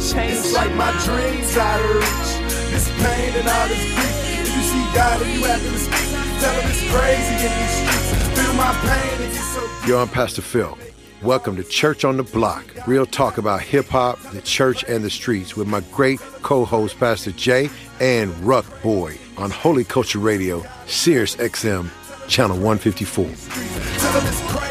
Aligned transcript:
change. 0.00 0.32
It's 0.32 0.52
like 0.54 0.74
my 0.74 0.90
dreams 1.04 1.56
out 1.56 1.80
of 1.80 1.96
reach. 1.96 2.30
This 2.72 2.88
pain 3.02 3.34
and 3.36 3.48
all 3.48 3.68
this 3.68 3.84
grief. 3.94 4.40
If 4.40 4.56
you 4.56 4.62
see 4.62 4.84
God 4.94 5.20
and 5.22 5.30
you 5.32 5.44
having 5.44 5.72
to 5.72 5.78
speak, 5.78 6.08
tell 6.40 6.54
him 6.60 6.70
it's 6.70 6.82
crazy 6.90 7.34
in 7.44 7.52
these 7.60 7.74
streets. 7.76 8.10
Feel 8.40 8.54
my 8.54 8.72
pain 8.80 9.20
and 9.22 9.32
get 9.32 9.42
so. 9.42 9.60
Yo, 9.86 9.98
I'm 9.98 10.08
Pastor 10.08 10.42
Phil. 10.42 10.78
Welcome 11.22 11.56
to 11.56 11.64
Church 11.64 12.06
on 12.06 12.16
the 12.16 12.22
Block, 12.22 12.64
real 12.86 13.04
talk 13.04 13.36
about 13.36 13.60
hip 13.60 13.88
hop, 13.88 14.18
the 14.32 14.40
church, 14.40 14.84
and 14.88 15.04
the 15.04 15.10
streets 15.10 15.54
with 15.54 15.68
my 15.68 15.80
great 15.92 16.18
co 16.40 16.64
host, 16.64 16.98
Pastor 16.98 17.32
Jay 17.32 17.68
and 18.00 18.34
Ruck 18.40 18.64
Boy 18.82 19.18
on 19.36 19.50
Holy 19.50 19.84
Culture 19.84 20.18
Radio, 20.18 20.64
Sirius 20.86 21.36
XM, 21.36 21.90
Channel 22.26 22.56
154. 22.56 24.69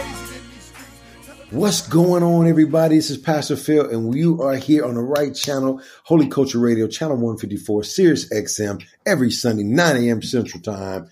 What's 1.52 1.82
going 1.88 2.22
on, 2.22 2.48
everybody? 2.48 2.98
This 2.98 3.10
is 3.10 3.18
Pastor 3.18 3.56
Phil, 3.56 3.90
and 3.90 4.14
you 4.16 4.42
are 4.42 4.56
here 4.56 4.86
on 4.86 4.94
the 4.94 5.02
right 5.02 5.34
channel, 5.34 5.82
Holy 6.04 6.28
Culture 6.28 6.60
Radio, 6.60 6.88
Channel 6.88 7.16
154, 7.18 7.84
Sirius 7.84 8.30
XM, 8.32 8.84
every 9.06 9.32
Sunday, 9.32 9.64
9 9.64 9.98
a.m. 9.98 10.22
Central 10.22 10.62
Time, 10.62 11.10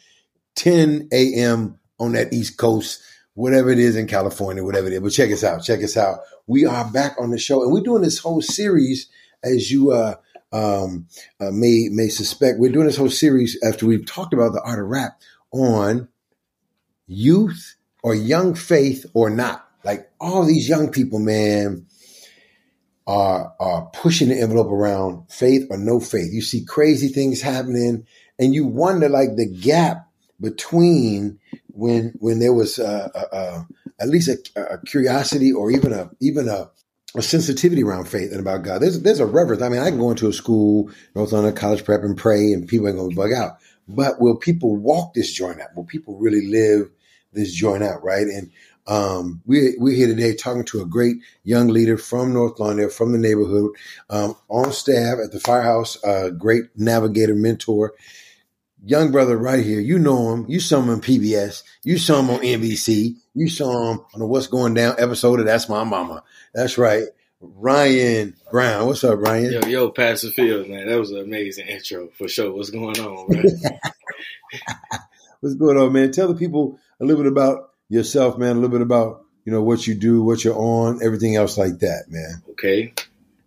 10 0.55 1.09
a.m. 1.11 1.79
on 1.99 2.11
that 2.11 2.31
East 2.33 2.57
Coast 2.57 3.01
whatever 3.37 3.69
it 3.69 3.77
is 3.77 3.95
in 3.95 4.07
California, 4.07 4.63
whatever 4.63 4.87
it 4.87 4.93
is. 4.93 4.99
But 4.99 5.11
check 5.11 5.31
us 5.31 5.43
out. 5.43 5.63
Check 5.63 5.83
us 5.83 5.95
out. 5.95 6.21
We 6.47 6.65
are 6.65 6.89
back 6.89 7.15
on 7.19 7.29
the 7.29 7.37
show, 7.37 7.61
and 7.61 7.71
we're 7.71 7.83
doing 7.83 8.01
this 8.01 8.17
whole 8.17 8.41
series, 8.41 9.07
as 9.43 9.71
you 9.71 9.91
uh, 9.91 10.15
um, 10.51 11.07
uh, 11.39 11.51
may 11.51 11.87
may 11.91 12.09
suspect. 12.09 12.57
We're 12.57 12.71
doing 12.71 12.87
this 12.87 12.97
whole 12.97 13.11
series 13.11 13.57
after 13.63 13.85
we've 13.85 14.07
talked 14.07 14.33
about 14.33 14.53
the 14.53 14.61
art 14.63 14.79
of 14.79 14.87
rap 14.87 15.21
on 15.51 16.07
youth 17.05 17.75
or 18.01 18.15
young 18.15 18.55
faith 18.55 19.05
or 19.13 19.29
not. 19.29 19.66
Like 19.87 20.11
all 20.19 20.45
these 20.45 20.67
young 20.67 20.91
people, 20.91 21.19
man, 21.19 21.85
are 23.07 23.53
are 23.57 23.85
pushing 23.93 24.27
the 24.27 24.39
envelope 24.39 24.67
around 24.67 25.31
faith 25.31 25.65
or 25.69 25.77
no 25.77 26.01
faith. 26.01 26.33
You 26.33 26.41
see 26.41 26.65
crazy 26.65 27.07
things 27.07 27.41
happening, 27.41 28.05
and 28.37 28.53
you 28.53 28.65
wonder 28.65 29.07
like 29.07 29.37
the 29.37 29.47
gap 29.47 30.09
between 30.41 31.39
when 31.67 32.13
when 32.19 32.39
there 32.39 32.51
was 32.53 32.79
uh, 32.79 33.07
uh, 33.15 33.35
uh, 33.35 33.63
at 34.01 34.09
least 34.09 34.51
a, 34.57 34.73
a, 34.73 34.77
curiosity 34.79 35.53
or 35.53 35.71
even 35.71 35.93
a 35.93 36.11
even 36.19 36.49
a, 36.49 36.69
a, 37.15 37.21
sensitivity 37.21 37.81
around 37.81 38.09
faith 38.09 38.31
and 38.31 38.41
about 38.41 38.63
God. 38.63 38.81
There's 38.81 39.01
there's 39.01 39.21
a 39.21 39.25
reverence. 39.25 39.61
I 39.61 39.69
mean, 39.69 39.79
I 39.79 39.89
can 39.89 39.99
go 39.99 40.11
into 40.11 40.27
a 40.27 40.33
school, 40.33 40.91
North 41.15 41.31
Lawndale 41.31 41.55
College 41.55 41.85
Prep, 41.85 42.01
and 42.01 42.17
pray, 42.17 42.51
and 42.51 42.67
people 42.67 42.89
ain't 42.89 42.97
gonna 42.97 43.15
bug 43.15 43.31
out. 43.31 43.59
But 43.87 44.19
will 44.19 44.35
people 44.35 44.75
walk 44.75 45.13
this 45.13 45.31
joint 45.31 45.61
out? 45.61 45.77
Will 45.77 45.85
people 45.85 46.17
really 46.17 46.45
live 46.45 46.89
this 47.31 47.53
joint 47.53 47.83
out? 47.83 48.03
Right? 48.03 48.27
And 48.27 48.51
um, 48.87 49.41
we, 49.45 49.75
we're 49.77 49.95
here 49.95 50.07
today 50.07 50.35
talking 50.35 50.65
to 50.65 50.81
a 50.81 50.85
great 50.85 51.17
young 51.43 51.67
leader 51.67 51.97
from 51.97 52.33
North 52.33 52.57
Lawndale, 52.57 52.91
from 52.91 53.11
the 53.11 53.17
neighborhood, 53.17 53.71
um, 54.09 54.35
on 54.49 54.71
staff 54.71 55.17
at 55.23 55.31
the 55.31 55.39
firehouse, 55.39 56.01
a 56.03 56.31
great 56.31 56.65
navigator, 56.75 57.35
mentor 57.35 57.93
young 58.87 59.11
brother 59.11 59.37
right 59.37 59.63
here. 59.63 59.79
You 59.79 59.99
know 59.99 60.33
him. 60.33 60.45
You 60.47 60.59
saw 60.59 60.81
him 60.81 60.89
on 60.89 61.01
PBS. 61.01 61.63
You 61.83 61.97
saw 61.97 62.19
him 62.19 62.29
on 62.29 62.39
NBC. 62.39 63.15
You 63.33 63.49
saw 63.49 63.91
him 63.91 64.01
on 64.13 64.19
the 64.19 64.25
What's 64.25 64.47
Going 64.47 64.73
Down 64.73 64.95
episode 64.97 65.39
of 65.39 65.45
That's 65.45 65.69
My 65.69 65.83
Mama. 65.83 66.23
That's 66.53 66.77
right. 66.77 67.03
Ryan 67.39 68.35
Brown. 68.49 68.87
What's 68.87 69.03
up, 69.03 69.19
Ryan? 69.19 69.51
Yo, 69.51 69.67
yo, 69.67 69.91
Pastor 69.91 70.31
Fields, 70.31 70.67
man. 70.67 70.87
That 70.87 70.99
was 70.99 71.11
an 71.11 71.19
amazing 71.19 71.67
intro 71.67 72.09
for 72.17 72.27
sure. 72.27 72.51
What's 72.51 72.71
going 72.71 72.99
on, 72.99 73.27
man? 73.29 73.45
What's 75.39 75.55
going 75.55 75.77
on, 75.77 75.93
man? 75.93 76.11
Tell 76.11 76.27
the 76.27 76.35
people 76.35 76.79
a 76.99 77.05
little 77.05 77.21
bit 77.21 77.31
about 77.31 77.66
yourself, 77.89 78.37
man. 78.37 78.51
A 78.51 78.59
little 78.59 78.69
bit 78.69 78.81
about 78.81 79.23
you 79.45 79.51
know 79.51 79.63
what 79.63 79.87
you 79.87 79.95
do, 79.95 80.21
what 80.23 80.43
you're 80.43 80.57
on, 80.57 80.99
everything 81.03 81.35
else 81.35 81.57
like 81.57 81.79
that, 81.79 82.05
man. 82.09 82.43
Okay. 82.51 82.93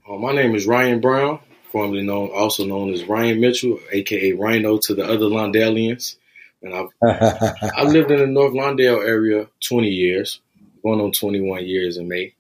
Uh, 0.08 0.16
my 0.16 0.32
name 0.32 0.54
is 0.54 0.66
Ryan 0.66 1.00
Brown 1.00 1.40
formerly 1.70 2.02
known, 2.02 2.30
also 2.34 2.64
known 2.64 2.92
as 2.92 3.04
Ryan 3.04 3.40
Mitchell, 3.40 3.78
aka 3.90 4.32
Rhino, 4.32 4.78
to 4.78 4.94
the 4.94 5.04
other 5.04 5.26
Lawndalians. 5.26 6.16
And 6.62 6.74
I've 6.74 6.88
I 7.76 7.84
lived 7.84 8.10
in 8.10 8.18
the 8.18 8.26
North 8.26 8.52
Lawndale 8.52 9.06
area 9.06 9.48
20 9.66 9.88
years, 9.88 10.40
going 10.82 11.00
on 11.00 11.12
21 11.12 11.64
years 11.66 11.96
in 11.96 12.08
May. 12.08 12.34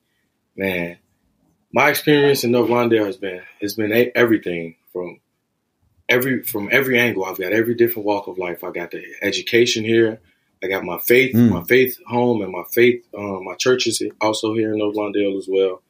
Man, 0.56 0.98
my 1.72 1.88
experience 1.88 2.44
in 2.44 2.50
North 2.50 2.68
Lawndale 2.68 3.06
has 3.06 3.16
been 3.16 3.42
it's 3.60 3.74
been 3.74 4.10
everything 4.14 4.76
from 4.92 5.20
every 6.08 6.42
from 6.42 6.68
every 6.70 6.98
angle. 6.98 7.24
I've 7.24 7.38
got 7.38 7.52
every 7.52 7.74
different 7.74 8.06
walk 8.06 8.26
of 8.26 8.38
life. 8.38 8.64
I 8.64 8.70
got 8.70 8.90
the 8.90 9.04
education 9.22 9.84
here. 9.84 10.20
I 10.62 10.68
got 10.68 10.84
my 10.84 10.98
faith, 10.98 11.34
mm. 11.34 11.50
my 11.50 11.64
faith 11.64 11.98
home, 12.06 12.42
and 12.42 12.52
my 12.52 12.64
faith. 12.72 13.04
Um, 13.16 13.44
my 13.44 13.54
church 13.54 13.86
is 13.86 14.02
also 14.20 14.54
here 14.54 14.72
in 14.72 14.78
North 14.78 14.96
Lawndale 14.96 15.38
as 15.38 15.48
well 15.48 15.82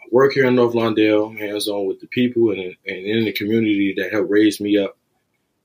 i 0.00 0.06
work 0.10 0.32
here 0.32 0.46
in 0.46 0.54
North 0.54 0.74
Lawndale, 0.74 1.38
hands 1.38 1.68
on 1.68 1.86
with 1.86 2.00
the 2.00 2.06
people 2.06 2.50
and, 2.50 2.76
and 2.86 3.06
in 3.06 3.24
the 3.24 3.32
community 3.32 3.94
that 3.96 4.12
helped 4.12 4.30
raise 4.30 4.60
me 4.60 4.78
up. 4.78 4.96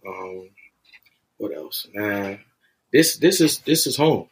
Um, 0.08 0.50
what 1.38 1.56
else? 1.56 1.88
Man, 1.94 2.40
this 2.92 3.18
this 3.18 3.42
is 3.42 3.60
this 3.60 3.88
is 3.88 3.98
home. 3.98 4.30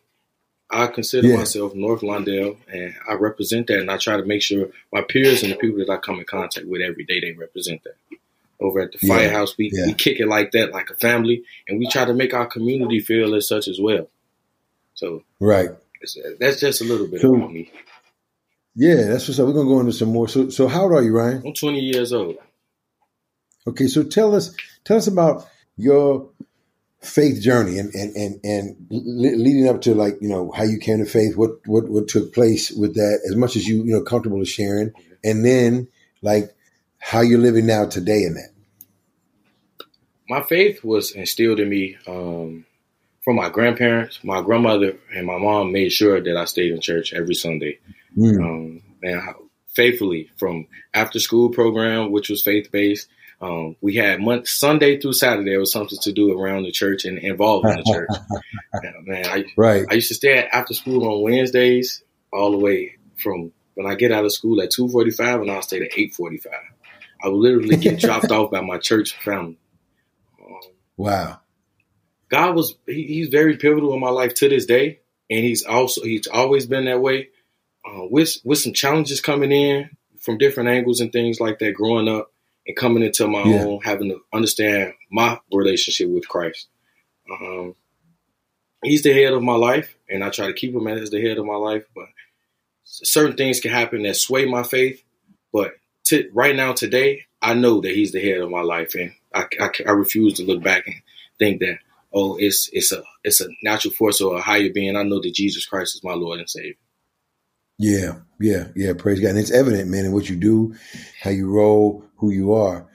I 0.70 0.88
consider 0.88 1.28
yeah. 1.28 1.38
myself 1.38 1.76
North 1.76 2.02
Lawndale, 2.02 2.58
and 2.72 2.96
I 3.08 3.14
represent 3.14 3.68
that, 3.68 3.80
and 3.80 3.92
I 3.92 3.98
try 3.98 4.18
to 4.18 4.26
make 4.26 4.42
sure 4.42 4.70
my 4.92 5.02
peers 5.02 5.44
and 5.44 5.52
the 5.52 5.58
people 5.58 5.80
that 5.80 5.90
I 5.90 5.98
come 5.98 6.20
in 6.20 6.26
contact 6.26 6.68
with 6.68 6.82
every 6.82 7.06
day 7.06 7.20
they 7.20 7.34
represent 7.34 7.84
that. 7.84 8.18
Over 8.64 8.80
at 8.80 8.94
the 8.94 9.00
yeah. 9.02 9.14
firehouse, 9.14 9.58
we, 9.58 9.70
yeah. 9.74 9.88
we 9.88 9.94
kick 9.94 10.22
it 10.22 10.28
like 10.28 10.52
that, 10.52 10.72
like 10.72 10.90
a 10.90 10.96
family, 10.96 11.44
and 11.68 11.80
we 11.80 11.88
try 11.88 12.06
to 12.06 12.14
make 12.14 12.34
our 12.34 12.46
community 12.46 13.02
feel 13.02 13.36
as 13.36 13.46
such 13.46 13.68
as 13.68 13.78
well. 13.80 14.08
So, 14.94 15.24
right, 15.42 15.70
uh, 15.70 16.30
that's 16.40 16.62
just 16.62 16.80
a 16.80 16.86
little 16.86 17.08
bit 17.08 17.20
so, 17.20 17.36
about 17.36 17.52
me. 17.52 17.70
Yeah, 18.76 19.04
that's 19.04 19.28
what's 19.28 19.40
up. 19.40 19.48
We're 19.48 19.54
gonna 19.54 19.68
go 19.68 19.82
into 19.82 19.92
some 19.92 20.10
more. 20.10 20.30
So, 20.30 20.50
so 20.50 20.70
how 20.70 20.84
old 20.84 20.94
are 20.94 21.04
you, 21.04 21.12
Ryan? 21.12 21.44
I'm 21.46 21.54
20 21.54 21.80
years 21.80 22.14
old. 22.14 22.38
Okay, 23.68 23.88
so 23.88 24.04
tell 24.04 24.34
us, 24.34 24.56
tell 24.86 24.98
us 24.98 25.08
about 25.08 25.48
your 25.76 26.30
faith 27.02 27.42
journey 27.42 27.78
and 27.80 27.94
and 27.94 28.16
and 28.16 28.40
and 28.46 28.88
leading 28.90 29.68
up 29.68 29.82
to 29.82 29.94
like 29.94 30.18
you 30.22 30.30
know 30.30 30.52
how 30.56 30.64
you 30.64 30.78
came 30.78 31.00
to 31.00 31.06
faith, 31.06 31.36
what 31.36 31.52
what 31.66 31.90
what 31.90 32.08
took 32.08 32.34
place 32.34 32.72
with 32.72 32.96
that, 32.96 33.20
as 33.30 33.36
much 33.36 33.56
as 33.56 33.68
you 33.68 33.84
you 33.84 33.92
know 33.92 34.02
comfortable 34.02 34.40
to 34.40 34.46
sharing, 34.46 34.92
and 35.24 35.46
then 35.46 35.88
like 36.22 36.56
how 37.00 37.22
you're 37.22 37.40
living 37.40 37.66
now 37.66 37.86
today 37.86 38.24
in 38.24 38.34
that. 38.36 38.53
My 40.30 40.42
faith 40.42 40.84
was 40.84 41.12
instilled 41.12 41.60
in 41.60 41.70
me 41.70 41.98
um, 42.08 42.66
from 43.24 43.36
my 43.36 43.50
grandparents. 43.50 44.20
My 44.24 44.42
grandmother 44.42 44.98
and 45.14 45.26
my 45.26 45.38
mom 45.38 45.72
made 45.72 45.92
sure 45.92 46.22
that 46.22 46.38
I 46.38 46.46
stayed 46.46 46.72
in 46.72 46.82
church 46.82 47.14
every 47.14 47.36
Sunday. 47.36 47.80
Mm. 48.18 48.40
Um, 48.42 48.82
and 49.02 49.22
faithfully 49.74 50.30
from 50.38 50.68
after 50.94 51.20
school 51.20 51.50
program, 51.50 52.12
which 52.12 52.30
was 52.30 52.42
faith 52.42 52.72
based. 52.72 53.08
Um, 53.42 53.76
we 53.82 53.96
had 53.96 54.22
month 54.22 54.48
Sunday 54.48 55.00
through 55.00 55.14
Saturday 55.14 55.50
there 55.50 55.60
was 55.60 55.72
something 55.72 56.00
to 56.04 56.14
do 56.14 56.40
around 56.40 56.64
the 56.64 56.72
church 56.72 57.04
and 57.04 57.18
involved 57.18 57.68
in 57.68 57.76
the 57.76 57.84
church. 57.84 58.10
man, 59.04 59.26
I, 59.26 59.46
right. 59.58 59.86
I 59.90 59.96
used 59.96 60.08
to 60.08 60.14
stay 60.14 60.38
at 60.38 60.54
after 60.54 60.74
school 60.74 61.06
on 61.06 61.24
Wednesdays 61.24 62.04
all 62.32 62.52
the 62.52 62.58
way 62.58 62.96
from 63.18 63.52
when 63.74 63.86
I 63.86 63.96
get 63.96 64.14
out 64.14 64.24
of 64.24 64.32
school 64.32 64.62
at 64.62 64.72
two 64.72 64.88
forty 64.88 65.12
five 65.12 65.42
and 65.42 65.52
I'll 65.52 65.62
stay 65.62 65.82
at 65.82 65.98
eight 65.98 66.14
forty 66.14 66.38
five. 66.38 66.54
I 67.22 67.28
would 67.28 67.38
literally 67.38 67.76
get 67.76 68.00
dropped 68.00 68.32
off 68.32 68.52
by 68.52 68.62
my 68.62 68.78
church 68.78 69.18
family. 69.24 69.58
Wow. 70.98 71.40
God 72.30 72.56
was 72.56 72.76
he, 72.88 73.04
he's 73.04 73.30
very 73.30 73.58
pivotal 73.58 73.94
in 73.94 74.00
my 74.00 74.10
life 74.10 74.34
to 74.36 74.50
this 74.50 74.66
day, 74.66 75.00
and 75.30 75.46
he's 75.46 75.64
also 75.64 76.02
he's 76.04 76.28
always 76.28 76.66
been 76.66 76.86
that 76.86 77.02
way 77.02 77.30
uh, 77.86 78.06
with 78.10 78.38
with 78.44 78.60
some 78.60 78.74
challenges 78.74 79.22
coming 79.22 79.52
in 79.52 79.90
from 80.20 80.38
different 80.38 80.70
angles 80.70 81.00
and 81.00 81.12
things 81.12 81.40
like 81.40 81.60
that. 81.60 81.76
Growing 81.76 82.08
up 82.08 82.32
and 82.66 82.76
coming 82.76 83.04
into 83.04 83.28
my 83.28 83.44
yeah. 83.44 83.64
own, 83.64 83.82
having 83.84 84.10
to 84.10 84.22
understand 84.34 84.94
my 85.12 85.40
relationship 85.52 86.10
with 86.10 86.28
Christ. 86.28 86.68
Um, 87.30 87.76
he's 88.84 89.04
the 89.04 89.14
head 89.14 89.34
of 89.34 89.44
my 89.44 89.56
life, 89.56 89.96
and 90.10 90.24
I 90.24 90.30
try 90.30 90.48
to 90.48 90.54
keep 90.54 90.74
him 90.74 90.88
as 90.88 91.10
the 91.10 91.22
head 91.22 91.38
of 91.38 91.46
my 91.46 91.56
life. 91.56 91.86
But 91.96 92.08
certain 92.84 93.38
things 93.38 93.60
can 93.60 93.72
happen 93.72 94.04
that 94.04 94.16
sway 94.16 94.46
my 94.46 94.64
faith. 94.64 95.04
But 95.52 95.74
to, 96.06 96.30
right 96.34 96.56
now, 96.56 96.74
today, 96.74 97.26
I 97.42 97.54
know 97.54 97.82
that 97.82 97.92
he's 97.94 98.12
the 98.12 98.22
head 98.22 98.42
of 98.42 98.50
my 98.50 98.62
life, 98.62 98.96
and 98.96 99.14
I, 99.34 99.46
I, 99.60 99.70
I 99.88 99.92
refuse 99.92 100.34
to 100.36 100.46
look 100.46 100.64
back 100.64 100.88
and 100.88 100.96
think 101.40 101.62
that 101.62 101.80
oh, 102.14 102.38
it's 102.38 102.70
it's 102.72 102.92
a 102.92 103.04
it's 103.24 103.42
a 103.42 103.48
natural 103.64 103.94
force 103.94 104.22
or 104.22 104.38
a 104.38 104.42
higher 104.42 104.70
being. 104.70 104.96
I 104.96 105.04
know 105.04 105.20
that 105.22 105.34
Jesus 105.34 105.66
Christ 105.66 105.96
is 105.96 106.04
my 106.04 106.14
Lord 106.14 106.40
and 106.40 106.50
Savior. 106.50 106.76
Yeah, 107.80 108.20
yeah, 108.40 108.68
yeah. 108.76 108.94
Praise 108.94 109.20
God. 109.20 109.30
And 109.30 109.40
it's 109.40 109.52
evident, 109.52 109.90
man, 109.90 110.06
in 110.06 110.14
what 110.14 110.30
you 110.30 110.36
do, 110.36 110.76
how 111.22 111.32
you 111.32 111.50
roll, 111.50 112.06
who 112.18 112.30
you 112.30 112.54
are. 112.54 112.88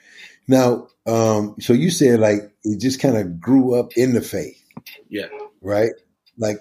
Now, 0.46 0.88
um, 1.06 1.56
so 1.60 1.72
you 1.72 1.90
said 1.90 2.20
like 2.20 2.52
you 2.64 2.78
just 2.78 3.00
kind 3.00 3.16
of 3.16 3.40
grew 3.40 3.74
up 3.78 3.92
in 3.96 4.14
the 4.14 4.20
faith. 4.20 4.62
Yeah. 5.08 5.26
Right? 5.60 5.92
Like 6.36 6.58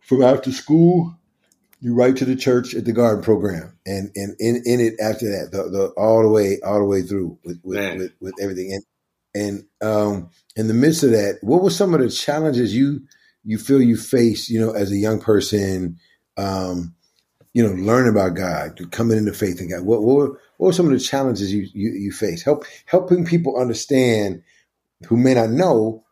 from 0.00 0.22
after 0.22 0.52
school, 0.52 1.14
you 1.80 1.94
write 1.94 2.16
to 2.16 2.24
the 2.24 2.34
church 2.34 2.74
at 2.74 2.86
the 2.86 2.92
garden 2.92 3.22
program 3.22 3.76
and, 3.84 4.10
and 4.16 4.34
in, 4.40 4.62
in 4.64 4.80
it 4.80 4.94
after 5.00 5.26
that, 5.26 5.50
the, 5.52 5.64
the 5.64 5.86
all 5.98 6.22
the 6.22 6.28
way, 6.28 6.58
all 6.64 6.78
the 6.78 6.84
way 6.86 7.02
through 7.02 7.38
with, 7.44 7.60
with, 7.62 7.98
with, 7.98 8.12
with 8.20 8.34
everything. 8.40 8.72
And, 8.72 8.82
and, 9.34 9.64
um, 9.82 10.30
in 10.56 10.68
the 10.68 10.74
midst 10.74 11.02
of 11.02 11.10
that, 11.10 11.38
what 11.42 11.62
were 11.62 11.70
some 11.70 11.94
of 11.94 12.00
the 12.00 12.10
challenges 12.10 12.74
you, 12.74 13.02
you 13.44 13.58
feel 13.58 13.82
you 13.82 13.96
faced, 13.96 14.48
you 14.48 14.60
know, 14.60 14.72
as 14.72 14.90
a 14.90 14.96
young 14.96 15.20
person, 15.20 15.98
um, 16.36 16.94
you 17.52 17.62
know, 17.62 17.74
learning 17.74 18.10
about 18.10 18.34
God, 18.34 18.90
coming 18.90 19.18
into 19.18 19.32
faith 19.32 19.60
in 19.60 19.70
God? 19.70 19.84
What, 19.84 20.02
what, 20.02 20.16
were, 20.16 20.40
what 20.56 20.66
were 20.68 20.72
some 20.72 20.86
of 20.86 20.92
the 20.92 20.98
challenges 20.98 21.52
you, 21.52 21.68
you, 21.72 21.90
you 21.90 22.12
face? 22.12 22.42
Help 22.42 22.64
helping 22.86 23.24
people 23.24 23.60
understand 23.60 24.42
who 25.06 25.16
may 25.16 25.34
not 25.34 25.50
know. 25.50 26.04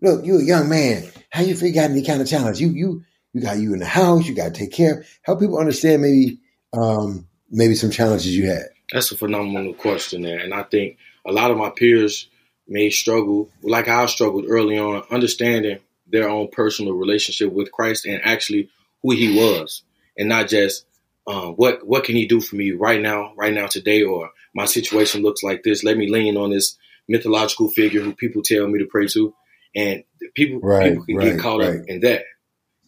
Look, 0.00 0.24
you're 0.24 0.40
a 0.40 0.44
young 0.44 0.68
man. 0.68 1.04
How 1.30 1.42
you 1.42 1.56
figure 1.56 1.82
out 1.82 1.90
any 1.90 2.04
kind 2.04 2.20
of 2.20 2.28
challenge? 2.28 2.60
You 2.60 2.68
you 2.68 3.02
you 3.32 3.40
got 3.42 3.58
you 3.58 3.72
in 3.72 3.80
the 3.80 3.86
house. 3.86 4.26
You 4.26 4.34
got 4.34 4.54
to 4.54 4.60
take 4.60 4.72
care. 4.72 5.04
Help 5.22 5.40
people 5.40 5.58
understand 5.58 6.02
maybe 6.02 6.40
um, 6.72 7.26
maybe 7.50 7.74
some 7.74 7.90
challenges 7.90 8.36
you 8.36 8.46
had. 8.46 8.64
That's 8.92 9.10
a 9.10 9.16
phenomenal 9.16 9.74
question 9.74 10.22
there, 10.22 10.38
and 10.38 10.54
I 10.54 10.62
think 10.62 10.98
a 11.26 11.32
lot 11.32 11.50
of 11.50 11.56
my 11.56 11.70
peers 11.70 12.28
may 12.68 12.90
struggle, 12.90 13.50
like 13.62 13.88
I 13.88 14.06
struggled 14.06 14.46
early 14.48 14.78
on, 14.78 15.02
understanding 15.10 15.78
their 16.06 16.28
own 16.28 16.48
personal 16.48 16.94
relationship 16.94 17.52
with 17.52 17.72
Christ 17.72 18.06
and 18.06 18.20
actually 18.24 18.70
who 19.02 19.12
He 19.12 19.36
was, 19.36 19.82
and 20.16 20.28
not 20.28 20.48
just 20.48 20.84
uh, 21.26 21.48
what 21.48 21.86
what 21.86 22.04
can 22.04 22.16
He 22.16 22.26
do 22.26 22.40
for 22.40 22.56
me 22.56 22.72
right 22.72 23.00
now, 23.00 23.32
right 23.36 23.52
now 23.52 23.66
today, 23.66 24.02
or 24.02 24.30
my 24.54 24.64
situation 24.64 25.22
looks 25.22 25.42
like 25.42 25.62
this. 25.62 25.84
Let 25.84 25.96
me 25.96 26.10
lean 26.10 26.36
on 26.36 26.50
this 26.50 26.76
mythological 27.08 27.68
figure 27.68 28.00
who 28.00 28.14
people 28.14 28.42
tell 28.42 28.66
me 28.66 28.78
to 28.80 28.86
pray 28.86 29.06
to, 29.08 29.34
and 29.74 30.04
people 30.34 30.60
right, 30.60 30.90
people 30.90 31.04
can 31.04 31.16
right, 31.16 31.32
get 31.32 31.40
caught 31.40 31.60
right. 31.60 31.80
up 31.80 31.86
in 31.86 32.00
that. 32.00 32.22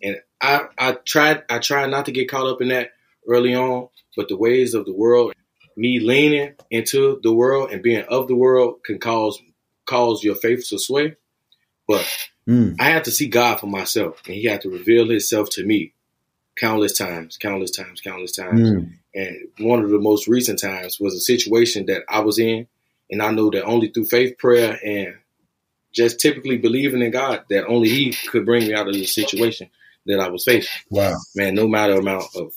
And 0.02 0.16
I 0.40 0.66
I 0.78 0.92
tried 0.92 1.44
I 1.48 1.58
tried 1.58 1.90
not 1.90 2.06
to 2.06 2.12
get 2.12 2.30
caught 2.30 2.46
up 2.46 2.60
in 2.62 2.68
that 2.68 2.90
early 3.28 3.54
on, 3.54 3.88
but 4.16 4.28
the 4.28 4.36
ways 4.36 4.74
of 4.74 4.86
the 4.86 4.94
world, 4.94 5.34
me 5.76 6.00
leaning 6.00 6.54
into 6.70 7.20
the 7.22 7.32
world 7.32 7.70
and 7.70 7.82
being 7.82 8.04
of 8.08 8.28
the 8.28 8.34
world 8.34 8.82
can 8.84 8.98
cause 8.98 9.40
cause 9.88 10.22
your 10.22 10.34
faith 10.34 10.68
to 10.68 10.78
sway. 10.78 11.16
But 11.86 12.06
mm. 12.46 12.76
I 12.78 12.84
had 12.84 13.04
to 13.04 13.10
see 13.10 13.28
God 13.28 13.60
for 13.60 13.66
myself, 13.66 14.22
and 14.26 14.34
He 14.34 14.44
had 14.44 14.60
to 14.62 14.70
reveal 14.70 15.08
Himself 15.08 15.50
to 15.50 15.64
me 15.64 15.94
countless 16.56 16.92
times, 16.92 17.36
countless 17.36 17.70
times, 17.70 18.00
countless 18.00 18.32
times. 18.32 18.70
Mm. 18.70 18.92
And 19.14 19.36
one 19.60 19.82
of 19.82 19.90
the 19.90 19.98
most 19.98 20.28
recent 20.28 20.60
times 20.60 20.98
was 21.00 21.14
a 21.14 21.20
situation 21.20 21.86
that 21.86 22.02
I 22.08 22.20
was 22.20 22.38
in, 22.38 22.66
and 23.10 23.22
I 23.22 23.30
know 23.30 23.50
that 23.50 23.64
only 23.64 23.88
through 23.88 24.06
faith, 24.06 24.38
prayer, 24.38 24.78
and 24.84 25.14
just 25.92 26.20
typically 26.20 26.58
believing 26.58 27.00
in 27.00 27.10
God, 27.10 27.44
that 27.48 27.66
only 27.66 27.88
He 27.88 28.12
could 28.28 28.44
bring 28.44 28.66
me 28.66 28.74
out 28.74 28.88
of 28.88 28.94
the 28.94 29.04
situation 29.04 29.70
that 30.06 30.20
I 30.20 30.28
was 30.28 30.44
facing. 30.44 30.70
Wow, 30.90 31.16
man! 31.34 31.54
No 31.54 31.66
matter 31.66 31.94
amount 31.94 32.26
of 32.36 32.52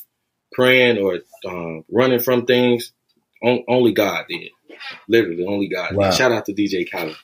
praying 0.51 0.97
or 0.97 1.19
um, 1.47 1.85
running 1.89 2.19
from 2.19 2.45
things, 2.45 2.91
on, 3.41 3.63
only 3.67 3.93
God 3.93 4.25
did. 4.29 4.49
Literally, 5.07 5.45
only 5.45 5.67
God. 5.67 5.95
Wow. 5.95 6.11
Shout 6.11 6.31
out 6.31 6.45
to 6.45 6.53
DJ 6.53 6.89
Khaled. 6.89 7.15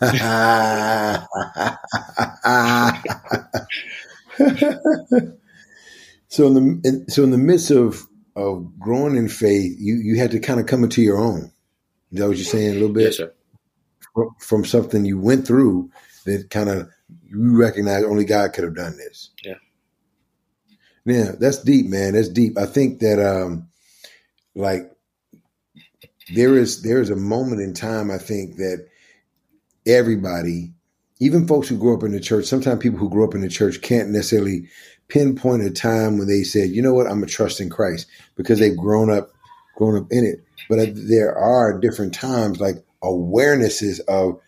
so 6.28 6.46
in 6.46 6.54
the 6.54 6.80
in, 6.84 7.10
so 7.10 7.22
in 7.22 7.30
the 7.30 7.38
midst 7.38 7.70
of 7.70 8.06
of 8.34 8.78
growing 8.78 9.16
in 9.16 9.28
faith, 9.28 9.76
you 9.78 9.96
you 9.96 10.18
had 10.18 10.30
to 10.30 10.40
kind 10.40 10.58
of 10.58 10.66
come 10.66 10.84
into 10.84 11.02
your 11.02 11.18
own. 11.18 11.52
Is 12.12 12.18
that 12.18 12.28
what 12.28 12.36
you're 12.36 12.46
saying 12.46 12.70
a 12.70 12.74
little 12.74 12.94
bit? 12.94 13.04
Yes, 13.04 13.16
sir. 13.18 13.32
From, 14.14 14.34
from 14.40 14.64
something 14.64 15.04
you 15.04 15.18
went 15.18 15.46
through 15.46 15.90
that 16.24 16.48
kind 16.50 16.70
of 16.70 16.88
you 17.28 17.60
recognize 17.60 18.04
only 18.04 18.24
God 18.24 18.52
could 18.52 18.64
have 18.64 18.74
done 18.74 18.96
this. 18.96 19.30
Yeah. 19.44 19.54
Yeah, 21.04 21.32
that's 21.38 21.62
deep, 21.62 21.86
man. 21.86 22.14
That's 22.14 22.28
deep. 22.28 22.58
I 22.58 22.66
think 22.66 23.00
that 23.00 23.18
um 23.18 23.68
like 24.54 24.90
there 26.28 26.56
is 26.56 26.82
there 26.82 27.00
is 27.00 27.10
a 27.10 27.16
moment 27.16 27.60
in 27.60 27.74
time 27.74 28.10
I 28.10 28.18
think 28.18 28.56
that 28.56 28.86
everybody, 29.86 30.72
even 31.18 31.46
folks 31.46 31.68
who 31.68 31.78
grew 31.78 31.96
up 31.96 32.02
in 32.02 32.12
the 32.12 32.20
church, 32.20 32.44
sometimes 32.46 32.82
people 32.82 32.98
who 32.98 33.10
grew 33.10 33.24
up 33.26 33.34
in 33.34 33.40
the 33.40 33.48
church 33.48 33.80
can't 33.80 34.10
necessarily 34.10 34.68
pinpoint 35.08 35.62
a 35.62 35.70
time 35.70 36.18
when 36.18 36.28
they 36.28 36.42
said, 36.42 36.70
you 36.70 36.82
know 36.82 36.94
what, 36.94 37.06
I'm 37.06 37.22
a 37.22 37.26
trust 37.26 37.60
in 37.60 37.70
Christ 37.70 38.06
because 38.36 38.58
they've 38.58 38.76
grown 38.76 39.10
up 39.10 39.30
grown 39.76 39.96
up 39.96 40.06
in 40.10 40.24
it. 40.24 40.44
But 40.68 40.90
there 40.94 41.36
are 41.36 41.78
different 41.78 42.14
times 42.14 42.60
like 42.60 42.76
awarenesses 43.02 44.00
of 44.06 44.40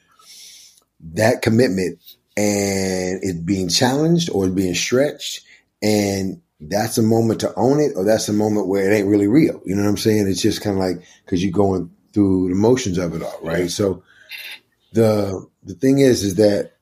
that 1.15 1.43
commitment 1.43 1.99
and 2.37 3.23
it 3.23 3.45
being 3.45 3.69
challenged 3.69 4.31
or 4.31 4.49
being 4.49 4.75
stretched 4.75 5.43
and 5.83 6.42
that's 6.69 6.99
a 6.99 7.03
moment 7.03 7.41
to 7.41 7.55
own 7.57 7.81
it 7.81 7.93
or 7.97 8.05
that's 8.05 8.29
a 8.29 8.33
moment 8.33 8.69
where 8.69 8.91
it 8.91 8.95
ain't 8.95 9.09
really 9.09 9.27
real. 9.27 9.61
You 9.65 9.75
know 9.75 9.83
what 9.83 9.89
I'm 9.89 9.97
saying? 9.97 10.29
It's 10.29 10.43
just 10.43 10.63
kind 10.63 10.77
of 10.77 10.83
like 10.83 11.03
because 11.25 11.43
you're 11.43 11.53
going 11.53 11.91
through 12.13 12.51
the 12.51 12.55
motions 12.55 12.99
of 12.99 13.15
it 13.15 13.23
all, 13.23 13.39
right? 13.43 13.71
So 13.71 14.03
the 14.93 15.47
the 15.65 15.75
thing 15.75 15.99
is, 15.99 16.23
is 16.23 16.37
that 16.37 16.73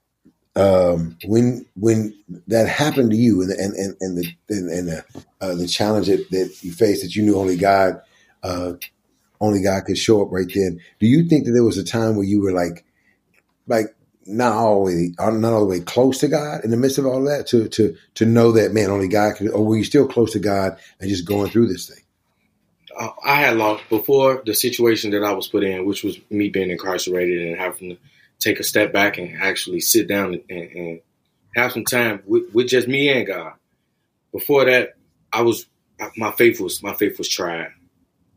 um, 0.57 1.17
when 1.25 1.67
when 1.77 2.15
that 2.49 2.69
happened 2.69 3.11
to 3.13 3.17
you 3.17 3.43
and 3.43 3.51
and 3.53 3.75
and, 3.75 3.97
and 4.01 4.19
the 4.19 4.35
and, 4.49 4.71
and 4.71 4.89
the 4.89 5.05
uh, 5.41 5.55
the 5.55 5.67
challenge 5.67 6.09
that, 6.09 6.29
that 6.31 6.63
you 6.63 6.73
faced 6.73 7.03
that 7.03 7.15
you 7.15 7.23
knew 7.23 7.37
only 7.37 7.57
God 7.57 8.03
uh, 8.43 8.75
only 9.41 9.63
God 9.63 9.85
could 9.85 9.99
show 9.99 10.23
up 10.23 10.33
right 10.33 10.51
then. 10.53 10.81
Do 10.99 11.07
you 11.07 11.29
think 11.29 11.47
that 11.47 11.53
there 11.53 11.65
was 11.65 11.79
a 11.79 11.85
time 11.85 12.17
where 12.17 12.27
you 12.27 12.43
were 12.43 12.53
like 12.53 12.85
like 13.67 13.95
not 14.31 14.53
all 14.53 14.85
the 14.85 14.93
way, 14.93 15.15
uh, 15.19 15.31
not 15.31 15.53
all 15.53 15.61
the 15.61 15.67
way 15.67 15.81
close 15.81 16.19
to 16.19 16.29
God 16.29 16.65
in 16.65 16.71
the 16.71 16.77
midst 16.77 16.99
of 16.99 17.07
all 17.07 17.23
that 17.25 17.47
to, 17.49 17.69
to, 17.69 17.97
to 18.15 18.25
know 18.25 18.53
that 18.53 18.73
man, 18.73 18.91
only 18.91 19.09
God 19.09 19.37
can, 19.37 19.49
or 19.49 19.65
were 19.65 19.77
you 19.77 19.85
still 19.85 20.07
close 20.07 20.33
to 20.33 20.39
God 20.39 20.79
and 21.01 21.11
just 21.11 21.27
going 21.27 21.51
through 21.51 21.67
this 21.67 21.89
thing? 21.89 22.05
Uh, 22.97 23.11
I 23.25 23.37
had 23.37 23.57
lost 23.57 23.89
before 23.89 24.43
the 24.45 24.55
situation 24.55 25.11
that 25.13 25.25
I 25.25 25.33
was 25.33 25.49
put 25.49 25.65
in, 25.65 25.85
which 25.85 26.03
was 26.03 26.19
me 26.31 26.49
being 26.49 26.71
incarcerated 26.71 27.49
and 27.49 27.59
having 27.59 27.91
to 27.91 27.99
take 28.39 28.61
a 28.61 28.65
step 28.65 28.93
back 28.93 29.19
and 29.19 29.41
actually 29.41 29.81
sit 29.81 30.09
down 30.09 30.41
and, 30.49 30.71
and 30.71 31.01
have 31.55 31.73
some 31.73 31.85
time 31.85 32.23
with, 32.27 32.53
with, 32.53 32.69
just 32.69 32.89
me 32.89 33.11
and 33.11 33.27
God. 33.27 33.53
Before 34.33 34.65
that, 34.65 34.95
I 35.33 35.43
was 35.43 35.67
my 36.17 36.33
faith 36.33 36.61
was 36.61 36.83
my 36.83 36.95
faith 36.95 37.19
was 37.19 37.29
tried. 37.29 37.73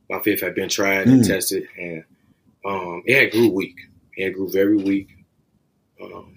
My 0.09 0.19
faith 0.19 0.41
had 0.41 0.55
been 0.55 0.69
tried 0.69 1.07
and 1.07 1.23
mm. 1.23 1.27
tested, 1.27 1.67
and 1.77 2.03
um, 2.65 3.03
it 3.05 3.19
had 3.19 3.31
grew 3.31 3.49
weak. 3.49 3.77
It 4.15 4.31
grew 4.31 4.49
very 4.49 4.77
weak. 4.77 5.22
Um, 6.11 6.33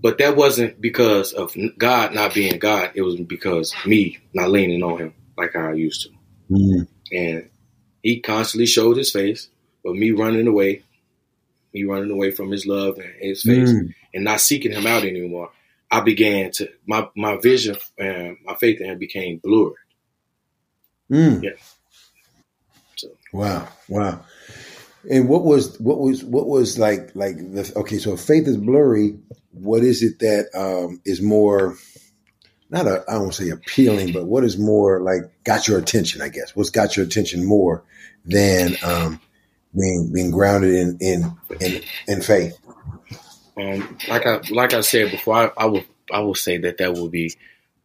but 0.00 0.18
that 0.18 0.36
wasn't 0.36 0.80
because 0.80 1.32
of 1.32 1.56
God 1.78 2.12
not 2.12 2.34
being 2.34 2.58
God. 2.58 2.92
It 2.94 3.02
was 3.02 3.16
because 3.16 3.74
me 3.86 4.18
not 4.34 4.50
leaning 4.50 4.82
on 4.82 4.98
Him 4.98 5.14
like 5.36 5.56
I 5.56 5.72
used 5.72 6.02
to. 6.02 6.08
Mm-hmm. 6.50 6.82
And 7.16 7.48
He 8.02 8.20
constantly 8.20 8.66
showed 8.66 8.96
His 8.96 9.10
face, 9.10 9.48
but 9.82 9.94
me 9.94 10.10
running 10.10 10.46
away, 10.46 10.82
me 11.72 11.84
running 11.84 12.10
away 12.10 12.32
from 12.32 12.50
His 12.50 12.66
love 12.66 12.98
and 12.98 13.14
His 13.18 13.42
face, 13.42 13.70
mm-hmm. 13.70 13.88
and 14.12 14.24
not 14.24 14.40
seeking 14.40 14.72
Him 14.72 14.86
out 14.86 15.04
anymore. 15.04 15.50
I 15.90 16.00
began 16.00 16.50
to 16.52 16.68
my 16.86 17.08
my 17.16 17.36
vision 17.36 17.76
and 17.96 18.36
my 18.44 18.54
faith 18.56 18.80
in 18.80 18.90
Him 18.90 18.98
became 18.98 19.38
blurred. 19.38 19.74
Mm. 21.10 21.42
Yeah. 21.42 21.50
So. 22.96 23.08
Wow! 23.32 23.68
Wow! 23.88 24.24
And 25.10 25.28
what 25.28 25.44
was 25.44 25.78
what 25.80 25.98
was 25.98 26.24
what 26.24 26.46
was 26.46 26.78
like 26.78 27.14
like 27.14 27.36
the 27.36 27.72
okay? 27.76 27.98
So 27.98 28.16
faith 28.16 28.48
is 28.48 28.56
blurry. 28.56 29.18
What 29.50 29.82
is 29.82 30.02
it 30.02 30.18
that 30.20 30.48
um, 30.54 31.00
is 31.04 31.20
more? 31.20 31.76
Not 32.70 32.86
I 32.86 33.12
don't 33.12 33.34
say 33.34 33.50
appealing, 33.50 34.12
but 34.12 34.24
what 34.24 34.44
is 34.44 34.58
more 34.58 35.00
like 35.00 35.22
got 35.44 35.68
your 35.68 35.78
attention? 35.78 36.22
I 36.22 36.28
guess 36.28 36.56
what's 36.56 36.70
got 36.70 36.96
your 36.96 37.04
attention 37.04 37.44
more 37.44 37.84
than 38.24 38.76
um, 38.82 39.20
being 39.78 40.10
being 40.12 40.30
grounded 40.30 40.74
in 40.74 40.98
in 41.00 41.36
in, 41.60 41.82
in 42.08 42.20
faith. 42.22 42.58
Um, 43.56 43.98
like 44.08 44.26
I 44.26 44.40
like 44.50 44.72
I 44.72 44.80
said 44.80 45.10
before, 45.10 45.34
I, 45.34 45.50
I 45.56 45.66
will 45.66 45.84
I 46.12 46.20
will 46.20 46.34
say 46.34 46.58
that 46.58 46.78
that 46.78 46.94
will 46.94 47.10
be 47.10 47.34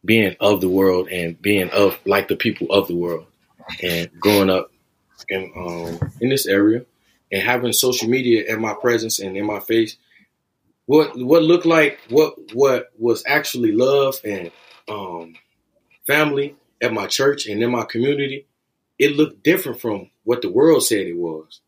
being 0.04 0.36
of 0.40 0.60
the 0.60 0.68
world 0.68 1.08
and 1.08 1.40
being 1.40 1.68
of 1.70 1.98
like 2.06 2.28
the 2.28 2.36
people 2.36 2.68
of 2.70 2.88
the 2.88 2.96
world 2.96 3.26
and 3.82 4.10
growing 4.18 4.50
up 4.50 4.72
in 5.28 5.52
um, 5.54 6.12
in 6.20 6.30
this 6.30 6.46
area 6.46 6.84
and 7.32 7.42
having 7.42 7.72
social 7.72 8.08
media 8.08 8.44
in 8.52 8.60
my 8.60 8.74
presence 8.74 9.18
and 9.18 9.36
in 9.36 9.46
my 9.46 9.60
face, 9.60 9.96
what 10.86 11.16
what 11.16 11.42
looked 11.42 11.66
like 11.66 12.00
what 12.08 12.34
what 12.52 12.90
was 12.98 13.22
actually 13.26 13.72
love 13.72 14.16
and 14.24 14.50
um, 14.88 15.34
family 16.06 16.56
at 16.82 16.92
my 16.92 17.06
church 17.06 17.46
and 17.46 17.62
in 17.62 17.70
my 17.70 17.84
community, 17.84 18.46
it 18.98 19.16
looked 19.16 19.42
different 19.42 19.80
from 19.80 20.10
what 20.24 20.42
the 20.42 20.50
world 20.50 20.84
said 20.84 21.06
it 21.06 21.16
was. 21.16 21.60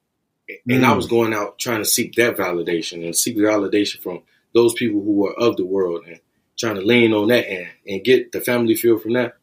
And 0.68 0.82
mm. 0.82 0.84
I 0.84 0.92
was 0.94 1.06
going 1.06 1.32
out 1.32 1.58
trying 1.58 1.78
to 1.78 1.84
seek 1.84 2.14
that 2.16 2.36
validation 2.36 3.04
and 3.04 3.16
seek 3.16 3.36
validation 3.36 4.00
from 4.02 4.22
those 4.54 4.74
people 4.74 5.02
who 5.02 5.12
were 5.12 5.32
of 5.32 5.56
the 5.56 5.64
world 5.64 6.04
and 6.06 6.20
trying 6.58 6.74
to 6.74 6.82
lean 6.82 7.12
on 7.12 7.28
that 7.28 7.48
and, 7.48 7.68
and 7.86 8.04
get 8.04 8.32
the 8.32 8.40
family 8.40 8.74
feel 8.74 8.98
from 8.98 9.14
that. 9.14 9.36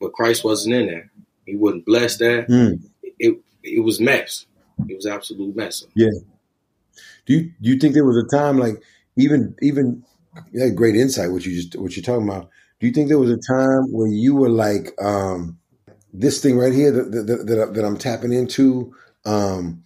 But 0.00 0.12
Christ 0.12 0.44
wasn't 0.44 0.76
in 0.76 0.86
there. 0.86 1.10
He 1.44 1.56
wouldn't 1.56 1.84
bless 1.84 2.16
that. 2.18 2.48
Mm. 2.48 2.82
It 3.18 3.40
it 3.62 3.84
was 3.84 4.00
mess. 4.00 4.46
It 4.88 4.96
was 4.96 5.06
absolute 5.06 5.54
mess. 5.56 5.84
Yeah. 5.94 6.08
Do 7.26 7.34
you 7.34 7.52
do 7.60 7.70
you 7.70 7.78
think 7.78 7.94
there 7.94 8.04
was 8.04 8.16
a 8.16 8.36
time 8.36 8.58
like 8.58 8.82
even 9.16 9.54
even 9.60 10.04
had 10.58 10.76
great 10.76 10.96
insight 10.96 11.30
what 11.30 11.44
you 11.44 11.54
just 11.54 11.76
what 11.76 11.96
you're 11.96 12.02
talking 12.02 12.28
about. 12.28 12.48
Do 12.78 12.86
you 12.86 12.92
think 12.92 13.08
there 13.08 13.18
was 13.18 13.30
a 13.30 13.36
time 13.36 13.92
where 13.92 14.08
you 14.08 14.34
were 14.34 14.48
like 14.48 14.94
um, 15.02 15.58
this 16.12 16.40
thing 16.42 16.56
right 16.56 16.72
here 16.72 16.90
that 16.92 17.10
that, 17.10 17.46
that, 17.46 17.74
that 17.74 17.84
I'm 17.84 17.98
tapping 17.98 18.32
into? 18.32 18.94
Um, 19.24 19.82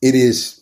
it 0.00 0.14
is 0.14 0.60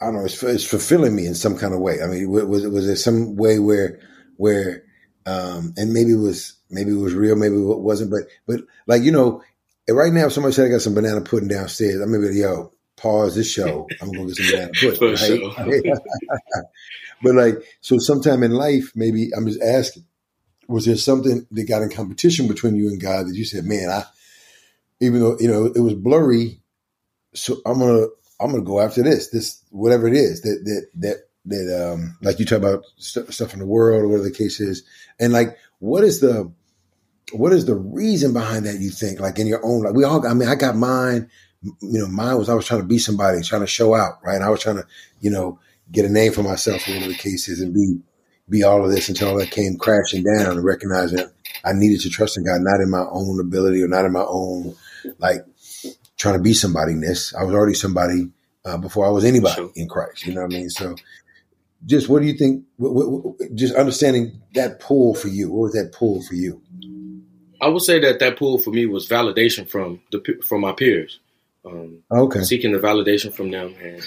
I 0.00 0.06
don't 0.06 0.14
know. 0.16 0.24
It's, 0.24 0.42
it's, 0.42 0.64
fulfilling 0.64 1.14
me 1.14 1.26
in 1.26 1.34
some 1.34 1.56
kind 1.56 1.72
of 1.72 1.80
way. 1.80 2.02
I 2.02 2.06
mean, 2.06 2.28
was 2.28 2.66
was 2.66 2.86
there 2.86 2.96
some 2.96 3.36
way 3.36 3.58
where 3.58 4.00
where 4.36 4.82
um, 5.26 5.72
and 5.76 5.92
maybe 5.92 6.12
it 6.12 6.18
was 6.18 6.54
maybe 6.70 6.90
it 6.90 7.00
was 7.00 7.14
real, 7.14 7.36
maybe 7.36 7.54
it 7.54 7.78
wasn't. 7.78 8.10
But 8.10 8.24
but 8.46 8.60
like 8.86 9.02
you 9.02 9.12
know, 9.12 9.42
right 9.88 10.12
now, 10.12 10.26
if 10.26 10.32
somebody 10.32 10.54
said 10.54 10.66
I 10.66 10.70
got 10.70 10.80
some 10.82 10.94
banana 10.94 11.20
pudding 11.20 11.48
downstairs, 11.48 12.00
I'm 12.00 12.12
gonna 12.12 12.28
be 12.28 12.36
yo 12.36 12.72
pause 12.96 13.34
this 13.34 13.50
show. 13.50 13.88
I'm 14.00 14.08
gonna 14.12 14.26
get 14.26 14.36
some 14.36 14.50
banana 14.50 14.72
pudding. 14.74 15.00
right? 15.14 15.94
But 17.22 17.36
like 17.36 17.54
so, 17.80 17.98
sometime 17.98 18.42
in 18.42 18.50
life, 18.50 18.92
maybe 18.96 19.30
I'm 19.36 19.46
just 19.46 19.62
asking, 19.62 20.04
was 20.66 20.86
there 20.86 20.96
something 20.96 21.46
that 21.52 21.68
got 21.68 21.82
in 21.82 21.88
competition 21.88 22.48
between 22.48 22.74
you 22.74 22.88
and 22.88 23.00
God 23.00 23.28
that 23.28 23.36
you 23.36 23.44
said, 23.44 23.64
man, 23.64 23.88
I 23.88 24.04
even 25.00 25.20
though 25.20 25.36
you 25.38 25.48
know 25.48 25.66
it 25.66 25.80
was 25.80 25.94
blurry, 25.94 26.60
so 27.34 27.58
I'm 27.64 27.78
gonna 27.78 28.06
I'm 28.40 28.50
gonna 28.50 28.62
go 28.62 28.80
after 28.80 29.02
this, 29.02 29.28
this 29.28 29.62
whatever 29.70 30.08
it 30.08 30.14
is 30.14 30.42
that 30.42 30.62
that 30.64 30.86
that 31.00 31.16
that 31.44 31.92
um 31.92 32.16
like 32.22 32.38
you 32.38 32.44
talk 32.44 32.58
about 32.58 32.84
st- 32.96 33.32
stuff 33.32 33.52
in 33.52 33.60
the 33.60 33.66
world 33.66 34.02
or 34.02 34.08
whatever 34.08 34.28
the 34.28 34.34
case 34.34 34.58
is, 34.60 34.82
and 35.20 35.32
like 35.32 35.56
what 35.78 36.02
is 36.04 36.20
the 36.20 36.50
what 37.32 37.52
is 37.52 37.66
the 37.66 37.74
reason 37.74 38.32
behind 38.32 38.66
that? 38.66 38.80
You 38.80 38.90
think 38.90 39.20
like 39.20 39.38
in 39.38 39.46
your 39.46 39.64
own 39.64 39.82
like 39.82 39.94
we 39.94 40.04
all 40.04 40.26
I 40.26 40.34
mean 40.34 40.48
I 40.48 40.54
got 40.54 40.76
mine, 40.76 41.30
you 41.62 41.76
know 41.80 42.08
mine 42.08 42.36
was 42.38 42.48
I 42.48 42.54
was 42.54 42.66
trying 42.66 42.80
to 42.80 42.86
be 42.86 42.98
somebody, 42.98 43.40
trying 43.42 43.62
to 43.62 43.66
show 43.66 43.94
out, 43.94 44.18
right? 44.24 44.36
And 44.36 44.44
I 44.44 44.50
was 44.50 44.60
trying 44.60 44.76
to 44.76 44.86
you 45.20 45.30
know 45.30 45.58
get 45.90 46.04
a 46.04 46.08
name 46.08 46.32
for 46.32 46.42
myself, 46.42 46.86
in 46.88 46.94
whatever 46.94 47.12
the 47.12 47.18
case 47.18 47.48
is, 47.48 47.60
and 47.60 47.74
be 47.74 47.98
be 48.48 48.62
all 48.62 48.84
of 48.84 48.90
this 48.90 49.08
until 49.08 49.28
all 49.28 49.38
that 49.38 49.50
came 49.50 49.76
crashing 49.76 50.24
down 50.24 50.52
and 50.52 50.64
recognizing 50.64 51.20
I 51.64 51.72
needed 51.72 52.00
to 52.00 52.10
trust 52.10 52.36
in 52.36 52.44
God, 52.44 52.60
not 52.60 52.80
in 52.80 52.90
my 52.90 53.04
own 53.10 53.40
ability 53.40 53.82
or 53.82 53.88
not 53.88 54.04
in 54.04 54.12
my 54.12 54.24
own 54.26 54.74
like 55.18 55.44
trying 56.16 56.36
to 56.36 56.42
be 56.42 56.52
somebody 56.52 56.94
ness. 56.94 57.34
I 57.34 57.44
was 57.44 57.54
already 57.54 57.74
somebody 57.74 58.30
uh, 58.64 58.78
before 58.78 59.06
I 59.06 59.10
was 59.10 59.24
anybody 59.24 59.54
sure. 59.54 59.72
in 59.74 59.88
Christ. 59.88 60.26
You 60.26 60.34
know 60.34 60.42
what 60.42 60.54
I 60.54 60.56
mean? 60.56 60.70
So, 60.70 60.94
just 61.84 62.08
what 62.08 62.22
do 62.22 62.28
you 62.28 62.34
think? 62.34 62.64
What, 62.76 62.94
what, 62.94 63.10
what, 63.10 63.54
just 63.54 63.74
understanding 63.74 64.40
that 64.54 64.80
pull 64.80 65.14
for 65.14 65.28
you. 65.28 65.50
What 65.50 65.62
was 65.62 65.72
that 65.72 65.92
pull 65.92 66.22
for 66.22 66.34
you? 66.34 66.61
I 67.62 67.68
would 67.68 67.82
say 67.82 68.00
that 68.00 68.18
that 68.18 68.36
pool 68.36 68.58
for 68.58 68.70
me 68.70 68.86
was 68.86 69.08
validation 69.08 69.68
from 69.68 70.00
the 70.10 70.42
from 70.46 70.62
my 70.62 70.72
peers. 70.72 71.20
Um, 71.64 72.02
okay, 72.10 72.42
seeking 72.42 72.72
the 72.72 72.78
validation 72.78 73.32
from 73.32 73.50
them, 73.50 73.74
and 73.80 74.02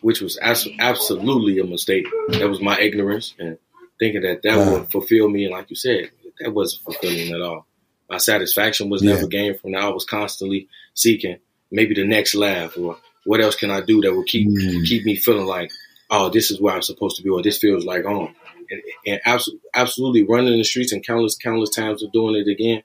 which 0.00 0.20
was 0.20 0.36
as, 0.36 0.68
absolutely 0.78 1.58
a 1.58 1.64
mistake. 1.64 2.06
That 2.28 2.48
was 2.48 2.60
my 2.60 2.78
ignorance 2.78 3.34
and 3.38 3.58
thinking 3.98 4.22
that 4.22 4.42
that 4.42 4.56
wow. 4.56 4.72
would 4.72 4.90
fulfill 4.92 5.28
me. 5.28 5.44
And 5.44 5.52
like 5.52 5.68
you 5.68 5.76
said, 5.76 6.10
that 6.38 6.54
wasn't 6.54 6.84
fulfilling 6.84 7.32
at 7.32 7.40
all. 7.40 7.66
My 8.08 8.18
satisfaction 8.18 8.88
was 8.88 9.02
never 9.02 9.22
yeah. 9.22 9.28
gained 9.28 9.60
from 9.60 9.72
that. 9.72 9.82
I 9.82 9.88
was 9.88 10.04
constantly 10.04 10.68
seeking 10.94 11.38
maybe 11.72 11.94
the 11.94 12.06
next 12.06 12.36
laugh 12.36 12.78
or 12.78 12.98
what 13.24 13.40
else 13.40 13.56
can 13.56 13.72
I 13.72 13.80
do 13.80 14.00
that 14.02 14.14
will 14.14 14.22
keep 14.22 14.48
mm. 14.48 14.86
keep 14.86 15.04
me 15.04 15.16
feeling 15.16 15.46
like, 15.46 15.72
oh, 16.08 16.28
this 16.28 16.52
is 16.52 16.60
where 16.60 16.74
I'm 16.74 16.82
supposed 16.82 17.16
to 17.16 17.24
be, 17.24 17.30
or 17.30 17.42
this 17.42 17.58
feels 17.58 17.84
like 17.84 18.04
home. 18.04 18.34
And, 18.70 18.82
and 19.06 19.20
absolutely, 19.24 19.68
absolutely 19.74 20.22
running 20.24 20.58
the 20.58 20.64
streets 20.64 20.92
and 20.92 21.06
countless, 21.06 21.36
countless 21.36 21.74
times 21.74 22.02
of 22.02 22.12
doing 22.12 22.34
it 22.36 22.50
again. 22.50 22.82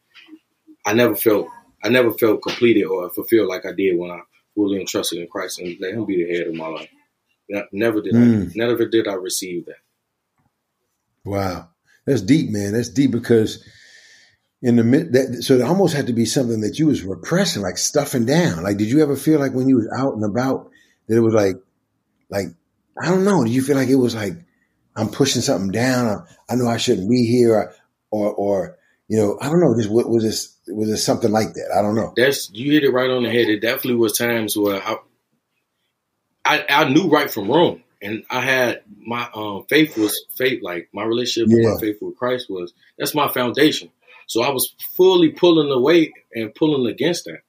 I 0.86 0.94
never 0.94 1.16
felt, 1.16 1.48
I 1.84 1.90
never 1.90 2.12
felt 2.12 2.42
completed 2.42 2.86
or 2.86 3.10
fulfilled 3.10 3.50
like 3.50 3.66
I 3.66 3.74
did 3.74 3.98
when 3.98 4.12
I 4.12 4.20
fully 4.56 4.80
entrusted 4.80 5.20
in 5.20 5.28
Christ 5.28 5.60
and 5.60 5.78
let 5.80 5.94
Him 5.94 6.06
be 6.06 6.24
the 6.24 6.38
head 6.38 6.48
of 6.48 6.56
my 6.56 6.68
life. 6.68 6.90
Never 7.72 8.02
did 8.02 8.14
mm. 8.14 8.50
I, 8.50 8.52
never 8.56 8.86
did 8.88 9.08
I 9.08 9.14
receive 9.14 9.66
that. 9.66 9.76
Wow, 11.26 11.70
that's 12.06 12.22
deep, 12.22 12.50
man. 12.50 12.74
That's 12.74 12.90
deep 12.90 13.12
because 13.12 13.64
in 14.62 14.76
the 14.76 14.84
mid 14.84 15.14
that 15.14 15.44
so 15.44 15.56
it 15.56 15.62
almost 15.62 15.96
had 15.96 16.08
to 16.08 16.14
be 16.14 16.26
something 16.26 16.62
that 16.62 16.80
you 16.80 16.88
was 16.88 17.04
repressing, 17.04 17.62
like 17.62 17.78
stuffing 17.78 18.26
down. 18.26 18.64
Like, 18.64 18.78
did 18.78 18.90
you 18.90 19.02
ever 19.02 19.16
feel 19.16 19.40
like 19.40 19.54
when 19.54 19.68
you 19.68 19.78
was 19.78 19.90
out 19.96 20.14
and 20.14 20.24
about 20.24 20.70
that 21.08 21.18
it 21.18 21.22
was 21.22 21.34
like, 21.34 21.56
like 22.30 22.48
I 23.02 23.10
don't 23.10 23.26
know. 23.26 23.44
Did 23.44 23.54
you 23.54 23.62
feel 23.62 23.76
like 23.76 23.90
it 23.90 23.96
was 23.96 24.16
like 24.16 24.34
I'm 24.96 25.10
pushing 25.10 25.42
something 25.42 25.72
down? 25.72 26.08
I, 26.50 26.54
I 26.54 26.56
know 26.56 26.68
I 26.68 26.78
shouldn't 26.78 27.10
be 27.10 27.26
here, 27.26 27.54
or, 27.54 27.74
or, 28.12 28.34
or 28.34 28.78
you 29.08 29.18
know, 29.18 29.38
I 29.42 29.50
don't 29.50 29.60
know. 29.60 29.76
Just 29.76 29.92
what 29.92 30.10
was 30.10 30.24
this? 30.24 30.56
Was 30.68 30.90
it 30.90 30.98
something 30.98 31.32
like 31.32 31.54
that? 31.54 31.76
I 31.78 31.82
don't 31.82 31.96
know. 31.96 32.14
That's 32.16 32.50
you 32.54 32.72
hit 32.72 32.84
it 32.84 32.92
right 32.92 33.10
on 33.10 33.24
the 33.24 33.30
head. 33.30 33.50
It 33.50 33.62
definitely 33.62 33.96
was 33.96 34.18
times 34.18 34.56
where 34.56 34.82
I, 34.82 34.98
I, 36.46 36.66
I 36.70 36.90
knew 36.90 37.10
right 37.10 37.30
from 37.30 37.50
wrong, 37.50 37.82
and 38.02 38.24
I 38.30 38.42
had 38.42 38.84
my 38.98 39.28
um, 39.34 39.66
faith 39.70 39.98
was 39.98 40.18
faith. 40.36 40.62
Like 40.64 40.90
my 40.94 41.04
relationship 41.04 41.50
yeah. 41.50 41.58
with 41.58 41.74
my 41.74 41.80
faith 41.80 41.98
with 42.02 42.18
Christ 42.18 42.50
was 42.50 42.74
that's 42.98 43.16
my 43.16 43.28
foundation. 43.28 43.92
So 44.28 44.44
I 44.44 44.50
was 44.52 44.74
fully 44.96 45.30
pulling 45.30 45.72
away 45.72 46.14
and 46.34 46.56
pulling 46.56 46.90
against 46.90 47.26
that. 47.26 47.40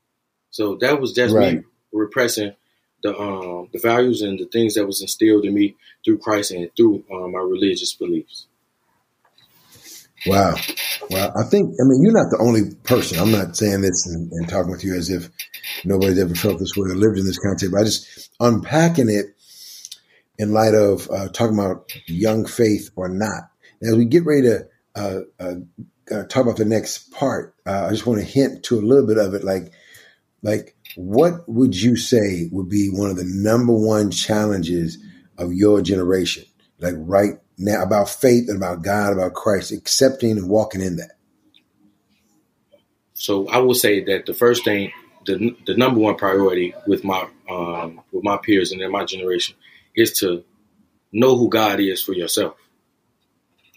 So 0.51 0.79
that 0.81 1.01
was 1.01 1.13
just 1.13 1.33
right. 1.33 1.59
me 1.59 1.65
repressing 1.93 2.55
the 3.03 3.19
um, 3.19 3.69
the 3.73 3.81
values 3.81 4.23
and 4.23 4.39
the 4.39 4.47
things 4.47 4.75
that 4.75 4.87
was 4.87 5.03
instilled 5.03 5.45
in 5.45 5.55
me 5.55 5.77
through 6.05 6.19
Christ 6.19 6.53
and 6.53 6.69
through 6.77 7.05
um, 7.13 7.33
my 7.33 7.41
religious 7.41 7.95
beliefs. 7.95 8.47
Wow. 10.27 10.55
Well, 11.11 11.33
I 11.37 11.43
think, 11.45 11.75
I 11.81 11.85
mean, 11.85 12.03
you're 12.03 12.13
not 12.13 12.31
the 12.31 12.39
only 12.41 12.75
person. 12.85 13.19
I'm 13.19 13.33
not 13.33 13.57
saying 13.57 13.81
this 13.81 14.07
and, 14.07 14.31
and, 14.31 14.49
talking 14.49 14.71
with 14.71 14.85
you 14.85 14.95
as 14.95 15.11
if 15.11 15.29
nobody's 15.85 16.19
ever 16.19 16.35
felt 16.35 16.61
this 16.61 16.77
way 16.77 16.91
or 16.91 16.95
lived 16.95 17.19
in 17.19 17.27
this 17.27 17.39
context, 17.39 17.73
but 17.73 17.81
I 17.81 17.85
just 17.85 18.31
unpacking 18.39 19.11
it 19.11 19.27
in 20.39 20.53
light 20.53 20.75
of 20.75 21.11
uh, 21.11 21.29
talking 21.29 21.59
about 21.59 21.91
young 22.07 22.47
faith 22.47 22.91
or 22.95 23.09
not. 23.09 23.51
As 23.83 23.97
we 23.97 24.05
get 24.05 24.25
ready 24.25 24.43
to 24.43 24.69
uh, 24.95 25.21
uh, 25.41 25.55
uh, 26.11 26.23
talk 26.25 26.45
about 26.45 26.57
the 26.57 26.65
next 26.65 27.11
part, 27.11 27.57
uh, 27.67 27.87
I 27.87 27.91
just 27.91 28.07
want 28.07 28.21
to 28.21 28.27
hint 28.27 28.63
to 28.65 28.79
a 28.79 28.81
little 28.81 29.07
bit 29.07 29.19
of 29.19 29.35
it. 29.35 29.43
Like, 29.43 29.73
like, 30.43 30.77
what 30.97 31.49
would 31.49 31.81
you 31.81 31.97
say 31.97 32.49
would 32.53 32.69
be 32.69 32.89
one 32.91 33.11
of 33.11 33.17
the 33.17 33.25
number 33.27 33.73
one 33.73 34.11
challenges 34.11 34.99
of 35.39 35.53
your 35.53 35.83
generation? 35.83 36.45
Like 36.79 36.95
right 36.97 37.35
now, 37.59 37.83
about 37.83 38.09
faith 38.09 38.49
and 38.49 38.57
about 38.57 38.83
God, 38.83 39.13
about 39.13 39.35
Christ, 39.35 39.73
accepting 39.73 40.33
and 40.33 40.49
walking 40.49 40.81
in 40.81 40.97
that. 40.97 41.13
So 43.15 43.49
I 43.49 43.59
will 43.59 43.75
say 43.75 44.03
that 44.05 44.27
the 44.27 44.35
first 44.35 44.65
thing, 44.65 44.91
the 45.27 45.57
the 45.67 45.77
number 45.77 46.01
one 46.01 46.17
priority 46.17 46.75
with 46.87 47.05
my 47.05 47.29
um, 47.49 48.01
with 48.13 48.25
my 48.25 48.37
peers 48.37 48.73
and 48.73 48.81
in 48.81 48.91
my 48.91 49.05
generation 49.05 49.55
is 49.95 50.19
to 50.19 50.45
know 51.13 51.37
who 51.37 51.49
God 51.49 51.79
is 51.79 52.03
for 52.03 52.15
yourself. 52.15 52.57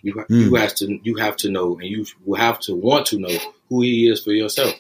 You 0.02 0.16
mm. 0.16 0.26
you 0.30 0.50
hmm. 0.50 0.56
have 0.56 0.76
to 0.76 1.00
you 1.04 1.16
have 1.18 1.36
to 1.38 1.52
know, 1.52 1.78
and 1.78 1.84
you 1.84 2.06
will 2.26 2.40
have 2.40 2.60
to 2.62 2.76
want 2.76 3.08
to 3.08 3.20
know 3.20 3.38
who 3.70 3.82
He 3.82 4.10
is 4.10 4.24
for 4.24 4.32
yourself, 4.32 4.74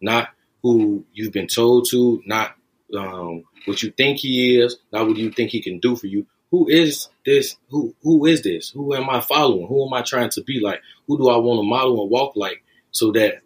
not 0.00 0.30
who 0.72 1.04
you've 1.12 1.32
been 1.32 1.46
told 1.46 1.88
to, 1.90 2.22
not 2.26 2.54
um, 2.96 3.44
what 3.64 3.82
you 3.82 3.90
think 3.90 4.18
He 4.18 4.60
is, 4.60 4.76
not 4.92 5.06
what 5.06 5.16
you 5.16 5.30
think 5.30 5.50
He 5.50 5.62
can 5.62 5.78
do 5.78 5.96
for 5.96 6.06
you. 6.06 6.26
Who 6.50 6.68
is 6.68 7.08
this? 7.24 7.56
Who 7.70 7.94
who 8.02 8.26
is 8.26 8.42
this? 8.42 8.70
Who 8.70 8.94
am 8.94 9.10
I 9.10 9.20
following? 9.20 9.66
Who 9.66 9.86
am 9.86 9.92
I 9.92 10.02
trying 10.02 10.30
to 10.30 10.42
be 10.42 10.60
like? 10.60 10.80
Who 11.06 11.18
do 11.18 11.28
I 11.28 11.36
want 11.36 11.58
to 11.58 11.68
model 11.68 12.02
and 12.02 12.10
walk 12.10 12.36
like, 12.36 12.62
so 12.92 13.12
that 13.12 13.42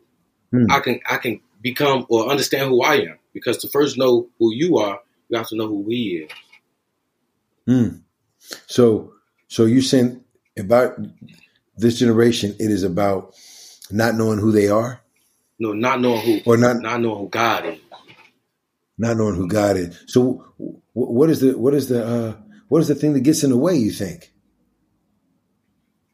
mm. 0.52 0.70
I 0.70 0.80
can 0.80 1.00
I 1.08 1.16
can 1.16 1.40
become 1.60 2.06
or 2.08 2.28
understand 2.28 2.68
who 2.68 2.82
I 2.82 2.96
am? 2.96 3.18
Because 3.32 3.58
to 3.58 3.68
first 3.68 3.96
know 3.96 4.28
who 4.38 4.52
you 4.52 4.78
are, 4.78 5.00
you 5.28 5.38
have 5.38 5.48
to 5.48 5.56
know 5.56 5.68
who 5.68 5.86
He 5.88 6.26
is. 6.26 6.30
Mm. 7.68 8.02
So, 8.66 9.14
so 9.48 9.64
you 9.64 9.80
saying 9.80 10.22
about 10.58 10.98
this 11.76 11.98
generation, 11.98 12.54
it 12.58 12.70
is 12.70 12.82
about 12.82 13.34
not 13.90 14.14
knowing 14.14 14.38
who 14.38 14.52
they 14.52 14.68
are. 14.68 15.00
No, 15.60 15.74
not 15.74 16.00
knowing 16.00 16.22
who, 16.22 16.40
or 16.50 16.56
not 16.56 16.80
not 16.80 17.02
knowing 17.02 17.18
who 17.18 17.28
God 17.28 17.66
is. 17.66 17.78
Not 18.96 19.18
knowing 19.18 19.34
who 19.34 19.46
God 19.46 19.76
is. 19.76 20.02
So, 20.06 20.46
what 20.94 21.28
is 21.28 21.40
the 21.40 21.56
what 21.56 21.74
is 21.74 21.88
the 21.88 22.04
uh, 22.04 22.36
what 22.68 22.80
is 22.80 22.88
the 22.88 22.94
thing 22.94 23.12
that 23.12 23.20
gets 23.20 23.44
in 23.44 23.50
the 23.50 23.58
way? 23.58 23.76
You 23.76 23.90
think? 23.90 24.32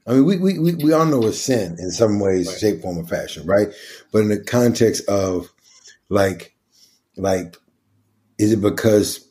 I 0.05 0.15
mean, 0.15 0.25
we 0.25 0.37
we 0.39 0.59
we, 0.59 0.75
we 0.75 0.93
all 0.93 1.07
know 1.07 1.25
it's 1.27 1.39
sin 1.39 1.77
in 1.79 1.93
some 1.93 2.19
ways, 2.19 2.49
right. 2.49 2.59
shape, 2.59 2.83
form, 2.83 2.99
or 2.99 3.07
fashion, 3.07 3.47
right? 3.47 3.69
But 4.13 4.23
in 4.23 4.29
the 4.29 4.43
context 4.43 5.09
of 5.09 5.49
like, 6.09 6.57
like, 7.17 7.57
is 8.39 8.53
it 8.53 8.61
because 8.61 9.29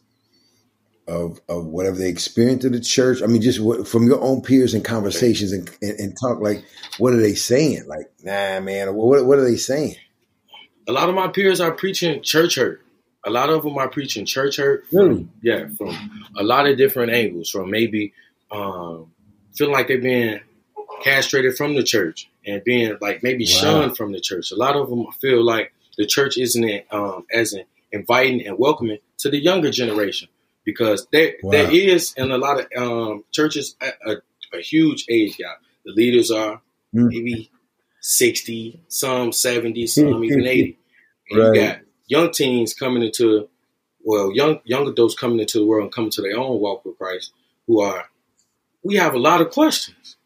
of 1.10 1.42
of 1.50 1.66
whatever 1.66 1.98
they 1.98 2.10
experience 2.10 2.64
in 2.64 2.72
the 2.72 2.80
church? 2.80 3.22
I 3.22 3.28
mean, 3.28 3.42
just 3.42 3.60
what, 3.60 3.86
from 3.86 4.08
your 4.08 4.22
own 4.22 4.42
peers 4.42 4.74
and 4.74 4.84
conversations 4.84 5.52
and, 5.52 5.70
and, 5.82 6.00
and, 6.00 6.18
talk, 6.20 6.40
like, 6.40 6.64
what 7.00 7.14
are 7.14 7.22
they 7.22 7.36
saying? 7.36 7.86
Like, 7.86 8.12
nah, 8.24 8.62
man, 8.62 8.94
what 8.96 9.26
what 9.26 9.40
are 9.40 9.46
they 9.46 9.58
saying? 9.58 9.96
A 10.88 10.92
lot 10.92 11.10
of 11.10 11.16
my 11.16 11.28
peers 11.28 11.62
are 11.62 11.72
preaching 11.72 12.22
church 12.22 12.56
hurt. 12.56 12.82
A 13.26 13.30
lot 13.32 13.50
of 13.50 13.64
them 13.64 13.78
are 13.78 13.90
preaching 13.90 14.26
church 14.26 14.58
hurt. 14.58 14.86
Really? 14.92 15.28
Yeah, 15.42 15.68
from 15.78 16.24
a 16.38 16.44
lot 16.44 16.68
of 16.68 16.78
different 16.78 17.12
angles. 17.12 17.50
From 17.50 17.72
maybe 17.72 18.14
um, 18.52 19.12
feeling 19.56 19.74
like 19.74 19.88
they're 19.88 20.00
being 20.00 20.42
castrated 21.02 21.58
from 21.58 21.76
the 21.76 21.84
church 21.84 22.30
and 22.46 22.64
being 22.64 22.98
like 23.02 23.24
maybe 23.24 23.46
wow. 23.46 23.60
shunned 23.60 23.98
from 23.98 24.12
the 24.12 24.20
church. 24.20 24.52
A 24.52 24.56
lot 24.56 24.76
of 24.76 24.90
them 24.90 25.06
feel 25.20 25.44
like 25.44 25.74
the 25.98 26.06
church 26.06 26.38
isn't 26.38 26.86
um, 26.92 27.26
as 27.32 27.56
inviting 27.92 28.46
and 28.46 28.58
welcoming 28.60 29.00
to 29.20 29.30
the 29.30 29.38
younger 29.38 29.72
generation 29.72 30.28
because 30.64 31.08
there 31.12 31.36
wow. 31.42 31.52
there 31.52 31.72
is 31.72 32.14
in 32.18 32.32
a 32.32 32.38
lot 32.38 32.60
of 32.60 32.68
um, 32.78 33.24
churches 33.32 33.76
a, 33.82 34.12
a, 34.12 34.16
a, 34.58 34.62
huge 34.62 35.06
age 35.10 35.38
gap. 35.38 35.62
The 35.86 35.94
leaders 35.94 36.32
are 36.32 36.62
mm. 36.94 37.08
maybe 37.08 37.52
sixty, 38.06 38.80
some 38.88 39.32
seventy, 39.32 39.88
some 39.88 40.24
even 40.24 40.46
eighty. 40.46 40.78
And 41.30 41.40
right. 41.40 41.56
you 41.56 41.62
got 41.62 41.80
young 42.08 42.32
teens 42.32 42.74
coming 42.74 43.04
into 43.04 43.50
well, 44.04 44.32
young 44.32 44.60
young 44.64 44.88
adults 44.88 45.16
coming 45.16 45.40
into 45.40 45.60
the 45.60 45.66
world 45.66 45.84
and 45.84 45.94
coming 45.94 46.12
to 46.12 46.22
their 46.22 46.38
own 46.38 46.60
walk 46.60 46.86
with 46.86 46.98
Christ, 46.98 47.34
who 47.68 47.82
are 47.82 48.06
we 48.84 48.96
have 48.96 49.16
a 49.16 49.20
lot 49.20 49.42
of 49.42 49.50
questions 49.50 50.18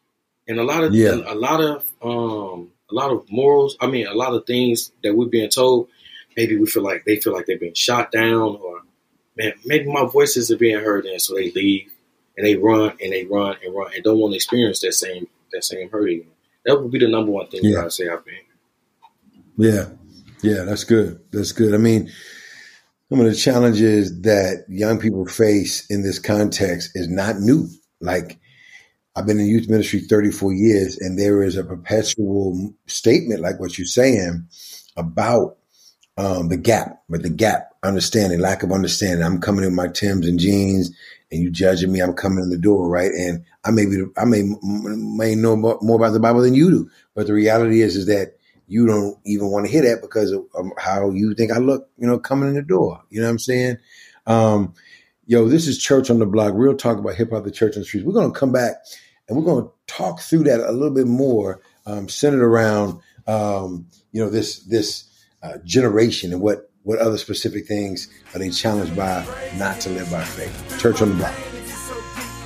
and 0.48 0.60
a 0.60 0.64
lot 0.64 0.84
of 0.84 0.94
yeah. 0.94 1.12
a 1.26 1.36
lot 1.36 1.62
of 1.62 1.90
um, 2.02 2.70
a 2.90 2.94
lot 2.94 3.12
of 3.12 3.30
morals. 3.32 3.78
I 3.80 3.88
mean, 3.88 4.08
a 4.08 4.14
lot 4.14 4.34
of 4.34 4.46
things 4.46 4.92
that 5.04 5.16
we're 5.16 5.28
being 5.28 5.50
told. 5.50 5.88
Maybe 6.36 6.58
we 6.58 6.68
feel 6.68 6.84
like 6.84 7.06
they 7.06 7.18
feel 7.18 7.34
like 7.34 7.46
they're 7.46 7.58
being 7.58 7.74
shot 7.74 8.12
down, 8.12 8.58
or 8.58 8.82
man, 9.38 9.54
maybe 9.66 9.92
my 9.92 10.06
voices 10.06 10.46
isn't 10.46 10.60
being 10.60 10.80
heard, 10.80 11.06
and 11.06 11.22
so 11.22 11.36
they 11.36 11.52
leave 11.52 11.92
and 12.38 12.46
they 12.46 12.56
run 12.56 12.94
and 13.02 13.12
they 13.12 13.26
run 13.26 13.58
and 13.64 13.76
run 13.76 13.92
and 13.94 14.04
don't 14.04 14.18
want 14.18 14.32
to 14.32 14.36
experience 14.36 14.80
that 14.82 14.94
same 14.94 15.28
that 15.52 15.64
same 15.64 15.90
hurt 15.90 16.10
again. 16.10 16.28
That 16.70 16.80
would 16.80 16.92
be 16.92 17.00
the 17.00 17.08
number 17.08 17.32
one 17.32 17.48
thing 17.48 17.62
yeah. 17.64 17.78
that 17.78 17.86
I 17.86 17.90
say 17.90 18.10
I've 18.10 18.24
been. 18.24 18.36
Yeah, 19.58 19.86
yeah, 20.44 20.66
that's 20.66 20.84
good. 20.84 21.20
That's 21.32 21.52
good. 21.52 21.74
I 21.74 21.78
mean, 21.78 22.12
some 23.10 23.20
of 23.20 23.26
the 23.26 23.34
challenges 23.34 24.22
that 24.22 24.66
young 24.70 25.00
people 25.00 25.26
face 25.26 25.90
in 25.90 26.04
this 26.04 26.20
context 26.20 26.92
is 26.94 27.08
not 27.10 27.40
new. 27.40 27.68
Like 28.02 28.40
I've 29.16 29.26
been 29.26 29.40
in 29.40 29.48
youth 29.48 29.68
ministry 29.68 30.02
34 30.02 30.54
years, 30.54 30.98
and 31.00 31.18
there 31.18 31.42
is 31.42 31.58
a 31.58 31.64
perpetual 31.64 32.76
statement 32.86 33.42
like 33.42 33.60
what 33.60 33.80
you're 33.80 33.88
saying 33.88 34.48
about 34.96 35.58
um, 36.18 36.50
the 36.50 36.58
gap, 36.58 37.02
but 37.10 37.24
the 37.24 37.32
gap, 37.32 37.72
understanding, 37.82 38.42
lack 38.42 38.62
of 38.62 38.72
understanding. 38.72 39.26
I'm 39.26 39.42
coming 39.42 39.66
in 39.66 39.74
my 39.74 39.88
Tims 39.88 40.28
and 40.28 40.40
jeans, 40.40 40.96
and 41.32 41.42
you 41.42 41.52
judging 41.52 41.92
me. 41.92 42.00
I'm 42.00 42.14
coming 42.14 42.44
in 42.44 42.50
the 42.50 42.58
door, 42.58 42.90
right? 42.90 43.12
And 43.12 43.44
I 43.64 43.72
may 43.72 43.86
be, 43.86 44.04
I 44.18 44.26
may 44.26 44.44
may 44.62 45.36
know 45.36 45.56
more 45.56 45.96
about 45.96 46.12
the 46.12 46.20
Bible 46.20 46.42
than 46.42 46.56
you 46.56 46.70
do, 46.70 46.90
but 47.16 47.28
the 47.28 47.34
reality 47.34 47.82
is, 47.82 47.96
is 47.96 48.08
that 48.08 48.38
you 48.68 48.86
don't 48.86 49.18
even 49.26 49.50
want 49.50 49.66
to 49.66 49.72
hear 49.72 49.82
that 49.84 50.02
because 50.02 50.32
of, 50.32 50.46
how 50.78 51.10
you 51.10 51.34
think 51.34 51.52
I 51.52 51.58
look, 51.58 51.90
you 51.98 52.08
know, 52.08 52.20
coming 52.20 52.50
in 52.50 52.56
the 52.56 52.62
door. 52.62 53.02
You 53.10 53.20
know 53.20 53.28
what 53.28 53.32
I'm 53.32 53.40
saying? 53.40 53.78
Um, 54.28 54.74
yo, 55.26 55.48
this 55.48 55.68
is 55.68 55.78
Church 55.78 56.10
on 56.10 56.20
the 56.20 56.26
Block. 56.26 56.54
Real 56.56 56.76
talk 56.76 56.98
about 56.98 57.16
hip 57.16 57.32
hop, 57.32 57.44
the 57.44 57.52
church 57.52 57.76
on 57.76 57.82
the 57.82 57.86
streets. 57.86 58.06
We're 58.06 58.14
to 58.32 58.32
come 58.32 58.52
back 58.52 58.76
and 59.28 59.38
we're 59.38 59.62
to 59.64 59.72
talk 59.88 60.20
through 60.20 60.44
that 60.44 60.60
a 60.60 60.72
little 60.72 60.94
bit 60.94 61.08
more, 61.08 61.62
um, 61.86 62.08
centered 62.10 62.44
around 62.44 63.02
um, 63.30 63.88
you 64.12 64.24
know 64.24 64.30
this 64.30 64.60
this 64.64 65.06
uh, 65.44 65.58
generation 65.64 66.34
and 66.34 66.42
what 66.42 66.69
what 66.84 67.00
other 67.00 67.18
specific 67.18 67.68
things 67.68 68.08
are 68.34 68.40
they 68.40 68.50
challenged 68.50 68.96
by 68.96 69.26
not 69.58 69.80
to 69.82 69.90
live 69.90 70.10
by 70.12 70.24
faith. 70.24 70.80
Church 70.80 71.02
on 71.02 71.10
the 71.10 71.16
Block. 71.16 71.34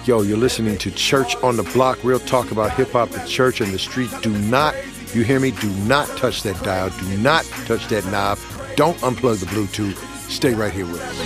Yo, 0.06 0.22
you're 0.22 0.38
listening 0.38 0.78
to 0.78 0.92
Church 0.92 1.36
on 1.38 1.56
the 1.56 1.63
Block. 1.63 2.04
Real 2.04 2.20
talk 2.20 2.52
about 2.52 2.72
hip 2.74 2.92
hop, 2.92 3.10
the 3.10 3.25
church, 3.25 3.62
and 3.62 3.72
the 3.72 3.80
street. 3.80 4.10
Do 4.22 4.32
not, 4.50 4.75
you 5.13 5.24
hear 5.24 5.40
me? 5.40 5.52
Do 5.52 5.70
not 5.86 6.08
touch 6.18 6.44
that 6.44 6.62
dial. 6.63 6.90
Do 6.90 7.18
not 7.20 7.46
touch 7.66 7.88
that 7.88 8.06
knob. 8.08 8.38
Don't 8.75 8.98
unplug 8.98 9.40
the 9.40 9.46
Bluetooth. 9.46 9.96
Stay 10.30 10.54
right 10.54 10.74
here 10.74 10.86
with 10.86 11.02
us. 11.02 11.18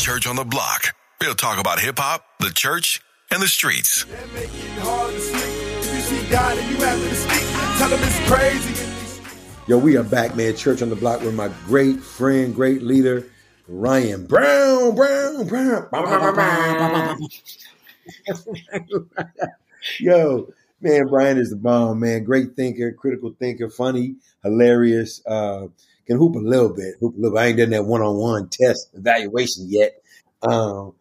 Church 0.00 0.26
on 0.26 0.36
the 0.36 0.44
Block. 0.44 0.94
Real 1.20 1.34
talk 1.34 1.58
about 1.58 1.80
hip 1.80 1.98
hop, 1.98 2.24
the 2.38 2.50
church, 2.50 3.02
and 3.32 3.42
the 3.42 3.48
streets. 3.48 4.04
Yo, 9.66 9.78
we 9.78 9.96
are 9.96 10.02
back, 10.02 10.36
man. 10.36 10.54
Church 10.54 10.82
on 10.82 10.90
the 10.90 10.96
Block 10.96 11.22
with 11.22 11.34
my 11.34 11.48
great 11.64 12.00
friend, 12.00 12.54
great 12.54 12.82
leader, 12.82 13.26
Ryan 13.66 14.26
Brown, 14.26 14.94
Brown, 14.94 15.46
Brown. 15.46 15.88
Yo, 20.00 20.52
man, 20.82 21.06
Brian 21.06 21.38
is 21.38 21.48
the 21.48 21.56
bomb, 21.56 22.00
man. 22.00 22.24
Great 22.24 22.56
thinker, 22.56 22.92
critical 22.92 23.34
thinker, 23.38 23.70
funny, 23.70 24.16
hilarious. 24.42 25.22
Uh, 25.26 25.68
can 26.06 26.18
hoop 26.18 26.34
a 26.34 26.40
little 26.40 26.74
bit. 26.74 26.96
Hoop 27.00 27.16
a 27.16 27.20
little. 27.20 27.38
I 27.38 27.46
ain't 27.46 27.56
done 27.56 27.70
that 27.70 27.86
one 27.86 28.02
on 28.02 28.16
one 28.16 28.50
test 28.50 28.90
evaluation 28.92 29.64
yet. 29.68 29.94
Um, 30.42 30.92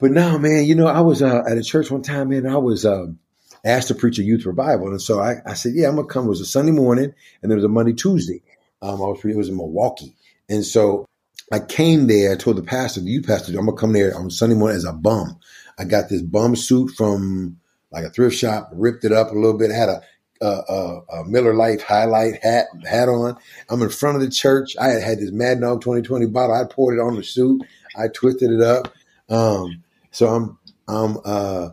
but 0.00 0.10
now, 0.10 0.36
man, 0.36 0.66
you 0.66 0.74
know, 0.74 0.86
I 0.86 1.00
was 1.00 1.22
uh, 1.22 1.44
at 1.48 1.56
a 1.56 1.62
church 1.62 1.90
one 1.90 2.02
time, 2.02 2.30
and 2.32 2.46
I 2.46 2.58
was 2.58 2.84
um, 2.84 3.20
asked 3.64 3.88
to 3.88 3.94
preach 3.94 4.18
a 4.18 4.22
youth 4.22 4.46
revival, 4.46 4.88
and 4.88 5.00
so 5.00 5.20
I, 5.20 5.36
I, 5.46 5.54
said, 5.54 5.72
"Yeah, 5.74 5.88
I'm 5.88 5.96
gonna 5.96 6.08
come." 6.08 6.26
It 6.26 6.30
was 6.30 6.40
a 6.40 6.46
Sunday 6.46 6.72
morning, 6.72 7.12
and 7.42 7.50
there 7.50 7.56
was 7.56 7.64
a 7.64 7.68
Monday 7.68 7.92
Tuesday. 7.92 8.42
Um, 8.82 9.02
I 9.02 9.06
was 9.06 9.24
it 9.24 9.36
was 9.36 9.48
in 9.48 9.56
Milwaukee, 9.56 10.14
and 10.48 10.64
so 10.64 11.06
I 11.52 11.60
came 11.60 12.06
there. 12.06 12.32
I 12.32 12.36
told 12.36 12.56
the 12.56 12.62
pastor, 12.62 13.00
the 13.00 13.10
youth 13.10 13.26
pastor, 13.26 13.52
I'm 13.58 13.66
gonna 13.66 13.76
come 13.76 13.92
there 13.92 14.16
on 14.16 14.30
Sunday 14.30 14.56
morning 14.56 14.76
as 14.76 14.84
a 14.84 14.92
bum. 14.92 15.38
I 15.78 15.84
got 15.84 16.08
this 16.08 16.22
bum 16.22 16.56
suit 16.56 16.90
from 16.96 17.58
like 17.92 18.04
a 18.04 18.10
thrift 18.10 18.36
shop, 18.36 18.70
ripped 18.72 19.04
it 19.04 19.12
up 19.12 19.30
a 19.30 19.34
little 19.34 19.58
bit, 19.58 19.70
had 19.70 19.88
a 19.88 20.02
a, 20.40 21.00
a, 21.12 21.24
Miller 21.26 21.54
Lite 21.54 21.82
highlight 21.82 22.42
hat 22.42 22.68
hat 22.88 23.08
on. 23.08 23.36
I'm 23.68 23.82
in 23.82 23.90
front 23.90 24.16
of 24.16 24.22
the 24.22 24.30
church. 24.30 24.76
I 24.80 24.88
had 24.88 25.02
had 25.02 25.18
this 25.18 25.32
Mad 25.32 25.60
Dog 25.60 25.82
2020 25.82 26.26
bottle. 26.26 26.56
I 26.56 26.64
poured 26.64 26.98
it 26.98 27.02
on 27.02 27.16
the 27.16 27.22
suit. 27.22 27.62
I 27.96 28.08
twisted 28.08 28.50
it 28.50 28.62
up. 28.62 28.92
Um, 29.28 29.84
so 30.10 30.28
I'm 30.28 30.58
I'm 30.88 31.18
uh, 31.24 31.70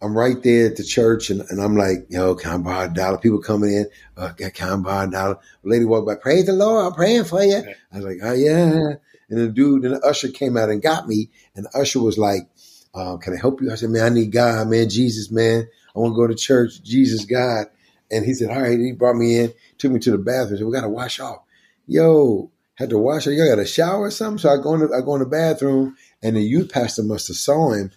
I'm 0.00 0.16
right 0.16 0.40
there 0.42 0.66
at 0.66 0.76
the 0.76 0.84
church, 0.84 1.30
and, 1.30 1.40
and 1.50 1.60
I'm 1.60 1.76
like, 1.76 2.06
yo, 2.08 2.34
can 2.36 2.52
I 2.52 2.58
borrow 2.58 2.84
a 2.86 2.88
dollar? 2.88 3.18
People 3.18 3.40
coming 3.40 3.70
in, 3.72 3.86
uh, 4.16 4.32
can 4.32 4.70
I 4.70 4.76
borrow 4.76 5.08
a 5.08 5.10
dollar? 5.10 5.34
A 5.34 5.38
lady 5.68 5.84
walked 5.84 6.06
by, 6.06 6.14
praise 6.14 6.46
the 6.46 6.52
Lord, 6.52 6.86
I'm 6.86 6.92
praying 6.92 7.24
for 7.24 7.42
you. 7.42 7.56
I 7.92 7.96
was 7.96 8.04
like, 8.04 8.18
oh 8.22 8.32
yeah. 8.32 8.94
And 9.30 9.38
the 9.40 9.48
dude, 9.48 9.84
and 9.84 9.96
the 9.96 10.00
usher 10.00 10.28
came 10.28 10.56
out 10.56 10.70
and 10.70 10.80
got 10.80 11.08
me, 11.08 11.30
and 11.54 11.66
the 11.66 11.78
usher 11.78 12.00
was 12.00 12.16
like, 12.16 12.48
uh, 12.94 13.16
can 13.18 13.34
I 13.34 13.36
help 13.40 13.60
you? 13.60 13.70
I 13.70 13.74
said, 13.74 13.90
man, 13.90 14.04
I 14.04 14.08
need 14.08 14.32
God, 14.32 14.68
man, 14.68 14.88
Jesus, 14.88 15.30
man. 15.30 15.68
I 15.94 15.98
want 15.98 16.12
to 16.12 16.16
go 16.16 16.26
to 16.26 16.34
church, 16.34 16.82
Jesus, 16.82 17.24
God. 17.24 17.66
And 18.10 18.24
he 18.24 18.34
said, 18.34 18.50
all 18.50 18.62
right. 18.62 18.78
He 18.78 18.92
brought 18.92 19.16
me 19.16 19.38
in, 19.38 19.52
took 19.76 19.92
me 19.92 20.00
to 20.00 20.10
the 20.10 20.18
bathroom. 20.18 20.58
Said, 20.58 20.66
we 20.66 20.72
got 20.72 20.82
to 20.82 20.88
wash 20.88 21.20
off. 21.20 21.42
Yo, 21.86 22.50
had 22.74 22.90
to 22.90 22.98
wash. 22.98 23.26
off. 23.26 23.32
You 23.32 23.46
got 23.46 23.58
a 23.58 23.66
shower 23.66 24.02
or 24.02 24.10
something? 24.10 24.38
So 24.38 24.48
I 24.48 24.62
go 24.62 24.74
in 24.74 24.80
the, 24.80 24.86
I 24.96 25.00
go 25.02 25.14
in 25.14 25.20
the 25.20 25.26
bathroom 25.26 25.96
and 26.22 26.36
the 26.36 26.40
youth 26.40 26.70
pastor 26.72 27.02
must 27.02 27.28
have 27.28 27.36
saw 27.36 27.72
him. 27.72 27.90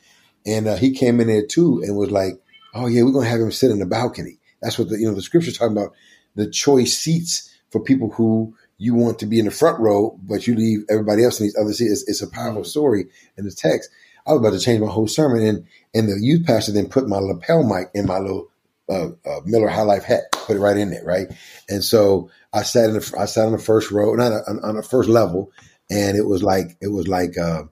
And 0.46 0.68
uh, 0.68 0.76
he 0.76 0.92
came 0.92 1.20
in 1.20 1.28
there 1.28 1.46
too 1.46 1.82
and 1.84 1.96
was 1.96 2.12
like, 2.12 2.34
oh 2.74 2.88
yeah, 2.88 3.04
we're 3.04 3.12
going 3.12 3.26
to 3.26 3.32
have 3.32 3.42
him 3.42 3.52
sit 3.52 3.72
in 3.72 3.80
the 3.80 3.86
balcony. 3.86 4.40
That's 4.62 4.78
what 4.78 4.90
the, 4.90 4.98
you 4.98 5.08
know, 5.08 5.16
the 5.16 5.22
scripture 5.22 5.52
talking 5.52 5.78
about 5.78 5.94
the 6.36 6.50
choice 6.50 6.98
seats 6.98 7.50
for 7.70 7.82
people 7.82 8.12
who 8.12 8.56
you 8.78 8.96
want 8.96 9.20
to 9.20 9.26
be 9.26 9.40
in 9.40 9.46
the 9.46 9.52
front 9.52 9.80
row, 9.80 10.18
but 10.24 10.48
you 10.48 10.56
leave 10.56 10.86
everybody 10.90 11.24
else 11.24 11.40
in 11.40 11.46
these 11.46 11.58
other 11.58 11.74
seats. 11.74 12.02
It's, 12.02 12.10
it's 12.10 12.22
a 12.22 12.30
powerful 12.30 12.64
story 12.64 13.06
in 13.38 13.46
the 13.46 13.52
text. 13.52 13.90
I 14.26 14.34
was 14.34 14.40
about 14.40 14.54
to 14.54 14.60
change 14.60 14.82
my 14.82 14.88
whole 14.88 15.08
sermon 15.08 15.46
and, 15.46 15.66
and 15.94 16.08
the 16.08 16.20
youth 16.20 16.46
pastor 16.46 16.72
then 16.72 16.90
put 16.90 17.08
my 17.08 17.18
lapel 17.18 17.64
mic 17.64 17.90
in 17.94 18.06
my 18.06 18.20
little 18.20 18.50
uh, 18.90 19.10
uh, 19.26 19.40
Miller 19.46 19.70
High 19.70 19.84
Life 19.84 20.04
hat, 20.04 20.32
put 20.32 20.58
it 20.58 20.60
right 20.60 20.78
in 20.78 20.90
there, 20.90 21.04
right? 21.04 21.28
And 21.70 21.84
so 21.84 22.30
I 22.54 22.64
sat 22.64 22.90
in 22.90 22.94
the 22.94 23.16
I 23.18 23.26
sat 23.26 23.46
on 23.46 23.54
the 23.54 23.58
first 23.58 23.90
row, 23.92 24.14
not 24.16 24.34
a, 24.34 24.44
on, 24.64 24.76
the 24.76 24.84
first 24.84 25.08
level, 25.08 25.52
and 25.90 26.18
it 26.18 26.26
was 26.26 26.44
like 26.44 26.78
it 26.82 26.90
was 26.90 27.08
like 27.08 27.38
uh, 27.38 27.64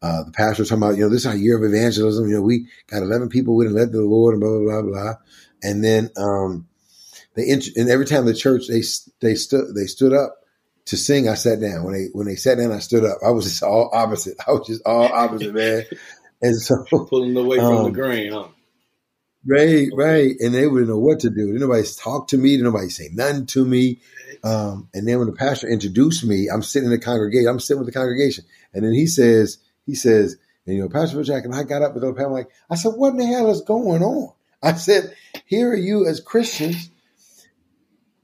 uh, 0.00 0.24
the 0.24 0.32
pastor 0.32 0.62
was 0.62 0.68
talking 0.68 0.82
about, 0.82 0.96
you 0.96 1.02
know, 1.02 1.10
this 1.10 1.22
is 1.22 1.26
our 1.26 1.36
year 1.36 1.56
of 1.56 1.64
evangelism. 1.64 2.28
You 2.28 2.36
know, 2.36 2.42
we 2.42 2.66
got 2.86 3.02
eleven 3.02 3.28
people 3.28 3.56
we 3.56 3.64
didn't 3.64 3.76
led 3.76 3.92
to 3.92 3.98
the 3.98 4.04
Lord, 4.04 4.34
and 4.34 4.40
blah 4.40 4.50
blah 4.50 4.82
blah 4.82 4.90
blah. 4.90 5.14
And 5.62 5.82
then 5.82 6.10
um, 6.16 6.68
they 7.34 7.50
and 7.50 7.88
every 7.88 8.06
time 8.06 8.24
the 8.24 8.34
church 8.34 8.68
they 8.68 8.82
they 9.20 9.34
stood 9.34 9.74
they 9.74 9.86
stood 9.86 10.12
up 10.12 10.36
to 10.86 10.96
sing, 10.96 11.28
I 11.28 11.34
sat 11.34 11.60
down. 11.60 11.84
When 11.84 11.94
they 11.94 12.06
when 12.12 12.26
they 12.26 12.36
sat 12.36 12.58
down, 12.58 12.72
I 12.72 12.78
stood 12.78 13.04
up. 13.04 13.18
I 13.26 13.30
was 13.30 13.44
just 13.44 13.62
all 13.62 13.90
opposite. 13.92 14.36
I 14.46 14.52
was 14.52 14.66
just 14.66 14.82
all 14.86 15.12
opposite, 15.12 15.54
man. 15.54 15.84
And 16.40 16.56
so 16.56 16.84
pulling 16.90 17.36
away 17.36 17.58
from 17.58 17.76
um, 17.76 17.84
the 17.84 17.90
grain, 17.90 18.32
huh? 18.32 18.48
Right, 19.46 19.88
right. 19.94 20.34
And 20.40 20.54
they 20.54 20.66
wouldn't 20.66 20.90
know 20.90 20.98
what 20.98 21.20
to 21.20 21.30
do. 21.30 21.46
Didn't 21.46 21.60
nobody 21.60 21.86
talk 21.96 22.28
to 22.28 22.36
me. 22.36 22.50
Didn't 22.50 22.72
nobody 22.72 22.90
say 22.90 23.08
nothing 23.12 23.46
to 23.46 23.64
me. 23.64 24.00
Um, 24.44 24.88
and 24.92 25.06
then 25.06 25.18
when 25.18 25.28
the 25.28 25.32
pastor 25.32 25.68
introduced 25.68 26.24
me, 26.24 26.48
I'm 26.52 26.62
sitting 26.62 26.86
in 26.86 26.90
the 26.90 26.98
congregation. 26.98 27.48
I'm 27.48 27.60
sitting 27.60 27.82
with 27.82 27.92
the 27.92 27.98
congregation. 27.98 28.44
And 28.74 28.84
then 28.84 28.92
he 28.92 29.06
says, 29.06 29.58
he 29.88 29.94
says, 29.94 30.36
and 30.66 30.76
you 30.76 30.82
know, 30.82 30.88
Pastor 30.90 31.22
Jack, 31.22 31.46
and 31.46 31.54
I 31.54 31.64
got 31.64 31.80
up 31.80 31.94
with 31.94 32.02
the 32.02 32.12
panel 32.12 32.34
like, 32.34 32.50
I 32.70 32.74
said, 32.74 32.90
what 32.90 33.12
in 33.12 33.16
the 33.16 33.26
hell 33.26 33.50
is 33.50 33.62
going 33.62 34.02
on? 34.02 34.34
I 34.62 34.74
said, 34.74 35.16
here 35.46 35.70
are 35.70 35.76
you 35.76 36.06
as 36.06 36.20
Christians 36.20 36.90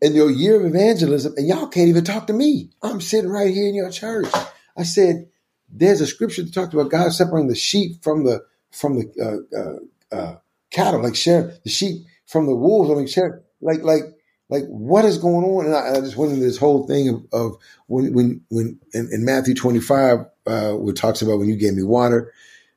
in 0.02 0.12
your 0.14 0.30
year 0.30 0.60
of 0.60 0.66
evangelism, 0.66 1.32
and 1.38 1.48
y'all 1.48 1.68
can't 1.68 1.88
even 1.88 2.04
talk 2.04 2.26
to 2.26 2.34
me. 2.34 2.68
I'm 2.82 3.00
sitting 3.00 3.30
right 3.30 3.52
here 3.52 3.66
in 3.66 3.74
your 3.74 3.90
church. 3.90 4.28
I 4.76 4.82
said, 4.82 5.30
there's 5.70 6.02
a 6.02 6.06
scripture 6.06 6.42
that 6.42 6.52
talks 6.52 6.74
about 6.74 6.90
God 6.90 7.12
separating 7.14 7.48
the 7.48 7.54
sheep 7.54 8.04
from 8.04 8.24
the 8.24 8.44
from 8.70 8.96
the 8.98 9.46
uh, 9.54 9.58
uh, 9.58 10.20
uh, 10.20 10.36
cattle, 10.70 11.02
like 11.02 11.16
share 11.16 11.54
the 11.64 11.70
sheep 11.70 12.04
from 12.26 12.44
the 12.44 12.54
wolves. 12.54 12.90
I 12.90 12.94
mean, 12.94 13.06
share 13.06 13.42
like 13.62 13.82
like 13.82 14.02
like 14.48 14.64
what 14.66 15.04
is 15.04 15.18
going 15.18 15.44
on? 15.44 15.66
And 15.66 15.74
I, 15.74 15.98
I 15.98 16.00
just 16.00 16.16
went 16.16 16.32
into 16.32 16.44
this 16.44 16.58
whole 16.58 16.86
thing 16.86 17.08
of, 17.08 17.26
of 17.32 17.56
when 17.86 18.12
when 18.12 18.40
when 18.50 18.78
in, 18.92 19.08
in 19.12 19.24
Matthew 19.24 19.54
25, 19.54 20.18
uh, 20.46 20.72
where 20.72 20.94
talks 20.94 21.22
about 21.22 21.38
when 21.38 21.48
you 21.48 21.56
gave 21.56 21.74
me 21.74 21.82
water. 21.82 22.32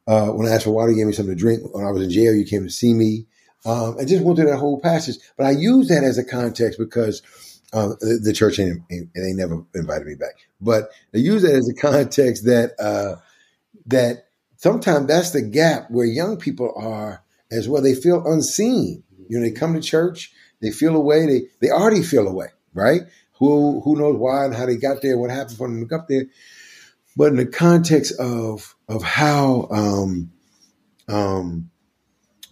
Uh, 0.07 0.29
when 0.29 0.47
I 0.47 0.51
asked 0.51 0.63
for 0.63 0.71
water, 0.71 0.91
you 0.91 0.97
gave 0.97 1.07
me 1.07 1.13
something 1.13 1.35
to 1.35 1.39
drink. 1.39 1.61
When 1.73 1.85
I 1.85 1.91
was 1.91 2.01
in 2.01 2.09
jail, 2.09 2.33
you 2.33 2.45
came 2.45 2.63
to 2.63 2.69
see 2.69 2.93
me. 2.93 3.25
Um, 3.65 3.97
I 3.99 4.05
just 4.05 4.23
went 4.23 4.37
through 4.37 4.49
that 4.49 4.57
whole 4.57 4.79
passage, 4.79 5.17
but 5.35 5.45
I 5.45 5.51
use 5.51 5.89
that 5.89 6.05
as 6.05 6.17
a 6.17 6.23
context 6.23 6.79
because 6.79 7.21
uh, 7.73 7.89
the, 7.99 8.19
the, 8.23 8.31
church 8.31 8.59
ain't, 8.59 8.81
ain't, 8.89 9.13
they 9.13 9.33
never 9.33 9.61
invited 9.75 10.07
me 10.07 10.15
back. 10.15 10.35
But 10.61 10.89
I 11.13 11.17
use 11.17 11.41
that 11.41 11.53
as 11.53 11.67
a 11.67 11.73
context 11.73 12.45
that 12.45 12.71
uh, 12.79 13.19
that 13.87 14.27
sometimes 14.55 15.07
that's 15.07 15.31
the 15.31 15.41
gap 15.41 15.89
where 15.89 16.05
young 16.05 16.37
people 16.37 16.73
are 16.77 17.23
as 17.51 17.67
well. 17.67 17.81
They 17.81 17.95
feel 17.95 18.25
unseen. 18.25 19.03
You 19.29 19.39
know, 19.39 19.45
they 19.45 19.51
come 19.51 19.73
to 19.73 19.81
church, 19.81 20.31
they 20.61 20.71
feel 20.71 20.95
away. 20.95 21.25
They 21.25 21.41
they 21.61 21.69
already 21.69 22.03
feel 22.03 22.27
away, 22.27 22.47
right? 22.73 23.01
Who 23.39 23.81
who 23.81 23.95
knows 23.95 24.17
why 24.17 24.45
and 24.45 24.55
how 24.55 24.65
they 24.65 24.77
got 24.77 25.01
there, 25.01 25.17
what 25.17 25.29
happened 25.29 25.57
for 25.57 25.67
them 25.67 25.79
to 25.79 25.85
get 25.85 26.07
there. 26.07 26.25
But 27.15 27.29
in 27.29 27.37
the 27.37 27.45
context 27.45 28.19
of 28.19 28.75
of 28.87 29.03
how 29.03 29.67
um, 29.71 30.31
um, 31.07 31.69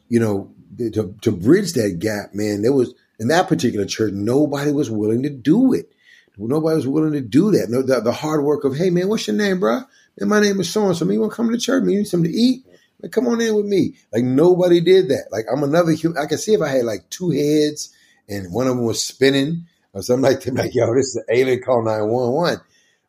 you 0.09 0.19
know, 0.19 0.53
to, 0.77 1.15
to 1.21 1.31
bridge 1.31 1.73
that 1.73 1.99
gap, 1.99 2.33
man, 2.33 2.61
there 2.61 2.73
was 2.73 2.93
in 3.19 3.29
that 3.29 3.47
particular 3.47 3.85
church, 3.85 4.13
nobody 4.13 4.71
was 4.71 4.91
willing 4.91 5.23
to 5.23 5.29
do 5.29 5.73
it. 5.73 5.91
Nobody 6.37 6.75
was 6.75 6.87
willing 6.87 7.13
to 7.13 7.21
do 7.21 7.51
that. 7.51 7.69
No, 7.69 7.81
the, 7.81 8.01
the 8.01 8.11
hard 8.11 8.43
work 8.43 8.65
of, 8.65 8.75
hey 8.75 8.89
man, 8.89 9.07
what's 9.07 9.25
your 9.27 9.37
name, 9.37 9.59
bro? 9.59 9.81
Man, 10.19 10.29
my 10.29 10.41
name 10.41 10.59
is 10.59 10.69
so 10.69 10.85
and 10.85 10.95
so. 10.95 11.09
You 11.09 11.21
want 11.21 11.31
to 11.31 11.35
come 11.35 11.49
to 11.49 11.57
church? 11.57 11.83
Man, 11.83 11.91
you 11.91 11.97
need 11.99 12.07
something 12.07 12.31
to 12.31 12.37
eat? 12.37 12.65
Come 13.11 13.27
on 13.27 13.39
in 13.39 13.55
with 13.55 13.65
me. 13.65 13.95
Like 14.11 14.23
nobody 14.23 14.81
did 14.81 15.09
that. 15.09 15.27
Like 15.31 15.45
I'm 15.51 15.63
another 15.63 15.91
human. 15.91 16.17
I 16.17 16.25
can 16.25 16.37
see 16.37 16.53
if 16.53 16.61
I 16.61 16.69
had 16.69 16.85
like 16.85 17.09
two 17.09 17.29
heads 17.29 17.94
and 18.29 18.53
one 18.53 18.67
of 18.67 18.75
them 18.75 18.85
was 18.85 19.03
spinning 19.03 19.67
or 19.93 20.01
something 20.01 20.23
like 20.23 20.41
that. 20.41 20.53
Like, 20.53 20.75
yo, 20.75 20.93
this 20.93 21.07
is 21.07 21.15
an 21.15 21.25
alien 21.29 21.61
call 21.61 21.83
911. 21.83 22.61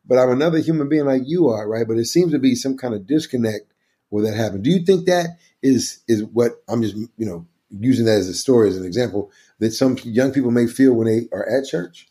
But 0.05 0.19
I'm 0.19 0.31
another 0.31 0.59
human 0.59 0.87
being 0.87 1.05
like 1.05 1.23
you 1.25 1.49
are, 1.49 1.67
right? 1.67 1.87
But 1.87 1.97
it 1.97 2.05
seems 2.05 2.31
to 2.31 2.39
be 2.39 2.55
some 2.55 2.77
kind 2.77 2.93
of 2.93 3.05
disconnect 3.05 3.71
where 4.09 4.23
that 4.23 4.35
happened. 4.35 4.63
Do 4.63 4.69
you 4.69 4.79
think 4.79 5.05
that 5.05 5.37
is 5.61 5.99
is 6.07 6.23
what 6.23 6.63
I'm 6.67 6.81
just 6.81 6.95
you 6.95 7.25
know 7.25 7.45
using 7.69 8.05
that 8.05 8.19
as 8.19 8.29
a 8.29 8.33
story 8.33 8.69
as 8.69 8.77
an 8.77 8.85
example 8.85 9.31
that 9.59 9.71
some 9.71 9.97
young 10.03 10.31
people 10.31 10.51
may 10.51 10.67
feel 10.67 10.93
when 10.93 11.07
they 11.07 11.27
are 11.35 11.47
at 11.47 11.67
church 11.67 12.07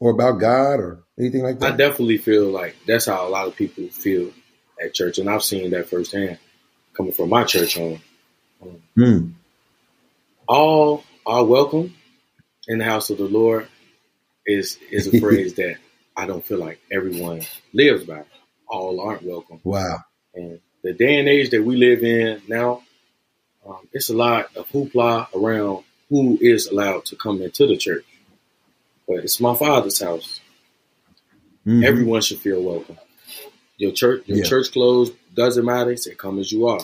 or 0.00 0.10
about 0.10 0.40
God 0.40 0.80
or 0.80 1.04
anything 1.18 1.42
like 1.42 1.60
that? 1.60 1.74
I 1.74 1.76
definitely 1.76 2.18
feel 2.18 2.50
like 2.50 2.76
that's 2.86 3.06
how 3.06 3.26
a 3.26 3.30
lot 3.30 3.46
of 3.46 3.56
people 3.56 3.86
feel 3.88 4.32
at 4.82 4.94
church, 4.94 5.18
and 5.18 5.28
I've 5.28 5.42
seen 5.42 5.70
that 5.70 5.88
firsthand 5.88 6.38
coming 6.94 7.12
from 7.12 7.28
my 7.28 7.44
church 7.44 7.76
home. 7.76 8.00
Um, 8.60 8.82
hmm. 8.96 9.28
All 10.48 11.04
are 11.28 11.44
welcome 11.44 11.94
in 12.68 12.78
the 12.78 12.86
house 12.86 13.10
of 13.10 13.18
the 13.18 13.28
Lord 13.28 13.68
is 14.46 14.78
is 14.90 15.12
a 15.12 15.20
phrase 15.20 15.54
that 15.54 15.76
I 16.16 16.26
don't 16.26 16.44
feel 16.44 16.56
like 16.56 16.80
everyone 16.90 17.42
lives 17.74 18.04
by. 18.04 18.24
All 18.66 18.98
aren't 19.00 19.22
welcome. 19.22 19.60
Wow. 19.62 19.98
And 20.34 20.58
the 20.82 20.94
day 20.94 21.18
and 21.18 21.28
age 21.28 21.50
that 21.50 21.62
we 21.62 21.76
live 21.76 22.02
in 22.02 22.40
now, 22.48 22.82
um, 23.66 23.86
it's 23.92 24.08
a 24.08 24.14
lot 24.14 24.56
of 24.56 24.66
hoopla 24.68 25.28
around 25.34 25.84
who 26.08 26.38
is 26.40 26.68
allowed 26.68 27.04
to 27.06 27.16
come 27.16 27.42
into 27.42 27.66
the 27.66 27.76
church. 27.76 28.06
But 29.06 29.18
it's 29.18 29.38
my 29.38 29.54
father's 29.54 30.00
house. 30.00 30.40
Mm-hmm. 31.66 31.84
Everyone 31.84 32.22
should 32.22 32.38
feel 32.38 32.62
welcome. 32.62 32.96
Your 33.76 33.92
church, 33.92 34.26
your 34.26 34.38
yeah. 34.38 34.44
church 34.44 34.72
closed 34.72 35.12
doesn't 35.34 35.64
matter. 35.64 35.94
Say 35.98 36.14
come 36.14 36.38
as 36.38 36.50
you 36.50 36.68
are. 36.68 36.80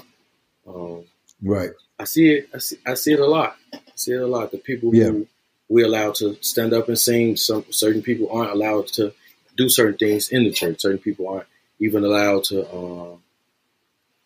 Um, 0.66 1.04
right. 1.42 1.70
I 1.98 2.04
see 2.04 2.28
it. 2.28 2.50
I 2.54 2.58
see, 2.58 2.76
I 2.86 2.92
see 2.92 3.14
it 3.14 3.20
a 3.20 3.26
lot. 3.26 3.56
See 3.94 4.12
it 4.12 4.20
a 4.20 4.26
lot. 4.26 4.50
The 4.50 4.58
people 4.58 4.94
yeah. 4.94 5.06
who 5.06 5.26
we 5.68 5.82
allow 5.82 6.12
to 6.12 6.36
stand 6.42 6.72
up 6.72 6.88
and 6.88 6.98
sing. 6.98 7.36
Some 7.36 7.64
certain 7.70 8.02
people 8.02 8.30
aren't 8.30 8.52
allowed 8.52 8.88
to 8.88 9.12
do 9.56 9.68
certain 9.68 9.98
things 9.98 10.28
in 10.28 10.44
the 10.44 10.52
church. 10.52 10.80
Certain 10.80 10.98
people 10.98 11.28
aren't 11.28 11.46
even 11.80 12.04
allowed 12.04 12.44
to, 12.44 12.72
um, 12.74 13.22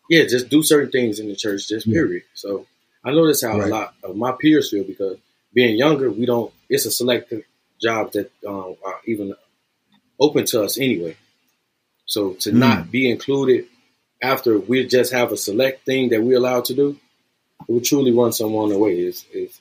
yeah, 0.09 0.23
just 0.23 0.49
do 0.49 0.63
certain 0.63 0.91
things 0.91 1.19
in 1.19 1.27
the 1.27 1.35
church. 1.35 1.67
Just 1.67 1.87
yeah. 1.87 1.93
period. 1.93 2.23
So 2.33 2.65
I 3.03 3.11
know 3.11 3.25
that's 3.25 3.43
how 3.43 3.57
right. 3.57 3.67
a 3.67 3.71
lot 3.71 3.93
of 4.03 4.15
my 4.15 4.33
peers 4.39 4.71
feel 4.71 4.83
because 4.83 5.17
being 5.53 5.77
younger, 5.77 6.11
we 6.11 6.25
don't. 6.25 6.53
It's 6.69 6.85
a 6.85 6.91
selective 6.91 7.43
job 7.81 8.11
that 8.13 8.31
um, 8.47 8.75
are 8.83 8.99
even 9.05 9.33
open 10.19 10.45
to 10.47 10.63
us 10.63 10.77
anyway. 10.77 11.15
So 12.05 12.33
to 12.33 12.51
mm. 12.51 12.55
not 12.55 12.91
be 12.91 13.09
included 13.09 13.65
after 14.21 14.59
we 14.59 14.85
just 14.85 15.13
have 15.13 15.31
a 15.31 15.37
select 15.37 15.85
thing 15.85 16.09
that 16.09 16.21
we're 16.21 16.37
allowed 16.37 16.65
to 16.65 16.73
do, 16.73 16.97
would 17.73 17.85
truly 17.85 18.11
run 18.11 18.33
someone 18.33 18.71
away. 18.71 18.99
It's, 18.99 19.25
it's, 19.31 19.59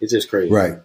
it's 0.00 0.12
just 0.12 0.30
crazy. 0.30 0.52
Right. 0.52 0.78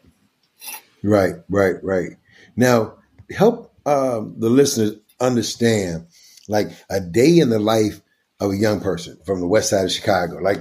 Right, 1.03 1.35
right, 1.49 1.75
right. 1.83 2.11
Now, 2.55 2.95
help 3.29 3.73
um, 3.85 4.35
the 4.37 4.49
listeners 4.49 4.95
understand 5.19 6.07
like 6.47 6.67
a 6.89 6.99
day 6.99 7.39
in 7.39 7.49
the 7.49 7.59
life 7.59 8.01
of 8.39 8.51
a 8.51 8.57
young 8.57 8.79
person 8.79 9.17
from 9.25 9.39
the 9.39 9.47
west 9.47 9.69
side 9.69 9.85
of 9.85 9.91
Chicago. 9.91 10.37
Like 10.37 10.59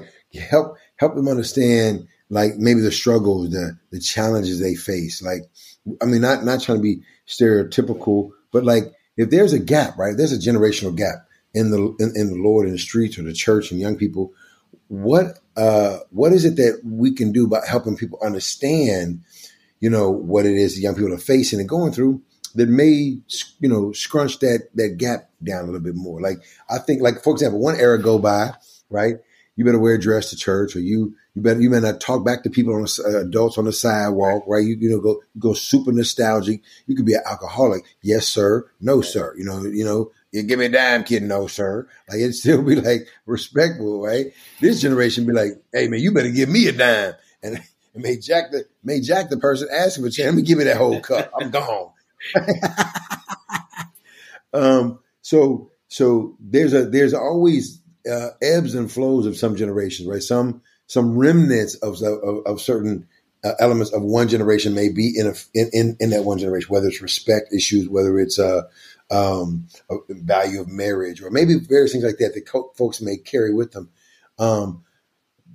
help 0.49 0.77
help 0.97 1.15
them 1.15 1.29
understand 1.29 2.09
like 2.31 2.57
maybe 2.57 2.81
the 2.81 2.93
struggles, 2.93 3.51
the 3.51 3.79
the 3.91 4.01
challenges 4.01 4.61
they 4.61 4.75
face. 4.75 5.23
Like 5.23 5.43
I 6.01 6.07
mean 6.07 6.23
not 6.23 6.45
not 6.45 6.63
trying 6.63 6.79
to 6.79 6.83
be 6.83 7.03
stereotypical, 7.27 8.31
but 8.53 8.65
like 8.65 8.93
if 9.17 9.31
there's 9.31 9.53
a 9.53 9.59
gap, 9.59 9.99
right? 9.99 10.17
There's 10.17 10.33
a 10.33 10.51
generational 10.51 10.97
gap 10.97 11.27
in 11.55 11.71
the 11.71 11.97
in, 11.99 12.13
in 12.15 12.29
the 12.29 12.43
Lord 12.43 12.67
in 12.67 12.73
the 12.73 12.79
streets 12.79 13.19
or 13.19 13.23
the 13.23 13.33
church 13.33 13.71
and 13.71 13.81
young 13.81 13.97
people. 13.97 14.33
What 14.89 15.39
uh 15.57 15.99
what 16.11 16.33
is 16.33 16.45
it 16.45 16.57
that 16.57 16.81
we 16.85 17.13
can 17.13 17.33
do 17.33 17.47
about 17.47 17.67
helping 17.67 17.97
people 17.97 18.19
understand, 18.23 19.23
you 19.81 19.91
know, 19.91 20.11
what 20.11 20.47
it 20.47 20.57
is 20.57 20.77
the 20.77 20.83
young 20.83 20.95
people 20.95 21.13
are 21.13 21.19
facing 21.19 21.61
and 21.61 21.69
going 21.69 21.93
through 21.93 22.23
that 22.57 22.69
may 22.69 23.19
you 23.61 23.69
know 23.69 23.93
scrunch 23.93 24.39
that 24.41 24.69
that 24.75 24.97
gap 24.97 25.29
down 25.43 25.63
a 25.63 25.67
little 25.67 25.81
bit 25.81 25.95
more. 25.95 26.21
Like 26.21 26.39
I 26.69 26.79
think, 26.79 27.03
like 27.03 27.23
for 27.23 27.33
example, 27.33 27.61
one 27.61 27.77
era 27.77 28.03
go 28.03 28.19
by, 28.19 28.55
right? 28.91 29.17
You 29.55 29.65
better 29.65 29.79
wear 29.79 29.95
a 29.95 30.01
dress 30.01 30.31
to 30.31 30.37
church, 30.37 30.75
or 30.75 30.81
you 30.81 31.15
you 31.35 31.43
better 31.43 31.61
you 31.61 31.71
better 31.71 31.93
not 31.93 32.01
talk 32.01 32.25
back 32.25 32.43
to 32.43 32.51
people 32.51 32.75
on 32.75 32.83
the, 32.83 33.03
uh, 33.07 33.21
adults 33.21 33.59
on 33.59 33.67
the 33.67 33.73
sidewalk, 33.73 34.43
right? 34.47 34.65
You 34.65 34.77
you 34.79 34.91
know 34.91 35.01
go 35.01 35.23
go 35.39 35.53
super 35.53 35.93
nostalgic. 35.93 36.63
You 36.87 36.97
could 36.97 37.07
be 37.07 37.15
an 37.15 37.23
alcoholic, 37.27 37.85
yes 38.03 38.27
sir, 38.27 38.67
no 38.81 39.01
sir. 39.01 39.35
You 39.37 39.45
know 39.45 39.63
you 39.65 39.85
know 39.85 40.11
you 40.37 40.43
give 40.45 40.59
me 40.59 40.67
a 40.67 40.71
dime, 40.71 41.05
kid, 41.05 41.23
no 41.23 41.47
sir. 41.47 41.87
Like 42.09 42.19
it'd 42.19 42.35
still 42.35 42.63
be 42.63 42.77
like 42.77 43.09
respectful, 43.27 44.03
right? 44.03 44.27
This 44.61 44.81
generation 44.81 45.27
be 45.27 45.33
like, 45.33 45.63
hey 45.73 45.89
man, 45.89 46.01
you 46.01 46.13
better 46.13 46.31
give 46.31 46.49
me 46.49 46.69
a 46.69 46.73
dime, 46.73 47.15
and. 47.43 47.57
and 47.57 47.65
may 48.03 48.19
jack 48.19 48.51
the 48.51 48.67
may 48.85 49.01
jack 49.01 49.31
the 49.31 49.39
person 49.39 49.69
asking 49.73 50.05
for 50.05 50.11
change. 50.11 50.27
Let 50.27 50.35
me 50.35 50.43
give 50.43 50.59
me 50.59 50.65
that 50.65 50.77
whole 50.77 51.01
cup. 51.01 51.33
I'm 51.41 51.51
gone. 51.51 51.93
um, 54.53 54.99
so 55.23 55.71
so 55.89 56.37
there's 56.41 56.73
a 56.73 56.87
there's 56.87 57.15
always 57.15 57.81
uh, 58.11 58.31
ebbs 58.43 58.75
and 58.75 58.91
flows 58.91 59.27
of 59.27 59.37
some 59.37 59.57
generations, 59.57 60.09
right? 60.09 60.23
Some 60.23 60.63
some 60.87 61.17
remnants 61.17 61.75
of 61.77 62.01
of, 62.03 62.47
of 62.47 62.61
certain 62.61 63.07
uh, 63.45 63.53
elements 63.59 63.93
of 63.93 64.03
one 64.03 64.29
generation 64.29 64.75
may 64.75 64.89
be 64.89 65.13
in 65.17 65.27
a 65.27 65.35
in, 65.55 65.71
in, 65.73 65.97
in 66.01 66.11
that 66.11 66.25
one 66.25 66.39
generation, 66.39 66.69
whether 66.69 66.89
it's 66.89 67.03
respect 67.03 67.53
issues, 67.53 67.89
whether 67.89 68.19
it's 68.19 68.39
uh, 68.39 68.63
um, 69.11 69.69
value 70.09 70.61
of 70.61 70.69
marriage, 70.69 71.23
or 71.23 71.31
maybe 71.31 71.55
various 71.59 71.93
things 71.93 72.05
like 72.05 72.19
that 72.19 72.35
that 72.35 72.47
co- 72.47 72.73
folks 72.77 73.01
may 73.01 73.17
carry 73.17 73.53
with 73.55 73.73
them. 73.73 73.91
Um, 74.39 74.85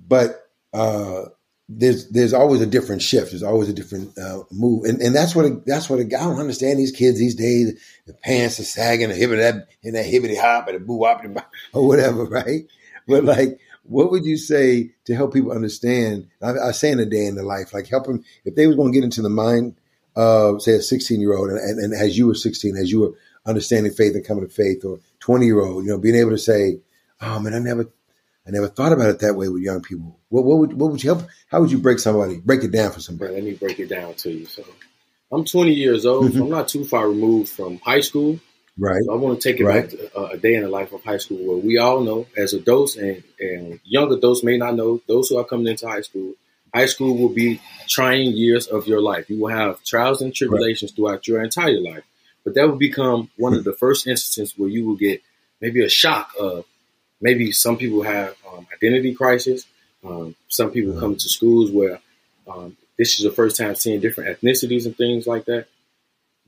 but 0.06 0.50
uh, 0.72 1.24
there's 1.68 2.08
there's 2.08 2.32
always 2.32 2.60
a 2.60 2.66
different 2.66 3.02
shift. 3.02 3.30
There's 3.30 3.42
always 3.42 3.68
a 3.68 3.74
different 3.74 4.16
uh, 4.18 4.44
move, 4.50 4.84
and 4.84 5.00
and 5.00 5.14
that's 5.14 5.34
what 5.34 5.44
a, 5.44 5.62
that's 5.66 5.88
what 5.88 6.00
a, 6.00 6.02
I 6.02 6.24
don't 6.24 6.38
understand 6.38 6.78
these 6.78 6.92
kids 6.92 7.18
these 7.18 7.34
days. 7.34 7.80
The 8.06 8.14
pants 8.14 8.58
are 8.60 8.64
sagging, 8.64 9.08
the 9.08 9.14
hibbity 9.14 9.38
that 9.38 9.68
in 9.82 9.94
that 9.94 10.06
hibbity 10.06 10.38
hop 10.38 10.68
and 10.68 10.76
the 10.76 10.80
boo 10.80 10.96
wop 10.96 11.24
or 11.72 11.86
whatever, 11.86 12.24
right? 12.24 12.66
But 13.06 13.24
like, 13.24 13.58
what 13.84 14.10
would 14.10 14.24
you 14.24 14.36
say 14.36 14.90
to 15.04 15.14
help 15.14 15.34
people 15.34 15.52
understand? 15.52 16.28
I, 16.42 16.52
I 16.52 16.70
say 16.72 16.90
in 16.90 17.00
a 17.00 17.06
day 17.06 17.26
in 17.26 17.34
the 17.34 17.42
life, 17.42 17.74
like 17.74 17.88
help 17.88 18.06
them 18.06 18.24
if 18.44 18.54
they 18.54 18.66
was 18.66 18.76
going 18.76 18.92
to 18.92 18.96
get 18.96 19.04
into 19.04 19.22
the 19.22 19.30
mind 19.30 19.76
of 20.14 20.60
say 20.60 20.72
a 20.72 20.82
16 20.82 21.20
year 21.20 21.34
old, 21.34 21.50
and, 21.50 21.58
and, 21.58 21.78
and 21.78 21.94
as 21.94 22.18
you 22.18 22.26
were 22.26 22.34
16, 22.34 22.76
as 22.76 22.90
you 22.90 23.00
were 23.00 23.12
understanding 23.46 23.92
faith 23.92 24.14
and 24.14 24.24
coming 24.24 24.46
to 24.46 24.52
faith, 24.52 24.84
or 24.84 25.00
20 25.20 25.46
year 25.46 25.60
old, 25.60 25.84
you 25.84 25.90
know, 25.90 25.98
being 25.98 26.16
able 26.16 26.30
to 26.30 26.38
say, 26.38 26.80
"Oh 27.20 27.38
man, 27.40 27.54
I 27.54 27.58
never 27.58 27.88
I 28.46 28.50
never 28.50 28.68
thought 28.68 28.92
about 28.92 29.10
it 29.10 29.20
that 29.20 29.34
way 29.34 29.48
with 29.48 29.62
young 29.62 29.82
people. 29.82 30.18
What, 30.28 30.44
what 30.44 30.58
would 30.58 30.72
what 30.74 30.90
would 30.90 31.02
you 31.02 31.14
help? 31.14 31.28
How 31.48 31.60
would 31.60 31.70
you 31.70 31.78
break 31.78 31.98
somebody? 31.98 32.38
Break 32.38 32.64
it 32.64 32.72
down 32.72 32.92
for 32.92 33.00
somebody. 33.00 33.34
Let 33.34 33.44
me 33.44 33.54
break 33.54 33.78
it 33.78 33.88
down 33.88 34.14
to 34.14 34.30
you. 34.30 34.46
So, 34.46 34.64
I'm 35.30 35.44
20 35.44 35.72
years 35.72 36.04
old. 36.04 36.26
Mm-hmm. 36.26 36.38
So 36.38 36.44
I'm 36.44 36.50
not 36.50 36.68
too 36.68 36.84
far 36.84 37.08
removed 37.08 37.50
from 37.50 37.78
high 37.78 38.00
school. 38.00 38.40
Right. 38.78 39.02
So 39.04 39.12
I 39.12 39.16
want 39.16 39.40
to 39.40 39.48
take 39.48 39.60
it 39.60 39.64
right. 39.64 39.82
back 39.82 39.90
to 39.90 40.18
uh, 40.18 40.28
a 40.32 40.38
day 40.38 40.54
in 40.54 40.62
the 40.62 40.68
life 40.68 40.92
of 40.92 41.04
high 41.04 41.18
school, 41.18 41.38
where 41.38 41.56
we 41.58 41.78
all 41.78 42.00
know, 42.00 42.26
as 42.36 42.52
adults 42.52 42.96
and 42.96 43.22
and 43.38 43.80
young 43.84 44.12
adults 44.12 44.42
may 44.42 44.56
not 44.56 44.74
know, 44.74 45.00
those 45.06 45.28
who 45.28 45.38
are 45.38 45.44
coming 45.44 45.66
into 45.68 45.86
high 45.86 46.00
school, 46.00 46.34
high 46.74 46.86
school 46.86 47.16
will 47.16 47.28
be 47.28 47.60
trying 47.86 48.32
years 48.32 48.66
of 48.66 48.86
your 48.86 49.00
life. 49.00 49.28
You 49.30 49.40
will 49.40 49.54
have 49.54 49.84
trials 49.84 50.22
and 50.22 50.34
tribulations 50.34 50.90
right. 50.90 50.96
throughout 50.96 51.28
your 51.28 51.42
entire 51.42 51.80
life, 51.80 52.02
but 52.44 52.54
that 52.54 52.66
will 52.66 52.76
become 52.76 53.30
one 53.36 53.54
of 53.54 53.60
hmm. 53.60 53.70
the 53.70 53.76
first 53.76 54.06
instances 54.06 54.56
where 54.56 54.68
you 54.68 54.86
will 54.86 54.96
get 54.96 55.22
maybe 55.60 55.84
a 55.84 55.88
shock 55.88 56.32
of 56.38 56.64
maybe 57.20 57.52
some 57.52 57.76
people 57.76 58.02
have 58.02 58.34
um, 58.52 58.66
identity 58.74 59.14
crisis. 59.14 59.66
Um, 60.04 60.34
some 60.48 60.72
people 60.72 60.98
come 60.98 61.14
to 61.14 61.28
schools 61.28 61.70
where 61.70 62.00
um, 62.48 62.76
this 62.98 63.18
is 63.18 63.24
the 63.24 63.30
first 63.30 63.56
time 63.56 63.74
seeing 63.76 64.00
different 64.00 64.40
ethnicities 64.40 64.86
and 64.86 64.96
things 64.96 65.26
like 65.26 65.44
that. 65.46 65.66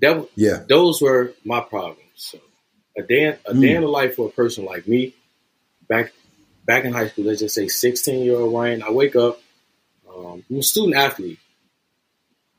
That 0.00 0.28
yeah, 0.34 0.64
those 0.68 1.00
were 1.00 1.32
my 1.44 1.60
problems. 1.60 2.00
So 2.16 2.38
a 2.96 3.02
day, 3.02 3.26
a 3.26 3.54
mm. 3.54 3.60
day 3.60 3.74
in 3.74 3.82
the 3.82 3.88
life 3.88 4.16
for 4.16 4.28
a 4.28 4.32
person 4.32 4.64
like 4.64 4.88
me, 4.88 5.14
back 5.88 6.12
back 6.66 6.84
in 6.84 6.92
high 6.92 7.08
school, 7.08 7.26
let's 7.26 7.40
just 7.40 7.54
say 7.54 7.68
sixteen 7.68 8.24
year 8.24 8.36
old 8.36 8.52
Ryan. 8.52 8.82
I 8.82 8.90
wake 8.90 9.14
up. 9.14 9.40
Um, 10.08 10.44
I'm 10.50 10.58
a 10.58 10.62
student 10.62 10.96
athlete. 10.96 11.38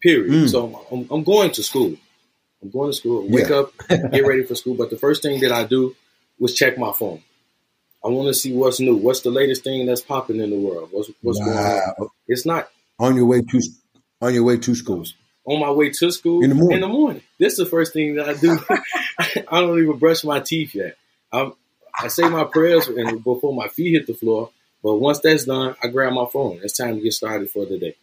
Period. 0.01 0.31
Mm. 0.31 0.49
So 0.49 0.85
I'm, 0.91 1.07
I'm, 1.09 1.23
going 1.23 1.51
to 1.51 1.63
school. 1.63 1.95
I'm 2.65 2.71
going 2.71 2.89
to 2.89 2.97
school. 2.97 3.27
Wake 3.29 3.49
yeah. 3.49 3.57
up, 3.57 3.73
get 3.87 4.25
ready 4.25 4.43
for 4.43 4.55
school. 4.55 4.73
But 4.73 4.89
the 4.89 4.97
first 4.97 5.21
thing 5.21 5.39
that 5.41 5.51
I 5.51 5.65
do 5.65 5.95
was 6.39 6.55
check 6.55 6.77
my 6.77 6.91
phone. 6.91 7.21
I 8.03 8.09
want 8.09 8.27
to 8.27 8.33
see 8.33 8.53
what's 8.53 8.79
new. 8.79 8.95
What's 8.95 9.21
the 9.21 9.29
latest 9.29 9.63
thing 9.63 9.85
that's 9.85 10.01
popping 10.01 10.39
in 10.39 10.49
the 10.49 10.57
world? 10.57 10.89
What's 10.91 11.11
what's 11.21 11.39
wow. 11.39 11.45
going 11.45 11.93
on? 11.99 12.07
It's 12.27 12.45
not 12.45 12.69
on 12.99 13.15
your 13.15 13.25
way 13.25 13.41
to 13.41 13.61
on 14.21 14.33
your 14.33 14.43
way 14.43 14.57
to 14.57 14.75
school. 14.75 15.05
On 15.45 15.59
my 15.59 15.69
way 15.69 15.91
to 15.91 16.11
school 16.11 16.43
in 16.43 16.49
the 16.49 16.55
morning. 16.55 16.77
In 16.77 16.81
the 16.81 16.87
morning. 16.87 17.21
This 17.39 17.53
is 17.53 17.59
the 17.59 17.65
first 17.67 17.93
thing 17.93 18.15
that 18.15 18.27
I 18.27 18.33
do. 18.33 18.59
I 19.47 19.61
don't 19.61 19.79
even 19.79 19.99
brush 19.99 20.23
my 20.23 20.39
teeth 20.39 20.73
yet. 20.73 20.97
I'm 21.31 21.53
I 21.97 22.07
say 22.07 22.27
my 22.27 22.45
prayers 22.45 22.87
and 22.87 23.23
before 23.23 23.53
my 23.53 23.67
feet 23.67 23.93
hit 23.93 24.07
the 24.07 24.15
floor. 24.15 24.49
But 24.83 24.95
once 24.95 25.19
that's 25.19 25.45
done, 25.45 25.75
I 25.81 25.87
grab 25.87 26.13
my 26.13 26.25
phone. 26.31 26.61
It's 26.63 26.77
time 26.77 26.95
to 26.95 27.01
get 27.01 27.13
started 27.13 27.49
for 27.49 27.65
the 27.65 27.77
day. 27.77 27.95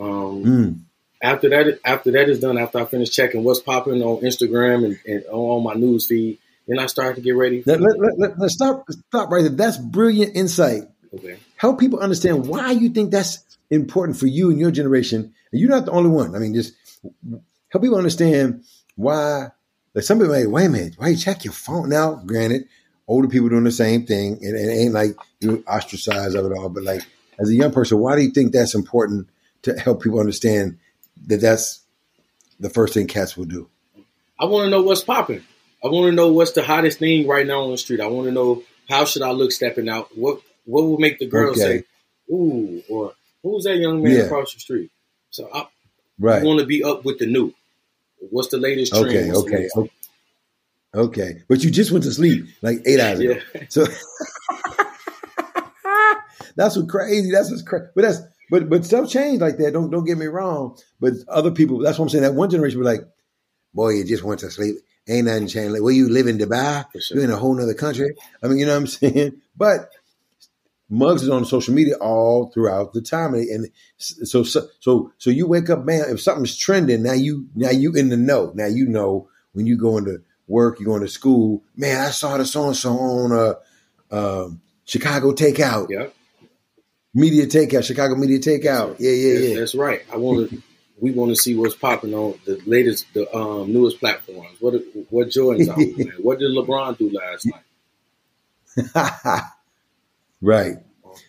Um, 0.00 0.44
Mm. 0.44 0.80
After 1.22 1.48
that, 1.50 1.78
after 1.84 2.10
that 2.10 2.28
is 2.28 2.40
done, 2.40 2.58
after 2.58 2.80
I 2.80 2.84
finish 2.84 3.10
checking 3.10 3.44
what's 3.44 3.60
popping 3.60 4.02
on 4.02 4.22
Instagram 4.22 4.84
and, 4.84 4.98
and 5.06 5.24
on 5.26 5.62
my 5.62 5.74
news 5.74 6.06
feed, 6.06 6.38
then 6.66 6.80
I 6.80 6.86
start 6.86 7.14
to 7.14 7.22
get 7.22 7.36
ready. 7.36 7.62
Let, 7.64 7.80
let, 7.80 7.98
let, 7.98 8.18
let, 8.18 8.38
let's 8.38 8.54
stop 8.54 8.84
stop 8.90 9.30
right 9.30 9.42
there. 9.42 9.50
That's 9.50 9.78
brilliant 9.78 10.34
insight. 10.36 10.82
Okay. 11.14 11.38
Help 11.56 11.78
people 11.78 12.00
understand 12.00 12.46
why 12.46 12.72
you 12.72 12.88
think 12.88 13.12
that's 13.12 13.38
important 13.70 14.18
for 14.18 14.26
you 14.26 14.50
and 14.50 14.58
your 14.58 14.72
generation. 14.72 15.32
And 15.52 15.60
you're 15.60 15.70
not 15.70 15.84
the 15.84 15.92
only 15.92 16.10
one. 16.10 16.34
I 16.34 16.40
mean, 16.40 16.54
just 16.54 16.74
help 17.70 17.82
people 17.82 17.98
understand 17.98 18.64
why. 18.96 19.48
Like 19.94 20.04
some 20.04 20.18
people, 20.18 20.32
like, 20.32 20.48
wait 20.48 20.66
a 20.66 20.68
minute, 20.70 20.94
why 20.96 21.08
you 21.08 21.16
check 21.16 21.44
your 21.44 21.52
phone? 21.52 21.90
Now, 21.90 22.14
granted, 22.14 22.66
older 23.06 23.28
people 23.28 23.50
doing 23.50 23.64
the 23.64 23.70
same 23.70 24.06
thing, 24.06 24.38
and 24.40 24.56
it 24.56 24.72
ain't 24.72 24.94
like 24.94 25.14
you 25.40 25.62
ostracized 25.68 26.34
of 26.34 26.46
it 26.46 26.56
all. 26.56 26.70
But 26.70 26.84
like, 26.84 27.02
as 27.38 27.50
a 27.50 27.54
young 27.54 27.72
person, 27.72 27.98
why 27.98 28.16
do 28.16 28.22
you 28.22 28.30
think 28.30 28.52
that's 28.52 28.74
important 28.74 29.28
to 29.62 29.78
help 29.78 30.02
people 30.02 30.18
understand 30.18 30.78
that 31.26 31.40
that's 31.40 31.80
the 32.60 32.70
first 32.70 32.94
thing 32.94 33.06
cats 33.06 33.36
will 33.36 33.44
do? 33.44 33.68
I 34.38 34.46
want 34.46 34.64
to 34.66 34.70
know 34.70 34.82
what's 34.82 35.02
popping. 35.04 35.42
I 35.84 35.88
want 35.88 36.06
to 36.10 36.12
know 36.12 36.32
what's 36.32 36.52
the 36.52 36.62
hottest 36.62 36.98
thing 36.98 37.26
right 37.26 37.46
now 37.46 37.62
on 37.62 37.70
the 37.72 37.78
street. 37.78 38.00
I 38.00 38.06
want 38.06 38.26
to 38.28 38.32
know 38.32 38.62
how 38.88 39.04
should 39.04 39.22
I 39.22 39.30
look 39.32 39.52
stepping 39.52 39.88
out. 39.88 40.16
What 40.16 40.40
what 40.64 40.82
will 40.84 40.98
make 40.98 41.18
the 41.18 41.26
girls 41.26 41.60
Okay. 41.60 41.80
say, 41.80 41.84
"Ooh," 42.34 42.82
or 42.88 43.14
"Who's 43.42 43.64
that 43.64 43.76
young 43.76 44.02
man 44.02 44.12
Yeah. 44.12 44.18
across 44.24 44.54
the 44.54 44.60
street?" 44.60 44.90
So 45.30 45.48
I, 45.52 45.66
I 46.40 46.44
want 46.44 46.60
to 46.60 46.66
be 46.66 46.84
up 46.84 47.04
with 47.04 47.18
the 47.18 47.26
new. 47.26 47.52
What's 48.30 48.48
the 48.48 48.58
latest 48.58 48.92
trend? 48.92 49.08
Okay. 49.08 49.28
What's 49.30 49.44
the 49.44 49.70
Okay. 49.76 49.90
Okay. 50.94 51.42
But 51.48 51.64
you 51.64 51.70
just 51.70 51.90
went 51.90 52.04
to 52.04 52.12
sleep 52.12 52.46
like 52.62 52.78
eight 52.86 53.00
hours 53.00 53.20
ago. 53.20 53.38
Yeah. 53.54 53.62
So 53.68 53.86
that's 56.56 56.76
what 56.76 56.88
crazy. 56.88 57.30
That's 57.32 57.50
what's 57.50 57.62
crazy. 57.62 57.86
But 57.94 58.02
that's 58.02 58.20
but 58.52 58.68
but 58.68 58.84
stuff 58.84 59.08
changed 59.08 59.40
like 59.40 59.56
that. 59.56 59.72
Don't 59.72 59.90
don't 59.90 60.04
get 60.04 60.18
me 60.18 60.26
wrong. 60.26 60.76
But 61.00 61.14
other 61.26 61.50
people, 61.50 61.78
that's 61.78 61.98
what 61.98 62.04
I'm 62.04 62.08
saying. 62.10 62.24
That 62.24 62.34
one 62.34 62.50
generation 62.50 62.78
were 62.78 62.84
like, 62.84 63.00
boy, 63.72 63.94
you 63.94 64.04
just 64.04 64.22
went 64.22 64.40
to 64.40 64.50
sleep. 64.50 64.76
Ain't 65.08 65.24
nothing 65.24 65.48
changed. 65.48 65.72
Like, 65.72 65.80
where 65.80 65.94
you 65.94 66.10
live 66.10 66.26
in 66.26 66.36
Dubai? 66.36 66.84
Sure. 67.00 67.16
You're 67.16 67.24
in 67.24 67.30
a 67.30 67.36
whole 67.36 67.54
nother 67.54 67.72
country. 67.72 68.14
I 68.42 68.48
mean, 68.48 68.58
you 68.58 68.66
know 68.66 68.72
what 68.72 68.80
I'm 68.80 68.86
saying? 69.14 69.40
But 69.56 69.90
Mugs 70.90 71.22
is 71.22 71.30
on 71.30 71.46
social 71.46 71.72
media 71.72 71.94
all 71.96 72.50
throughout 72.50 72.92
the 72.92 73.00
time, 73.00 73.32
and, 73.32 73.70
so 73.96 74.42
so 74.42 74.68
so 74.80 75.10
so 75.16 75.30
you 75.30 75.46
wake 75.46 75.70
up, 75.70 75.86
man. 75.86 76.04
If 76.10 76.20
something's 76.20 76.54
trending, 76.54 77.02
now 77.02 77.14
you 77.14 77.48
now 77.54 77.70
you 77.70 77.94
in 77.94 78.10
the 78.10 78.18
know. 78.18 78.52
Now 78.54 78.66
you 78.66 78.86
know 78.86 79.30
when 79.52 79.64
you 79.64 79.78
go 79.78 79.96
into 79.96 80.20
work, 80.46 80.78
you 80.78 80.84
going 80.84 81.00
to 81.00 81.08
school. 81.08 81.62
Man, 81.74 81.98
I 81.98 82.10
saw 82.10 82.36
the 82.36 82.44
so 82.44 82.66
and 82.66 82.76
so 82.76 82.98
on 82.98 83.32
uh, 83.32 83.54
um 84.14 84.60
Chicago 84.84 85.32
Takeout, 85.32 85.88
Yeah, 85.88 86.08
Media 87.14 87.46
Takeout, 87.46 87.84
Chicago 87.84 88.14
Media 88.14 88.38
Takeout. 88.38 88.96
Yeah, 88.98 89.10
yeah, 89.10 89.32
That's- 89.34 89.50
yeah. 89.50 89.58
That's 89.58 89.74
right. 89.74 90.02
I 90.12 90.16
want 90.16 90.50
to. 90.50 90.62
We 91.00 91.10
want 91.10 91.30
to 91.30 91.36
see 91.36 91.56
what's 91.56 91.74
popping 91.74 92.14
on 92.14 92.38
the 92.44 92.60
latest, 92.64 93.12
the 93.12 93.34
um, 93.34 93.72
newest 93.72 93.98
platforms. 93.98 94.56
What 94.60 94.74
what 95.10 95.30
Jordan's 95.30 95.68
out, 95.70 95.78
man? 95.78 96.12
What 96.20 96.38
did 96.38 96.52
LeBron 96.52 96.96
do 96.96 97.10
last 97.10 97.48
night? 98.96 99.42
right. 100.40 100.76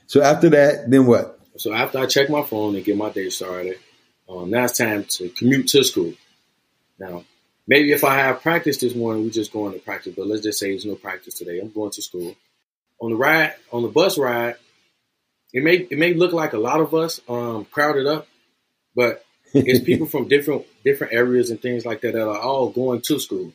So 0.06 0.22
after 0.22 0.50
that, 0.52 0.92
then 0.92 1.08
what? 1.08 1.40
So 1.58 1.74
after 1.74 1.98
I 2.00 2.06
check 2.06 2.30
my 2.30 2.44
phone 2.44 2.76
and 2.76 2.86
get 2.86 2.98
my 2.98 3.10
day 3.10 3.30
started, 3.30 3.80
um, 4.30 4.52
now 4.52 4.66
it's 4.66 4.78
time 4.78 5.06
to 5.06 5.30
commute 5.30 5.68
to 5.70 5.84
school. 5.84 6.14
Now, 7.00 7.24
maybe 7.68 7.92
if 7.92 8.04
I 8.04 8.16
have 8.16 8.42
practice 8.42 8.78
this 8.78 8.94
morning, 8.96 9.24
we're 9.24 9.32
just 9.32 9.52
going 9.52 9.74
to 9.74 9.80
practice. 9.80 10.14
But 10.16 10.28
let's 10.28 10.44
just 10.44 10.60
say 10.60 10.70
there's 10.70 10.86
no 10.86 10.96
practice 10.96 11.34
today. 11.34 11.60
I'm 11.60 11.72
going 11.72 11.92
to 11.92 12.02
school. 12.02 12.36
On 13.02 13.10
the 13.10 13.18
ride, 13.18 13.56
on 13.72 13.82
the 13.82 13.90
bus 13.90 14.18
ride, 14.18 14.56
it 15.54 15.64
may 15.64 15.76
it 15.76 15.98
may 15.98 16.14
look 16.14 16.34
like 16.34 16.54
a 16.54 16.58
lot 16.60 16.80
of 16.82 16.94
us 16.94 17.22
um, 17.30 17.66
crowded 17.66 18.08
up, 18.08 18.28
but 18.96 19.24
it's 19.54 19.80
people 19.86 20.08
from 20.08 20.28
different 20.28 20.66
different 20.84 21.14
areas 21.14 21.52
and 21.52 21.62
things 21.62 21.86
like 21.86 22.02
that 22.02 22.14
that 22.14 22.28
are 22.28 22.40
all 22.40 22.70
going 22.70 23.02
to 23.02 23.20
school. 23.20 23.54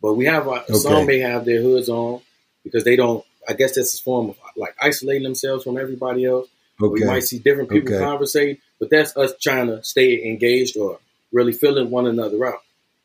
But 0.00 0.14
we 0.14 0.26
have 0.26 0.48
uh, 0.48 0.64
some 0.66 1.06
may 1.06 1.18
have 1.20 1.44
their 1.44 1.60
hoods 1.62 1.88
on 1.88 2.20
because 2.64 2.84
they 2.84 2.96
don't. 2.96 3.24
I 3.48 3.54
guess 3.54 3.74
that's 3.74 3.98
a 3.98 4.02
form 4.02 4.30
of 4.30 4.36
like 4.56 4.76
isolating 4.80 5.24
themselves 5.24 5.64
from 5.64 5.76
everybody 5.78 6.24
else. 6.24 6.48
We 6.80 7.04
might 7.04 7.24
see 7.24 7.38
different 7.38 7.70
people 7.70 7.92
Okay. 7.94 8.04
conversate, 8.04 8.60
but 8.80 8.90
that's 8.90 9.16
us 9.16 9.32
trying 9.40 9.66
to 9.68 9.82
stay 9.84 10.24
engaged 10.24 10.76
or 10.76 10.98
really 11.32 11.52
filling 11.52 11.90
one 11.90 12.06
another 12.06 12.44
out. 12.46 12.60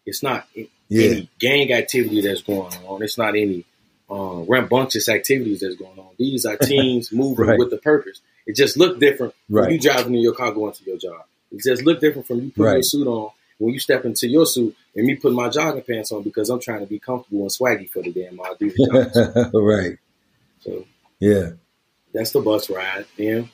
It's 0.06 0.24
not 0.24 0.48
Yeah. 0.90 1.08
any 1.08 1.30
gang 1.40 1.72
activity 1.74 2.22
that's 2.22 2.42
going 2.42 2.74
on. 2.88 3.04
It's 3.04 3.18
not 3.18 3.36
any 3.36 3.66
um, 4.10 4.46
rambunctious 4.48 5.10
activities 5.10 5.60
that's 5.62 5.76
going 5.76 5.98
on. 6.00 6.10
These 6.18 6.46
are 6.46 6.58
teams 6.62 7.12
moving 7.12 7.46
Right. 7.48 7.60
with 7.60 7.72
a 7.74 7.78
purpose. 7.78 8.22
It 8.46 8.56
just 8.56 8.78
look 8.78 9.00
different 9.00 9.34
when 9.50 9.72
you 9.72 9.80
driving 9.80 10.16
in 10.16 10.22
your 10.22 10.34
car 10.34 10.52
going 10.52 10.74
to 10.74 10.84
your 10.86 10.98
job. 10.98 11.24
It 11.52 11.62
just 11.64 11.84
look 11.84 12.00
different 12.00 12.28
from 12.28 12.42
you 12.42 12.52
putting 12.52 12.74
your 12.74 12.84
suit 12.84 13.08
on 13.08 13.32
when 13.58 13.74
you 13.74 13.80
step 13.80 14.06
into 14.06 14.28
your 14.28 14.46
suit 14.46 14.76
and 14.96 15.06
me 15.06 15.16
putting 15.16 15.36
my 15.36 15.50
jogging 15.50 15.82
pants 15.82 16.12
on 16.12 16.22
because 16.24 16.50
I'm 16.50 16.60
trying 16.62 16.80
to 16.82 16.86
be 16.86 17.00
comfortable 17.00 17.42
and 17.42 17.50
swaggy 17.50 17.90
for 17.90 18.02
the 18.02 18.12
damn 18.12 18.38
Adidas 18.38 18.76
joggers. 18.80 19.52
right. 19.54 19.98
So 20.62 20.86
Yeah. 21.20 21.52
that's 22.14 22.32
the 22.32 22.40
bus 22.42 22.70
ride. 22.70 23.06
Then 23.18 23.50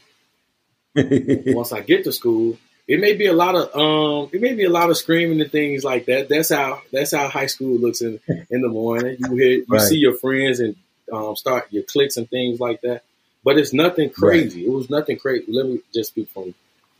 once 1.56 1.72
I 1.72 1.82
get 1.82 2.04
to 2.04 2.12
school, 2.12 2.58
it 2.88 3.00
may 3.00 3.13
be 3.13 3.28
a 3.28 3.34
lot 3.34 3.56
of 3.56 3.74
um, 3.76 4.30
it 4.34 4.41
may 4.41 4.54
be 4.54 4.63
a 4.65 4.69
lot 4.69 4.89
of 4.89 4.98
screaming 4.98 5.39
and 5.41 5.52
things 5.52 5.84
like 5.84 6.06
that. 6.06 6.28
That's 6.30 6.50
how 6.50 6.82
that's 6.91 7.13
how 7.13 7.28
high 7.30 7.46
school 7.48 7.78
looks 7.78 8.02
in 8.02 8.19
in 8.50 8.62
the 8.62 8.67
morning. 8.69 9.17
You 9.19 9.36
hear 9.36 9.52
you 9.52 9.65
Right. 9.69 9.82
see 9.82 9.98
your 9.98 10.15
friends 10.15 10.60
and 10.60 10.76
um, 11.12 11.36
start 11.36 11.67
your 11.72 11.84
clicks 11.84 12.17
and 12.17 12.30
things 12.30 12.60
like 12.60 12.82
that. 12.82 13.04
But 13.43 13.58
it's 13.58 13.74
nothing 13.74 14.10
crazy. 14.10 14.65
It 14.65 14.72
was 14.72 14.89
nothing 14.89 15.17
crazy. 15.17 15.46
Let 15.50 15.65
me 15.65 15.80
just 15.93 16.12
speak 16.12 16.30
from 16.30 16.54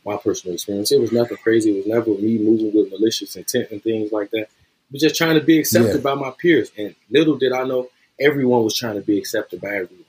my 0.04 0.16
personal 0.18 0.54
experience. 0.54 0.92
It 0.92 1.00
was 1.00 1.12
nothing 1.12 1.38
crazy. 1.38 1.70
It 1.72 1.76
was 1.76 1.86
never 1.86 2.10
me 2.10 2.38
moving 2.38 2.72
with 2.74 2.90
malicious 2.90 3.34
intent 3.36 3.70
and 3.70 3.82
things 3.82 4.12
like 4.12 4.30
that. 4.32 4.48
But 4.90 5.00
just 5.00 5.16
trying 5.16 5.38
to 5.38 5.44
be 5.44 5.58
accepted 5.58 5.96
Yeah. 5.96 6.00
by 6.02 6.14
my 6.14 6.30
peers. 6.30 6.70
And 6.76 6.94
little 7.10 7.36
did 7.36 7.52
I 7.52 7.64
know, 7.64 7.88
everyone 8.20 8.62
was 8.62 8.76
trying 8.76 8.96
to 8.96 9.00
be 9.00 9.16
accepted 9.18 9.62
by 9.62 9.68
everyone. 9.68 10.04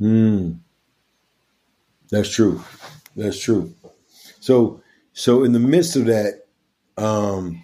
Mm. 0.00 0.56
That's 2.10 2.30
true. 2.30 2.62
That's 3.14 3.38
true. 3.38 3.74
So, 4.48 4.80
so 5.12 5.44
in 5.44 5.52
the 5.52 5.58
midst 5.58 5.94
of 5.94 6.06
that, 6.06 6.46
um, 6.96 7.62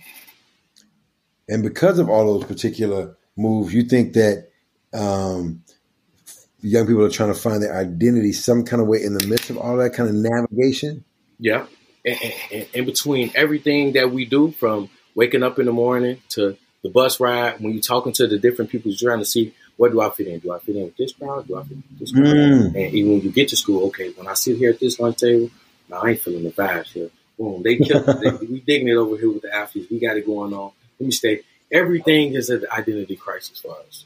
and 1.48 1.62
because 1.62 1.98
of 1.98 2.10
all 2.10 2.26
those 2.26 2.44
particular 2.44 3.16
moves, 3.38 3.72
you 3.72 3.84
think 3.84 4.12
that 4.12 4.50
um, 4.92 5.62
young 6.60 6.86
people 6.86 7.02
are 7.02 7.08
trying 7.08 7.32
to 7.32 7.40
find 7.40 7.62
their 7.62 7.74
identity 7.74 8.34
some 8.34 8.64
kind 8.66 8.82
of 8.82 8.88
way 8.88 9.02
in 9.02 9.14
the 9.14 9.26
midst 9.26 9.48
of 9.48 9.56
all 9.56 9.78
that 9.78 9.94
kind 9.94 10.10
of 10.10 10.14
navigation. 10.14 11.04
Yeah. 11.38 11.64
And, 12.04 12.18
and- 12.22 12.34
and 12.52 12.66
in 12.74 12.84
between 12.84 13.32
everything 13.34 13.94
that 13.94 14.10
we 14.12 14.26
do, 14.26 14.50
from 14.50 14.90
waking 15.14 15.42
up 15.42 15.58
in 15.58 15.64
the 15.64 15.72
morning 15.72 16.20
to 16.30 16.54
the 16.82 16.90
bus 16.90 17.18
ride, 17.18 17.60
when 17.60 17.72
you're 17.72 17.80
talking 17.80 18.12
to 18.12 18.26
the 18.26 18.38
different 18.38 18.70
people, 18.70 18.90
you're 18.90 19.10
trying 19.10 19.24
to 19.24 19.24
see 19.24 19.54
where 19.78 19.90
do 19.90 20.02
I 20.02 20.10
fit 20.10 20.26
in? 20.26 20.38
Do 20.40 20.52
I 20.52 20.58
fit 20.58 20.76
in 20.76 20.84
with 20.84 20.98
this 20.98 21.14
crowd? 21.14 21.48
Do 21.48 21.56
I 21.56 21.62
fit 21.62 21.78
in 21.78 21.84
with 21.88 21.98
this 21.98 22.12
crowd? 22.12 22.26
Mm. 22.26 22.66
And 22.66 22.94
even 22.94 23.12
when 23.12 23.20
you 23.22 23.32
get 23.32 23.48
to 23.48 23.56
school, 23.56 23.86
okay, 23.86 24.10
when 24.10 24.28
I 24.28 24.34
sit 24.34 24.58
here 24.58 24.68
at 24.68 24.80
this 24.80 25.00
lunch 25.00 25.16
table, 25.16 25.48
now 25.88 26.02
I 26.02 26.10
ain't 26.10 26.20
feeling 26.20 26.44
the 26.44 26.50
vibes 26.50 26.92
here. 26.92 27.10
Boom, 27.38 27.62
they 27.62 27.76
killed 27.76 28.06
they, 28.06 28.30
we 28.46 28.60
digging 28.60 28.88
it 28.88 28.94
over 28.96 29.16
here 29.16 29.30
with 29.32 29.42
the 29.42 29.54
athletes. 29.54 29.90
We 29.90 29.98
got 29.98 30.16
it 30.16 30.26
going 30.26 30.52
on. 30.54 30.70
Let 30.98 31.06
me 31.06 31.12
stay. 31.12 31.42
Everything 31.72 32.34
is 32.34 32.50
an 32.50 32.64
identity 32.70 33.16
crisis 33.16 33.58
for 33.58 33.76
us. 33.86 34.04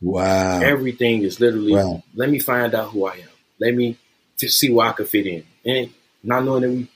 Wow. 0.00 0.60
Everything 0.60 1.22
is 1.22 1.40
literally, 1.40 1.72
Wow. 1.72 2.02
let 2.14 2.28
me 2.28 2.38
find 2.38 2.74
out 2.74 2.90
who 2.90 3.06
I 3.06 3.14
am. 3.14 3.28
Let 3.58 3.74
me 3.74 3.96
just 4.36 4.58
see 4.58 4.70
where 4.70 4.88
I 4.88 4.92
can 4.92 5.06
fit 5.06 5.26
in. 5.26 5.44
And 5.64 5.90
not 6.22 6.44
knowing 6.44 6.62
that 6.62 6.70
we, 6.70 6.88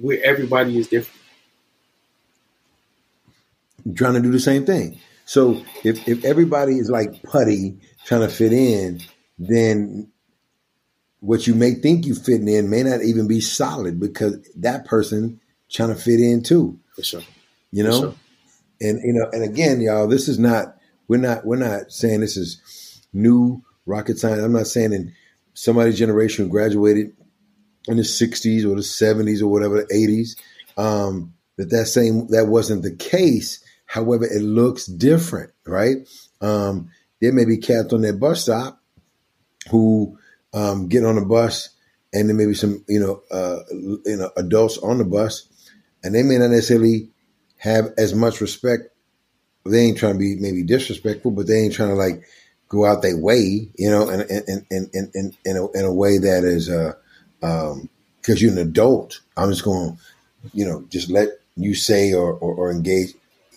we 0.00 0.18
everybody 0.18 0.78
is 0.78 0.88
different. 0.88 1.20
trying 3.94 4.14
to 4.14 4.20
do 4.20 4.30
the 4.30 4.40
same 4.40 4.64
thing. 4.66 4.98
So 5.24 5.62
if, 5.84 6.06
if 6.08 6.24
everybody 6.24 6.78
is 6.78 6.90
like 6.90 7.22
putty 7.22 7.78
trying 8.04 8.22
to 8.22 8.28
fit 8.28 8.52
in, 8.52 9.00
then 9.38 10.10
what 11.20 11.46
you 11.46 11.54
may 11.54 11.74
think 11.74 12.06
you 12.06 12.14
fitting 12.14 12.48
in 12.48 12.70
may 12.70 12.82
not 12.82 13.02
even 13.02 13.28
be 13.28 13.40
solid 13.40 14.00
because 14.00 14.38
that 14.56 14.86
person 14.86 15.40
trying 15.70 15.90
to 15.90 15.94
fit 15.94 16.20
in 16.20 16.42
too. 16.42 16.78
For 16.96 17.02
sure. 17.02 17.22
You 17.70 17.84
know? 17.84 18.00
sure. 18.00 18.14
And 18.80 19.00
you 19.04 19.12
know, 19.12 19.28
and 19.32 19.44
again, 19.44 19.80
y'all, 19.80 20.08
this 20.08 20.28
is 20.28 20.38
not 20.38 20.76
we're 21.06 21.18
not 21.18 21.44
we're 21.44 21.56
not 21.56 21.92
saying 21.92 22.20
this 22.20 22.36
is 22.36 23.02
new 23.12 23.62
rocket 23.84 24.18
science. 24.18 24.42
I'm 24.42 24.52
not 24.52 24.66
saying 24.66 24.92
in 24.92 25.12
somebody's 25.52 25.98
generation 25.98 26.46
who 26.46 26.50
graduated 26.50 27.12
in 27.88 27.96
the 27.96 28.02
60s 28.02 28.64
or 28.64 28.74
the 28.74 28.82
70s 28.82 29.42
or 29.42 29.48
whatever, 29.48 29.82
the 29.82 29.94
80s, 29.94 30.36
um, 30.78 31.34
that 31.56 31.70
that 31.70 31.86
same 31.86 32.28
that 32.28 32.46
wasn't 32.46 32.82
the 32.82 32.94
case. 32.94 33.62
However, 33.84 34.24
it 34.24 34.42
looks 34.42 34.86
different, 34.86 35.52
right? 35.66 36.08
Um, 36.40 36.90
there 37.20 37.32
may 37.32 37.44
be 37.44 37.58
cats 37.58 37.92
on 37.92 38.00
that 38.02 38.18
bus 38.20 38.42
stop 38.42 38.80
who 39.70 40.18
um, 40.52 40.88
get 40.88 41.04
on 41.04 41.16
the 41.16 41.24
bus, 41.24 41.70
and 42.12 42.28
then 42.28 42.36
maybe 42.36 42.54
some, 42.54 42.84
you 42.88 43.00
know, 43.00 43.22
uh, 43.30 43.60
you 43.70 44.16
know, 44.16 44.30
adults 44.36 44.78
on 44.78 44.98
the 44.98 45.04
bus, 45.04 45.46
and 46.02 46.14
they 46.14 46.22
may 46.22 46.38
not 46.38 46.50
necessarily 46.50 47.10
have 47.58 47.92
as 47.98 48.14
much 48.14 48.40
respect. 48.40 48.84
They 49.64 49.80
ain't 49.80 49.98
trying 49.98 50.14
to 50.14 50.18
be 50.18 50.36
maybe 50.36 50.62
disrespectful, 50.62 51.30
but 51.32 51.46
they 51.46 51.60
ain't 51.60 51.74
trying 51.74 51.90
to 51.90 51.94
like 51.94 52.24
go 52.68 52.86
out 52.86 53.02
their 53.02 53.16
way, 53.16 53.68
you 53.76 53.90
know, 53.90 54.08
in 54.08 54.20
in 54.22 54.66
in 54.70 54.90
in 54.92 55.10
in, 55.14 55.36
in, 55.44 55.56
a, 55.56 55.70
in 55.72 55.84
a 55.84 55.92
way 55.92 56.18
that 56.18 56.44
is 56.44 56.70
uh 56.70 56.94
um 57.42 57.88
because 58.20 58.40
you're 58.40 58.52
an 58.52 58.58
adult. 58.58 59.20
I'm 59.36 59.50
just 59.50 59.64
going, 59.64 59.98
you 60.54 60.64
know, 60.64 60.84
just 60.88 61.10
let 61.10 61.28
you 61.56 61.74
say 61.74 62.14
or 62.14 62.32
or, 62.32 62.54
or 62.54 62.72
engage 62.72 63.10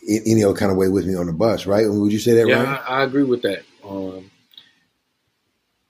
in 0.06 0.24
any 0.26 0.44
other 0.44 0.56
kind 0.56 0.72
of 0.72 0.78
way 0.78 0.90
with 0.90 1.06
me 1.06 1.16
on 1.16 1.28
the 1.28 1.34
bus, 1.34 1.66
right? 1.66 1.86
Would 1.88 2.12
you 2.12 2.20
say 2.20 2.34
that? 2.34 2.48
Yeah, 2.48 2.64
right? 2.64 2.82
I, 2.82 3.00
I 3.00 3.04
agree 3.04 3.24
with 3.24 3.44
that. 3.44 3.64
Um, 3.84 4.30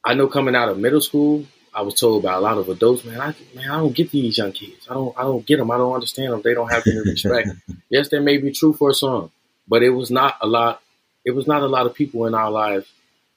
I 0.04 0.14
know 0.14 0.28
coming 0.28 0.56
out 0.56 0.70
of 0.70 0.78
middle 0.78 1.02
school, 1.02 1.46
I 1.74 1.82
was 1.82 1.96
told 1.96 2.24
by 2.24 2.34
a 2.34 2.40
lot 2.40 2.58
of 2.58 2.70
adults, 2.70 3.04
man, 3.04 3.20
I 3.20 3.34
man, 3.56 3.70
I 3.70 3.78
don't 3.78 3.96
get 3.96 4.12
these 4.12 4.38
young 4.38 4.52
kids. 4.52 4.88
I 4.90 4.94
don't, 4.94 5.18
I 5.18 5.24
don't 5.24 5.46
get 5.46 5.58
them. 5.58 5.72
I 5.72 5.78
don't 5.78 5.94
understand 5.94 6.34
them. 6.34 6.42
They 6.44 6.54
don't 6.54 6.72
have 6.72 6.86
any 6.86 7.00
respect. 7.00 7.50
yes, 7.90 8.10
that 8.10 8.22
may 8.22 8.38
be 8.38 8.52
true 8.52 8.74
for 8.74 8.94
some, 8.94 9.32
but 9.68 9.82
it 9.82 9.90
was 9.90 10.12
not 10.12 10.38
a 10.42 10.48
lot. 10.48 10.82
It 11.26 11.32
was 11.32 11.48
not 11.48 11.64
a 11.64 11.68
lot 11.68 11.88
of 11.88 11.96
people 11.96 12.26
in 12.28 12.36
our 12.36 12.52
lives, 12.52 12.86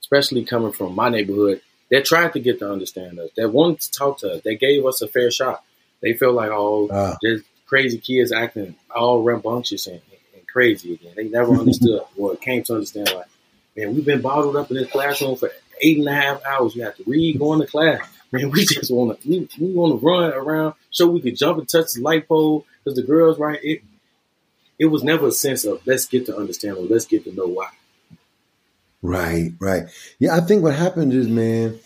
especially 0.00 0.44
coming 0.44 0.72
from 0.72 0.94
my 0.94 1.08
neighborhood, 1.08 1.62
that 1.90 2.04
tried 2.04 2.32
to 2.32 2.40
get 2.40 2.58
to 2.58 2.70
understand 2.70 3.18
us, 3.20 3.30
that 3.36 3.50
wanted 3.50 3.80
to 3.80 3.90
talk 3.92 4.18
to 4.18 4.32
us, 4.32 4.42
that 4.42 4.60
gave 4.60 4.84
us 4.84 5.02
a 5.02 5.08
fair 5.08 5.30
shot. 5.30 5.62
They 6.02 6.14
felt 6.14 6.34
like, 6.34 6.50
oh, 6.50 6.88
ah. 6.92 7.16
there's 7.22 7.42
crazy 7.66 7.98
kids 7.98 8.32
acting 8.32 8.74
all 8.94 9.22
rambunctious 9.22 9.86
and, 9.86 10.00
and 10.34 10.48
crazy 10.48 10.94
again. 10.94 11.12
They 11.16 11.28
never 11.28 11.54
understood 11.54 12.02
or 12.16 12.36
came 12.36 12.64
to 12.64 12.74
understand, 12.74 13.12
like, 13.14 13.28
man, 13.76 13.94
we've 13.94 14.04
been 14.04 14.20
bottled 14.20 14.56
up 14.56 14.70
in 14.70 14.76
this 14.76 14.90
classroom 14.90 15.36
for 15.36 15.50
eight 15.80 15.98
and 15.98 16.08
a 16.08 16.14
half 16.14 16.44
hours. 16.44 16.74
We 16.74 16.82
have 16.82 16.96
to 16.96 17.04
read, 17.06 17.38
going 17.38 17.60
to 17.60 17.66
class. 17.66 18.00
Man, 18.32 18.50
we 18.50 18.64
just 18.64 18.92
want 18.92 19.20
to 19.20 19.28
we, 19.28 19.48
we 19.60 19.72
want 19.72 20.00
to 20.00 20.04
run 20.04 20.32
around 20.32 20.74
so 20.90 21.06
we 21.06 21.20
could 21.20 21.36
jump 21.36 21.58
and 21.58 21.68
touch 21.68 21.92
the 21.92 22.02
light 22.02 22.26
pole 22.26 22.66
because 22.84 22.96
the 22.96 23.04
girls 23.04 23.38
right. 23.38 23.60
It 23.62 23.82
it 24.78 24.86
was 24.86 25.02
never 25.02 25.28
a 25.28 25.32
sense 25.32 25.64
of 25.64 25.86
let's 25.86 26.06
get 26.06 26.26
to 26.26 26.36
understand 26.36 26.76
or 26.76 26.84
let's 26.84 27.06
get 27.06 27.24
to 27.24 27.32
know 27.32 27.46
why. 27.46 27.68
Right, 29.02 29.52
right. 29.60 29.84
Yeah, 30.18 30.36
I 30.36 30.40
think 30.40 30.62
what 30.62 30.74
happens 30.74 31.14
is, 31.14 31.28
man, 31.28 31.78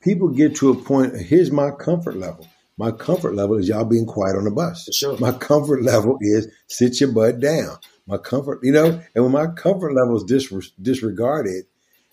people 0.00 0.28
get 0.28 0.56
to 0.56 0.70
a 0.70 0.74
point. 0.76 1.16
Here's 1.16 1.50
my 1.50 1.70
comfort 1.72 2.16
level. 2.16 2.46
My 2.76 2.92
comfort 2.92 3.34
level 3.34 3.56
is 3.58 3.68
y'all 3.68 3.84
being 3.84 4.06
quiet 4.06 4.36
on 4.36 4.44
the 4.44 4.52
bus. 4.52 4.84
For 4.84 4.92
sure. 4.92 5.18
My 5.18 5.32
comfort 5.32 5.82
level 5.82 6.16
is 6.20 6.46
sit 6.68 7.00
your 7.00 7.10
butt 7.10 7.40
down. 7.40 7.78
My 8.06 8.18
comfort, 8.18 8.60
you 8.62 8.72
know, 8.72 9.02
and 9.14 9.24
when 9.24 9.32
my 9.32 9.48
comfort 9.48 9.92
level 9.92 10.16
is 10.16 10.24
dis- 10.24 10.70
disregarded, 10.80 11.64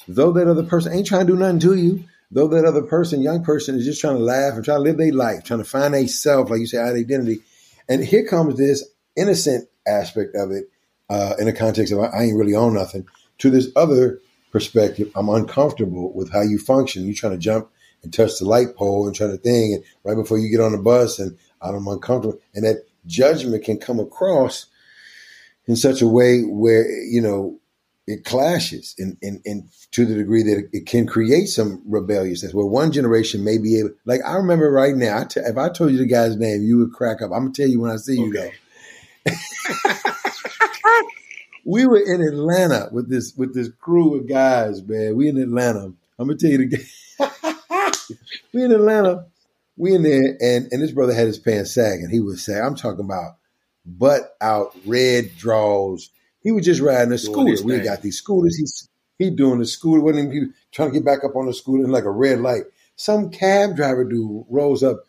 though 0.07 0.31
that 0.33 0.47
other 0.47 0.63
person 0.63 0.93
ain't 0.93 1.07
trying 1.07 1.27
to 1.27 1.33
do 1.33 1.39
nothing 1.39 1.59
to 1.59 1.75
you, 1.75 2.03
though 2.31 2.47
that 2.47 2.65
other 2.65 2.81
person, 2.81 3.21
young 3.21 3.43
person, 3.43 3.75
is 3.75 3.85
just 3.85 4.01
trying 4.01 4.17
to 4.17 4.23
laugh 4.23 4.53
and 4.53 4.65
trying 4.65 4.79
to 4.79 4.83
live 4.83 4.97
their 4.97 5.13
life, 5.13 5.43
trying 5.43 5.59
to 5.61 5.65
find 5.65 5.95
a 5.95 6.07
self, 6.07 6.49
like 6.49 6.59
you 6.59 6.67
say, 6.67 6.77
identity. 6.77 7.39
And 7.87 8.03
here 8.03 8.25
comes 8.25 8.57
this 8.57 8.83
innocent 9.15 9.69
aspect 9.87 10.35
of 10.35 10.51
it 10.51 10.65
uh, 11.09 11.35
in 11.39 11.45
the 11.45 11.53
context 11.53 11.93
of 11.93 11.99
I, 11.99 12.07
I 12.07 12.23
ain't 12.23 12.37
really 12.37 12.55
on 12.55 12.73
nothing 12.73 13.07
to 13.39 13.49
this 13.49 13.69
other 13.75 14.19
perspective. 14.51 15.11
I'm 15.15 15.29
uncomfortable 15.29 16.13
with 16.13 16.31
how 16.31 16.41
you 16.41 16.57
function. 16.57 17.05
You're 17.05 17.13
trying 17.13 17.33
to 17.33 17.39
jump 17.39 17.69
and 18.03 18.13
touch 18.13 18.39
the 18.39 18.45
light 18.45 18.75
pole 18.75 19.07
and 19.07 19.15
try 19.15 19.27
to 19.27 19.37
thing, 19.37 19.73
and 19.73 19.83
right 20.03 20.15
before 20.15 20.37
you 20.37 20.49
get 20.49 20.63
on 20.63 20.71
the 20.71 20.77
bus, 20.77 21.19
and 21.19 21.37
I'm 21.61 21.87
uncomfortable, 21.87 22.39
and 22.53 22.63
that 22.63 22.85
judgment 23.05 23.63
can 23.63 23.77
come 23.77 23.99
across 23.99 24.67
in 25.67 25.75
such 25.75 26.01
a 26.01 26.07
way 26.07 26.41
where 26.41 26.89
you 27.03 27.21
know 27.21 27.59
it 28.07 28.23
clashes 28.23 28.93
and 28.99 29.17
and, 29.21 29.41
and 29.45 29.69
to 29.91 30.05
the 30.05 30.15
degree 30.15 30.43
that 30.43 30.69
it 30.73 30.85
can 30.85 31.07
create 31.07 31.47
some 31.47 31.81
rebelliousness 31.87 32.53
where 32.53 32.65
one 32.65 32.91
generation 32.91 33.43
may 33.43 33.57
be 33.57 33.79
able 33.79 33.89
like 34.05 34.21
i 34.25 34.35
remember 34.35 34.69
right 34.71 34.95
now 34.95 35.19
I 35.21 35.23
t- 35.25 35.39
if 35.39 35.57
i 35.57 35.69
told 35.69 35.91
you 35.91 35.97
the 35.97 36.05
guy's 36.05 36.35
name 36.37 36.63
you 36.63 36.77
would 36.79 36.93
crack 36.93 37.21
up. 37.21 37.31
I'm 37.31 37.45
gonna 37.45 37.51
tell 37.53 37.67
you 37.67 37.79
when 37.79 37.91
i 37.91 37.95
see 37.97 38.17
you 38.19 38.29
Okay. 38.29 38.51
though. 39.25 39.31
We 41.67 41.87
were 41.87 41.97
in 41.99 42.21
atlanta 42.21 42.89
with 42.91 43.09
this 43.09 43.33
with 43.35 43.55
this 43.55 43.69
crew 43.79 44.13
of 44.15 44.27
guys 44.27 44.83
man. 44.83 45.15
We 45.15 45.27
in 45.29 45.37
atlanta. 45.37 45.85
I'm 46.19 46.27
gonna 46.27 46.35
tell 46.35 46.51
you 46.51 46.67
the 46.69 46.77
guy 46.77 47.91
we 48.53 48.63
in 48.63 48.71
atlanta. 48.71 49.25
We 49.75 49.95
in 49.95 50.03
there 50.03 50.37
and 50.39 50.67
and 50.71 50.81
this 50.81 50.91
brother 50.91 51.13
had 51.13 51.25
his 51.25 51.39
pants 51.39 51.73
sagging. 51.73 52.09
He 52.11 52.19
was 52.19 52.45
saying 52.45 52.61
i'm 52.63 52.75
talking 52.75 53.03
about 53.03 53.37
butt 53.83 54.35
out 54.41 54.75
red 54.85 55.35
draws 55.37 56.11
he 56.45 56.51
was 56.51 56.63
just 56.63 56.79
riding 56.79 57.11
a 57.11 57.17
scooter. 57.17 57.61
We 57.63 57.79
got 57.79 58.03
these 58.03 58.19
scooters. 58.19 58.55
He's 58.55 58.87
he 59.17 59.31
doing 59.31 59.57
the 59.57 59.65
scooter. 59.65 59.99
Wasn't 59.99 60.31
he 60.31 60.41
trying 60.71 60.89
to 60.89 60.93
get 60.93 61.03
back 61.03 61.23
up 61.23 61.35
on 61.35 61.47
the 61.47 61.53
scooter 61.53 61.83
in 61.83 61.89
like 61.89 62.03
a 62.03 62.11
red 62.11 62.39
light. 62.39 62.65
Some 62.95 63.31
cab 63.31 63.75
driver 63.75 64.03
dude 64.03 64.45
rolls 64.47 64.83
up. 64.83 65.03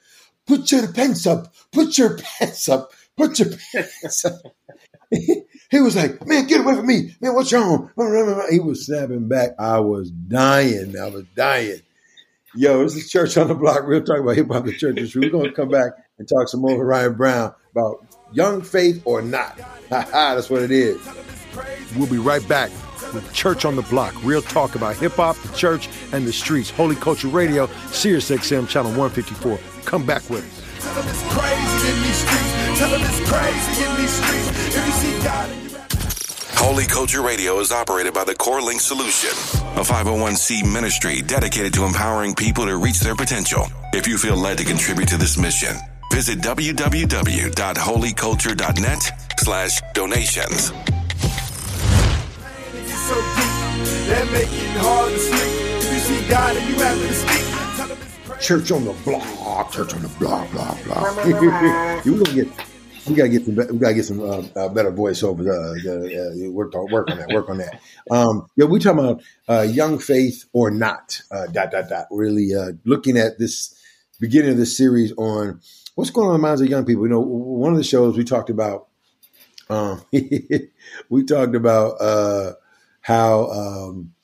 Put 0.46 0.72
your 0.72 0.90
pants 0.90 1.26
up. 1.26 1.54
Put 1.72 1.98
your 1.98 2.16
pants 2.16 2.70
up. 2.70 2.90
Put 3.18 3.38
your 3.38 3.50
pants 3.50 4.24
up. 4.24 4.40
he 5.10 5.80
was 5.80 5.94
like, 5.94 6.26
"Man, 6.26 6.46
get 6.46 6.60
away 6.60 6.74
from 6.74 6.86
me, 6.86 7.14
man! 7.20 7.34
What's 7.34 7.52
wrong?" 7.52 7.90
He 8.50 8.58
was 8.58 8.86
snapping 8.86 9.28
back. 9.28 9.50
I 9.58 9.78
was 9.80 10.10
dying. 10.10 10.98
I 10.98 11.08
was 11.10 11.24
dying. 11.36 11.82
Yo, 12.54 12.82
this 12.82 12.96
is 12.96 13.10
Church 13.10 13.36
on 13.36 13.48
the 13.48 13.54
Block. 13.54 13.86
We're 13.86 14.00
talking 14.00 14.22
about 14.22 14.36
hip 14.36 14.50
hop 14.50 14.64
the 14.64 14.72
church. 14.72 15.14
We're 15.14 15.28
going 15.28 15.44
to 15.44 15.52
come 15.52 15.68
back 15.68 15.92
and 16.18 16.26
talk 16.26 16.48
some 16.48 16.62
more 16.62 16.78
with 16.78 16.86
Ryan 16.86 17.14
Brown 17.14 17.54
about 17.72 18.15
young 18.32 18.62
faith 18.62 19.02
or 19.04 19.22
not. 19.22 19.58
Ha 19.90 20.02
ha, 20.12 20.34
that's 20.34 20.50
what 20.50 20.62
it 20.62 20.70
is. 20.70 21.00
We'll 21.96 22.10
be 22.10 22.18
right 22.18 22.46
back 22.48 22.70
with 23.14 23.32
Church 23.32 23.64
on 23.64 23.76
the 23.76 23.82
Block. 23.82 24.14
Real 24.24 24.42
talk 24.42 24.74
about 24.74 24.96
hip 24.96 25.12
hop, 25.12 25.36
the 25.36 25.56
church, 25.56 25.88
and 26.12 26.26
the 26.26 26.32
streets. 26.32 26.70
Holy 26.70 26.96
Culture 26.96 27.28
Radio, 27.28 27.66
Sirius 27.90 28.30
XM, 28.30 28.68
channel 28.68 28.90
154. 28.90 29.58
Come 29.84 30.04
back 30.04 30.28
with 30.28 30.44
us. 30.44 30.84
Tell 30.84 30.94
them 30.94 31.08
it's 31.08 31.22
crazy 31.32 31.88
in 31.88 32.02
these 32.02 32.16
streets. 32.16 32.78
Tell 32.78 32.90
them 32.90 33.00
it's 33.02 33.30
crazy 33.30 33.84
in 33.84 33.96
these 33.96 34.10
streets. 34.10 34.76
If 34.76 34.86
you 34.86 34.92
see 34.92 35.24
God 35.24 35.50
in 35.50 35.62
you, 35.62 35.66
Holy 36.58 36.84
Culture 36.84 37.22
Radio 37.22 37.60
is 37.60 37.70
operated 37.70 38.12
by 38.12 38.24
the 38.24 38.34
Core 38.34 38.60
Link 38.60 38.80
Solution, 38.80 39.30
a 39.78 39.84
501c 39.84 40.70
ministry 40.72 41.22
dedicated 41.22 41.72
to 41.74 41.84
empowering 41.84 42.34
people 42.34 42.66
to 42.66 42.76
reach 42.76 43.00
their 43.00 43.14
potential. 43.14 43.66
If 43.92 44.08
you 44.08 44.18
feel 44.18 44.36
led 44.36 44.58
to 44.58 44.64
contribute 44.64 45.08
to 45.08 45.16
this 45.16 45.38
mission, 45.38 45.76
visit 46.12 46.38
www.holyculture.net 46.40 49.02
slash 49.38 49.80
donations. 49.94 50.72
it's 52.72 52.92
so 53.06 53.14
deep. 53.14 53.52
That 54.08 54.26
make 54.32 54.48
it 54.50 54.76
hard 54.78 55.12
to 55.12 55.18
sleep. 55.18 55.82
If 55.82 55.92
you 55.92 55.98
see 55.98 56.28
God 56.28 56.56
and 56.56 56.68
you 56.68 56.74
have 56.76 56.98
to 56.98 57.14
speak. 57.14 57.44
Tell 57.76 57.88
them 57.88 57.98
it's 58.00 58.16
crazy. 58.26 58.42
Church 58.46 58.70
on 58.72 58.84
the 58.84 58.92
Block, 59.04 59.72
Church 59.72 59.94
on 59.94 60.02
the 60.02 60.08
Block, 60.18 60.50
blah 60.52 60.74
blah. 60.84 61.24
we 61.24 61.32
gonna 62.18 62.34
get, 62.34 62.48
we 63.08 63.14
gotta 63.14 63.28
get 63.28 63.44
some, 63.44 63.54
we 63.56 63.78
gotta 63.78 63.94
get 63.94 64.04
some 64.04 64.20
uh, 64.20 64.42
uh, 64.56 64.68
better 64.70 64.90
voiceovers. 64.92 65.46
Uh, 65.46 65.74
uh, 65.88 66.48
uh, 66.48 66.50
work 66.50 66.74
on, 66.74 66.90
work 66.90 67.10
on 67.10 67.18
that, 67.18 67.28
work 67.28 67.48
on 67.50 67.58
that. 67.58 67.80
Um, 68.10 68.46
yeah, 68.56 68.66
we 68.66 68.78
talking 68.78 69.00
about 69.00 69.22
uh, 69.48 69.62
young 69.62 69.98
faith 69.98 70.44
or 70.52 70.70
not. 70.70 71.20
Uh, 71.30 71.46
dot 71.46 71.70
dot 71.70 71.88
dot. 71.88 72.06
Really 72.10 72.54
uh, 72.54 72.72
looking 72.84 73.16
at 73.16 73.38
this 73.38 73.74
beginning 74.20 74.50
of 74.52 74.56
this 74.56 74.76
series 74.76 75.12
on 75.12 75.60
what's 75.96 76.10
going 76.10 76.28
on 76.28 76.34
in 76.36 76.40
the 76.40 76.46
minds 76.46 76.60
of 76.60 76.68
young 76.68 76.84
people. 76.84 77.02
You 77.02 77.08
know, 77.08 77.20
one 77.20 77.72
of 77.72 77.78
the 77.78 77.84
shows 77.84 78.16
we 78.16 78.22
talked 78.22 78.50
about. 78.50 78.86
Um, 79.68 80.00
we 81.08 81.24
talked 81.24 81.56
about 81.56 82.00
uh, 82.00 82.52
how 83.00 83.50
um, 83.50 84.14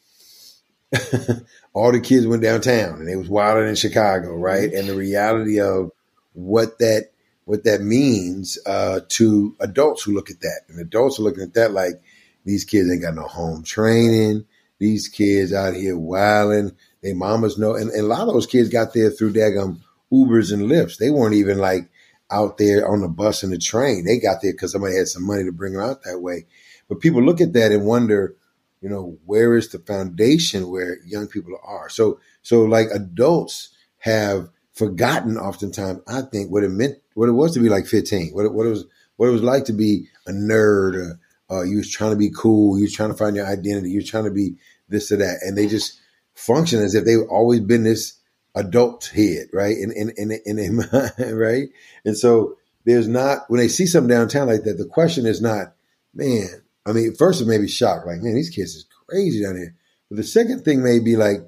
all 1.73 1.91
the 1.91 2.01
kids 2.01 2.27
went 2.29 2.43
downtown 2.43 3.01
and 3.01 3.09
they 3.09 3.17
was 3.17 3.29
wilding 3.29 3.69
in 3.69 3.75
Chicago, 3.75 4.35
right? 4.35 4.73
And 4.73 4.89
the 4.89 4.95
reality 4.95 5.61
of 5.61 5.91
what 6.35 6.79
that 6.79 7.09
what 7.45 7.65
that 7.65 7.81
means 7.81 8.57
uh, 8.67 9.01
to 9.09 9.57
adults 9.59 10.05
who 10.05 10.13
look 10.13 10.31
at 10.31 10.41
that, 10.43 10.61
and 10.69 10.79
adults 10.79 11.19
are 11.19 11.23
looking 11.23 11.43
at 11.43 11.55
that 11.55 11.73
like 11.73 12.01
these 12.45 12.65
kids 12.65 12.89
ain't 12.91 13.03
got 13.03 13.15
no 13.15 13.23
home 13.27 13.65
training. 13.65 14.45
These 14.79 15.09
kids 15.09 15.53
out 15.53 15.75
here 15.75 15.97
wilding. 15.97 16.77
They 17.03 17.15
mamas 17.15 17.59
know, 17.59 17.75
and, 17.75 17.91
and 17.91 18.05
a 18.05 18.07
lot 18.07 18.29
of 18.29 18.35
those 18.35 18.47
kids 18.47 18.69
got 18.69 18.95
there 18.95 19.11
through 19.11 19.33
daggum 19.33 19.81
Ubers 20.13 20.53
and 20.53 20.71
Lyfts. 20.71 20.99
They 20.99 21.11
weren't 21.11 21.35
even 21.35 21.59
like 21.59 21.91
out 22.31 22.59
there 22.59 22.89
on 22.89 23.01
the 23.01 23.09
bus 23.09 23.43
and 23.43 23.53
the 23.53 23.59
train. 23.59 24.05
They 24.05 24.19
got 24.19 24.43
there 24.43 24.53
because 24.53 24.73
somebody 24.73 24.97
had 24.97 25.09
some 25.09 25.27
money 25.27 25.45
to 25.45 25.53
bring 25.53 25.75
them 25.75 25.83
out 25.83 26.03
that 26.05 26.21
way. 26.21 26.47
But 26.89 27.01
people 27.01 27.23
look 27.23 27.41
at 27.41 27.53
that 27.53 27.73
and 27.73 27.87
wonder, 27.87 28.37
you 28.81 28.89
know, 28.89 29.19
where 29.27 29.55
is 29.55 29.69
the 29.69 29.79
foundation 29.79 30.71
where 30.71 30.99
young 31.05 31.29
people 31.29 31.57
are? 31.65 31.89
So, 31.89 32.21
so 32.43 32.63
like 32.63 32.89
adults 32.93 33.71
have 33.99 34.49
forgotten 34.73 35.37
oftentimes, 35.37 36.01
I 36.09 36.23
think, 36.23 36.51
what 36.51 36.65
it 36.65 36.71
meant, 36.71 36.97
what 37.15 37.29
it 37.29 37.33
was 37.33 37.55
to 37.55 37.61
be 37.61 37.69
like 37.69 37.87
15, 37.87 38.33
what 38.33 38.47
it, 38.47 38.53
what 38.53 38.67
it 38.67 38.71
was, 38.71 38.85
what 39.17 39.29
it 39.29 39.33
was 39.33 39.43
like 39.43 39.67
to 39.67 39.73
be 39.73 40.09
a 40.27 40.33
nerd. 40.33 40.95
Or, 40.97 41.21
uh, 41.51 41.63
you 41.63 41.77
was 41.77 41.91
trying 41.91 42.13
to 42.13 42.17
be 42.17 42.31
cool. 42.35 42.79
You 42.79 42.85
was 42.85 42.95
trying 42.95 43.11
to 43.11 43.17
find 43.17 43.37
your 43.37 43.47
identity. 43.47 43.91
You 43.91 43.99
was 43.99 44.09
trying 44.09 44.25
to 44.25 44.31
be 44.31 44.57
this 44.89 45.13
or 45.13 45.17
that. 45.17 45.41
And 45.43 45.57
they 45.57 45.67
just 45.67 46.01
function 46.35 46.81
as 46.83 46.95
if 46.95 47.05
they've 47.05 47.29
always 47.29 47.61
been 47.61 47.85
this 47.85 48.15
adult 48.55 49.11
head, 49.15 49.49
right? 49.53 49.77
In, 49.77 49.93
in, 49.93 50.13
in, 50.17 50.33
in, 50.45 50.59
in 50.59 50.77
mind, 50.93 51.39
right? 51.39 51.69
And 52.05 52.17
so 52.17 52.57
there's 52.85 53.09
not, 53.09 53.49
when 53.49 53.61
they 53.61 53.69
see 53.69 53.87
something 53.87 54.09
downtown 54.09 54.49
like 54.49 54.65
that, 54.65 54.79
the 54.79 54.87
question 54.87 55.27
is 55.27 55.41
not, 55.41 55.75
man, 56.15 56.63
I 56.85 56.93
mean, 56.93 57.15
first 57.15 57.41
it 57.41 57.47
may 57.47 57.59
be 57.59 57.69
shocked, 57.69 58.07
like, 58.07 58.21
man, 58.21 58.35
these 58.35 58.51
kids 58.51 58.75
is 58.75 58.87
crazy 59.09 59.43
down 59.43 59.57
here. 59.57 59.75
But 60.09 60.17
the 60.17 60.25
second 60.25 60.65
thing 60.65 60.83
may 60.83 60.99
be 60.99 61.17
like, 61.17 61.39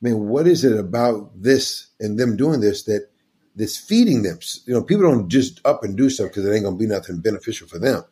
man, 0.00 0.28
what 0.28 0.46
is 0.46 0.64
it 0.64 0.78
about 0.78 1.30
this 1.40 1.88
and 2.00 2.18
them 2.18 2.36
doing 2.36 2.60
this 2.60 2.84
that 2.84 3.08
that's 3.54 3.76
feeding 3.76 4.22
them? 4.22 4.38
You 4.66 4.74
know, 4.74 4.82
people 4.82 5.04
don't 5.04 5.28
just 5.28 5.60
up 5.64 5.84
and 5.84 5.96
do 5.96 6.10
stuff 6.10 6.28
because 6.28 6.46
it 6.46 6.52
ain't 6.52 6.64
gonna 6.64 6.76
be 6.76 6.86
nothing 6.86 7.20
beneficial 7.20 7.68
for 7.68 7.78
them. 7.78 8.02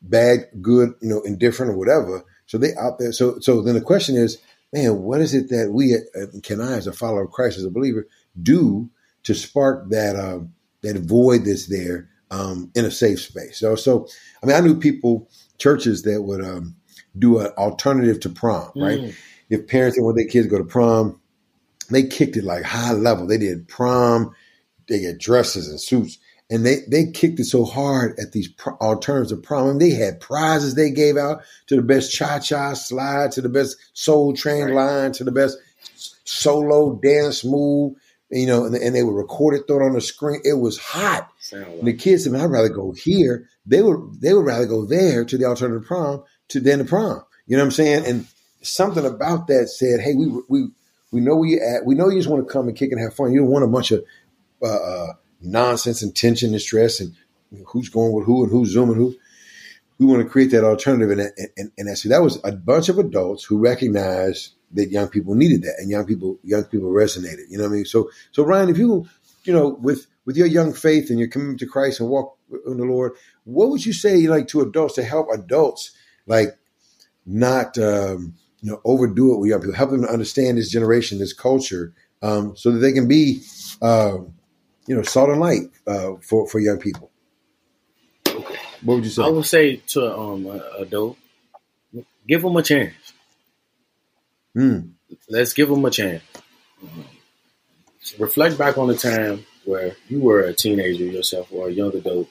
Bad, 0.00 0.46
good, 0.62 0.94
you 1.02 1.08
know, 1.08 1.20
indifferent 1.22 1.72
or 1.72 1.76
whatever. 1.76 2.24
So 2.46 2.58
they 2.58 2.74
out 2.76 2.98
there. 2.98 3.12
So 3.12 3.38
so 3.40 3.62
then 3.62 3.74
the 3.74 3.80
question 3.80 4.16
is, 4.16 4.38
man, 4.72 5.02
what 5.02 5.20
is 5.20 5.34
it 5.34 5.48
that 5.50 5.70
we 5.72 5.94
uh, 5.94 6.26
can 6.42 6.60
I, 6.60 6.76
as 6.76 6.86
a 6.86 6.92
follower 6.92 7.24
of 7.24 7.30
Christ, 7.30 7.58
as 7.58 7.64
a 7.64 7.70
believer, 7.70 8.06
do 8.40 8.90
to 9.24 9.34
spark 9.34 9.90
that 9.90 10.16
um, 10.16 10.52
that 10.82 10.96
void 10.96 11.44
that's 11.44 11.66
there 11.66 12.08
um, 12.30 12.70
in 12.74 12.84
a 12.84 12.90
safe 12.90 13.20
space? 13.20 13.58
So, 13.58 13.74
so 13.74 14.06
I 14.42 14.46
mean, 14.46 14.56
I 14.56 14.60
knew 14.60 14.78
people, 14.78 15.28
churches 15.58 16.02
that 16.02 16.22
would 16.22 16.44
um, 16.44 16.76
do 17.18 17.38
an 17.38 17.48
alternative 17.58 18.20
to 18.20 18.28
prom, 18.28 18.70
right? 18.76 19.00
Mm. 19.00 19.14
If 19.50 19.66
parents 19.66 19.96
didn't 19.96 20.04
want 20.04 20.16
their 20.16 20.28
kids 20.28 20.46
to 20.46 20.50
go 20.50 20.58
to 20.58 20.64
prom, 20.64 21.20
they 21.90 22.04
kicked 22.04 22.36
it 22.36 22.44
like 22.44 22.62
high 22.62 22.92
level. 22.92 23.26
They 23.26 23.38
did 23.38 23.66
prom, 23.66 24.32
they 24.88 25.00
get 25.00 25.18
dresses 25.18 25.68
and 25.68 25.80
suits 25.80 26.18
and 26.50 26.66
they 26.66 26.80
they 26.88 27.06
kicked 27.06 27.38
it 27.38 27.44
so 27.44 27.64
hard 27.64 28.18
at 28.18 28.32
these 28.32 28.48
pro- 28.48 28.76
alternatives 28.80 29.32
of 29.32 29.42
prom. 29.42 29.78
they 29.78 29.90
had 29.90 30.20
prizes 30.20 30.74
they 30.74 30.90
gave 30.90 31.16
out 31.16 31.42
to 31.68 31.76
the 31.76 31.82
best 31.82 32.12
cha 32.12 32.40
cha 32.40 32.74
slide, 32.74 33.32
to 33.32 33.40
the 33.40 33.48
best 33.48 33.76
soul 33.92 34.34
train 34.34 34.64
right. 34.64 34.74
line, 34.74 35.12
to 35.12 35.24
the 35.24 35.32
best 35.32 35.56
solo 36.24 36.98
dance 37.02 37.44
move. 37.44 37.94
You 38.32 38.46
know, 38.46 38.64
and, 38.64 38.76
and 38.76 38.94
they 38.94 39.02
would 39.02 39.16
record 39.16 39.56
it, 39.56 39.66
throw 39.66 39.80
it 39.80 39.86
on 39.86 39.94
the 39.94 40.00
screen. 40.00 40.40
It 40.44 40.60
was 40.60 40.78
hot. 40.78 41.28
Like 41.52 41.80
the 41.82 41.92
kids 41.94 42.24
said, 42.24 42.34
"I'd 42.34 42.44
rather 42.44 42.68
go 42.68 42.92
here." 42.92 43.48
They 43.66 43.82
would 43.82 44.20
they 44.20 44.34
would 44.34 44.46
rather 44.46 44.66
go 44.66 44.86
there 44.86 45.24
to 45.24 45.38
the 45.38 45.46
alternative 45.46 45.84
prom 45.84 46.22
to 46.48 46.60
than 46.60 46.78
the 46.78 46.84
prom. 46.84 47.24
You 47.46 47.56
know 47.56 47.62
what 47.62 47.66
I'm 47.66 47.70
saying? 47.72 48.06
And 48.06 48.26
something 48.62 49.04
about 49.04 49.48
that 49.48 49.68
said, 49.68 50.00
"Hey, 50.00 50.14
we 50.14 50.28
we 50.48 50.68
we 51.10 51.20
know 51.20 51.36
where 51.36 51.48
you 51.48 51.60
at. 51.60 51.84
We 51.84 51.96
know 51.96 52.08
you 52.08 52.18
just 52.18 52.28
want 52.28 52.46
to 52.46 52.52
come 52.52 52.68
and 52.68 52.76
kick 52.76 52.92
and 52.92 53.00
have 53.00 53.14
fun. 53.14 53.32
You 53.32 53.40
don't 53.40 53.50
want 53.50 53.64
a 53.64 53.68
bunch 53.68 53.90
of 53.90 54.04
uh, 54.62 54.66
uh 54.66 55.12
nonsense 55.40 56.02
and 56.02 56.14
tension 56.14 56.52
and 56.52 56.60
stress 56.60 57.00
and 57.00 57.14
who's 57.66 57.88
going 57.88 58.12
with 58.12 58.26
who 58.26 58.44
and 58.44 58.52
who's 58.52 58.70
zooming 58.70 58.96
who. 58.96 59.14
We 59.98 60.06
want 60.06 60.22
to 60.22 60.28
create 60.28 60.50
that 60.52 60.64
alternative, 60.64 61.10
and 61.10 61.20
and, 61.20 61.48
and, 61.56 61.70
and 61.76 61.98
so 61.98 62.08
that 62.08 62.22
was 62.22 62.40
a 62.42 62.52
bunch 62.52 62.88
of 62.88 62.98
adults 62.98 63.44
who 63.44 63.58
recognized 63.58 64.54
that 64.72 64.90
young 64.90 65.08
people 65.08 65.34
needed 65.34 65.62
that, 65.62 65.74
and 65.78 65.90
young 65.90 66.06
people 66.06 66.38
young 66.42 66.64
people 66.64 66.90
resonated. 66.90 67.44
You 67.50 67.58
know 67.58 67.64
what 67.64 67.70
I 67.70 67.76
mean? 67.76 67.84
So 67.84 68.10
so 68.32 68.42
Ryan, 68.42 68.70
if 68.70 68.78
you 68.78 69.06
you 69.44 69.52
know 69.52 69.76
with 69.80 70.06
with 70.24 70.36
your 70.36 70.46
young 70.46 70.72
faith 70.72 71.10
and 71.10 71.18
your 71.18 71.28
commitment 71.28 71.60
to 71.60 71.66
Christ 71.66 72.00
and 72.00 72.08
walk 72.08 72.38
in 72.66 72.78
the 72.78 72.84
Lord, 72.84 73.12
what 73.44 73.68
would 73.68 73.84
you 73.84 73.92
say 73.92 74.26
like 74.26 74.48
to 74.48 74.62
adults 74.62 74.94
to 74.94 75.02
help 75.02 75.28
adults 75.32 75.92
like 76.26 76.56
not 77.26 77.76
um, 77.76 78.34
you 78.60 78.70
know 78.70 78.80
overdo 78.84 79.34
it 79.34 79.38
with 79.38 79.50
young 79.50 79.60
people, 79.60 79.74
help 79.74 79.90
them 79.90 80.02
to 80.02 80.10
understand 80.10 80.56
this 80.56 80.70
generation, 80.70 81.18
this 81.18 81.32
culture, 81.32 81.92
um, 82.22 82.56
so 82.56 82.70
that 82.70 82.78
they 82.78 82.92
can 82.92 83.08
be 83.08 83.42
um, 83.82 84.32
you 84.90 84.96
know, 84.96 85.02
salt 85.02 85.30
and 85.30 85.38
light 85.38 85.70
uh, 85.86 86.16
for 86.20 86.48
for 86.48 86.58
young 86.58 86.78
people. 86.78 87.12
What 88.82 88.96
would 88.96 89.04
you 89.04 89.10
say? 89.10 89.22
I 89.22 89.28
would 89.28 89.46
say 89.46 89.76
to 89.76 90.18
um 90.18 90.46
a 90.46 90.82
adult, 90.82 91.16
give 92.26 92.42
them 92.42 92.56
a 92.56 92.62
chance. 92.64 93.12
Mm. 94.56 94.90
Let's 95.28 95.52
give 95.52 95.68
them 95.68 95.84
a 95.84 95.90
chance. 95.92 96.24
Um, 96.82 97.04
reflect 98.18 98.58
back 98.58 98.78
on 98.78 98.88
the 98.88 98.96
time 98.96 99.46
where 99.64 99.94
you 100.08 100.18
were 100.22 100.40
a 100.40 100.52
teenager 100.52 101.04
yourself 101.04 101.52
or 101.52 101.68
a 101.68 101.72
young 101.72 101.94
adult 101.94 102.28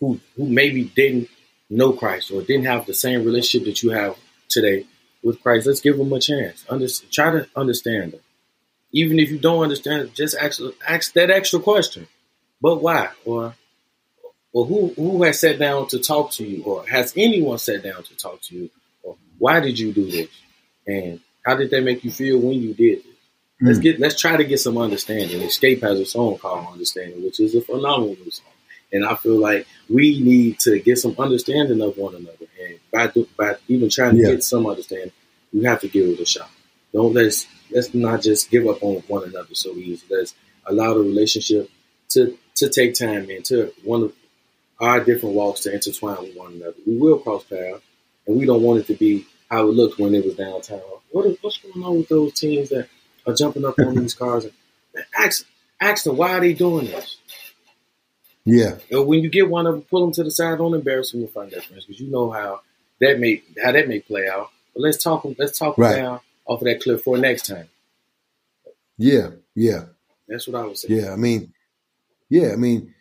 who 0.00 0.20
who 0.36 0.44
maybe 0.46 0.84
didn't 0.84 1.30
know 1.70 1.94
Christ 1.94 2.32
or 2.32 2.42
didn't 2.42 2.66
have 2.66 2.84
the 2.84 2.92
same 2.92 3.24
relationship 3.24 3.66
that 3.66 3.82
you 3.82 3.92
have 3.92 4.14
today 4.50 4.84
with 5.22 5.42
Christ. 5.42 5.66
Let's 5.66 5.80
give 5.80 5.96
them 5.96 6.12
a 6.12 6.20
chance. 6.20 6.66
Under, 6.68 6.86
try 7.10 7.30
to 7.30 7.48
understand 7.56 8.12
them. 8.12 8.20
Even 8.94 9.18
if 9.18 9.30
you 9.30 9.38
don't 9.38 9.64
understand 9.64 10.02
it, 10.02 10.14
just 10.14 10.36
ask, 10.36 10.60
ask 10.88 11.12
that 11.14 11.30
extra 11.30 11.58
question. 11.60 12.06
But 12.62 12.76
why? 12.76 13.10
Or 13.26 13.54
or 14.54 14.64
who 14.64 14.94
who 14.94 15.22
has 15.24 15.40
sat 15.40 15.58
down 15.58 15.88
to 15.88 15.98
talk 15.98 16.30
to 16.32 16.46
you? 16.46 16.62
Or 16.62 16.86
has 16.86 17.12
anyone 17.16 17.58
sat 17.58 17.82
down 17.82 18.04
to 18.04 18.16
talk 18.16 18.40
to 18.42 18.54
you? 18.54 18.70
Or 19.02 19.16
why 19.36 19.60
did 19.60 19.78
you 19.78 19.92
do 19.92 20.10
this? 20.10 20.28
And 20.86 21.20
how 21.44 21.56
did 21.56 21.70
that 21.70 21.82
make 21.82 22.04
you 22.04 22.10
feel 22.10 22.38
when 22.38 22.62
you 22.62 22.72
did 22.72 22.98
this? 22.98 23.06
Mm. 23.60 23.66
Let's 23.66 23.78
get 23.80 24.00
let's 24.00 24.20
try 24.20 24.36
to 24.36 24.44
get 24.44 24.60
some 24.60 24.78
understanding. 24.78 25.40
Xscape 25.40 25.82
has 25.82 25.98
a 25.98 26.06
song 26.06 26.38
called 26.38 26.68
Understanding, 26.72 27.22
which 27.24 27.40
is 27.40 27.54
a 27.54 27.60
phenomenal 27.60 28.16
song. 28.30 28.46
And 28.92 29.04
I 29.04 29.16
feel 29.16 29.38
like 29.38 29.66
we 29.88 30.20
need 30.20 30.60
to 30.60 30.78
get 30.78 30.98
some 30.98 31.16
understanding 31.18 31.82
of 31.82 31.98
one 31.98 32.14
another. 32.14 32.46
And 32.62 32.78
by 32.92 33.12
by 33.36 33.56
even 33.66 33.90
trying 33.90 34.16
to 34.16 34.22
yeah. 34.22 34.30
get 34.30 34.44
some 34.44 34.66
understanding, 34.66 35.12
you 35.52 35.62
have 35.62 35.80
to 35.80 35.88
give 35.88 36.08
it 36.08 36.20
a 36.20 36.24
shot. 36.24 36.50
Don't 36.92 37.12
let's 37.12 37.46
let's 37.74 37.92
not 37.92 38.22
just 38.22 38.50
give 38.50 38.66
up 38.66 38.82
on 38.82 39.02
one 39.08 39.24
another 39.24 39.54
so 39.54 39.72
easy. 39.72 40.06
Let's 40.08 40.34
allow 40.64 40.94
the 40.94 41.00
relationship 41.00 41.70
to 42.10 42.38
to 42.56 42.68
take 42.68 42.94
time 42.94 43.28
and 43.28 43.44
to 43.46 43.72
one 43.82 44.04
of 44.04 44.12
our 44.80 45.00
different 45.00 45.34
walks 45.34 45.60
to 45.60 45.74
intertwine 45.74 46.22
with 46.22 46.36
one 46.36 46.52
another. 46.54 46.74
We 46.86 46.96
will 46.96 47.18
cross 47.18 47.44
paths, 47.44 47.82
and 48.26 48.38
we 48.38 48.46
don't 48.46 48.62
want 48.62 48.80
it 48.80 48.86
to 48.86 48.94
be 48.94 49.26
how 49.50 49.68
it 49.68 49.74
looked 49.74 49.98
when 49.98 50.14
it 50.14 50.24
was 50.24 50.36
downtown. 50.36 50.80
What 51.10 51.26
is, 51.26 51.36
what's 51.40 51.58
going 51.58 51.84
on 51.84 51.98
with 51.98 52.08
those 52.08 52.32
teams 52.34 52.70
that 52.70 52.88
are 53.26 53.34
jumping 53.34 53.64
up 53.64 53.78
on 53.78 53.94
these 54.00 54.14
cars? 54.14 54.44
And 54.44 54.54
ask 55.18 55.44
ask 55.80 56.04
them 56.04 56.16
why 56.16 56.32
are 56.32 56.40
they 56.40 56.54
doing 56.54 56.86
this. 56.86 57.18
Yeah. 58.46 58.76
And 58.90 59.06
when 59.06 59.20
you 59.20 59.30
get 59.30 59.48
one 59.48 59.66
of 59.66 59.74
them, 59.74 59.82
pull 59.82 60.02
them 60.02 60.12
to 60.12 60.22
the 60.22 60.30
side. 60.30 60.58
Don't 60.58 60.74
embarrass 60.74 61.12
them 61.12 61.22
in 61.22 61.28
front 61.28 61.48
of 61.48 61.52
their 61.52 61.62
friends 61.62 61.86
because 61.86 62.00
you 62.00 62.10
know 62.10 62.30
how 62.30 62.60
that 63.00 63.18
may 63.18 63.42
how 63.62 63.72
that 63.72 63.88
may 63.88 64.00
play 64.00 64.28
out. 64.28 64.50
But 64.74 64.82
let's 64.82 65.02
talk. 65.02 65.26
Let's 65.38 65.58
talk 65.58 65.78
right. 65.78 65.96
down 65.96 66.20
off 66.46 66.60
of 66.60 66.66
that 66.66 66.82
cliff 66.82 67.02
for 67.02 67.16
next 67.16 67.46
time. 67.46 67.68
Yeah, 68.96 69.30
yeah. 69.54 69.84
That's 70.28 70.46
what 70.46 70.60
I 70.60 70.66
would 70.66 70.78
say. 70.78 70.88
Yeah, 70.88 71.12
I 71.12 71.16
mean, 71.16 71.52
yeah, 72.28 72.52
I 72.52 72.56
mean, 72.56 72.94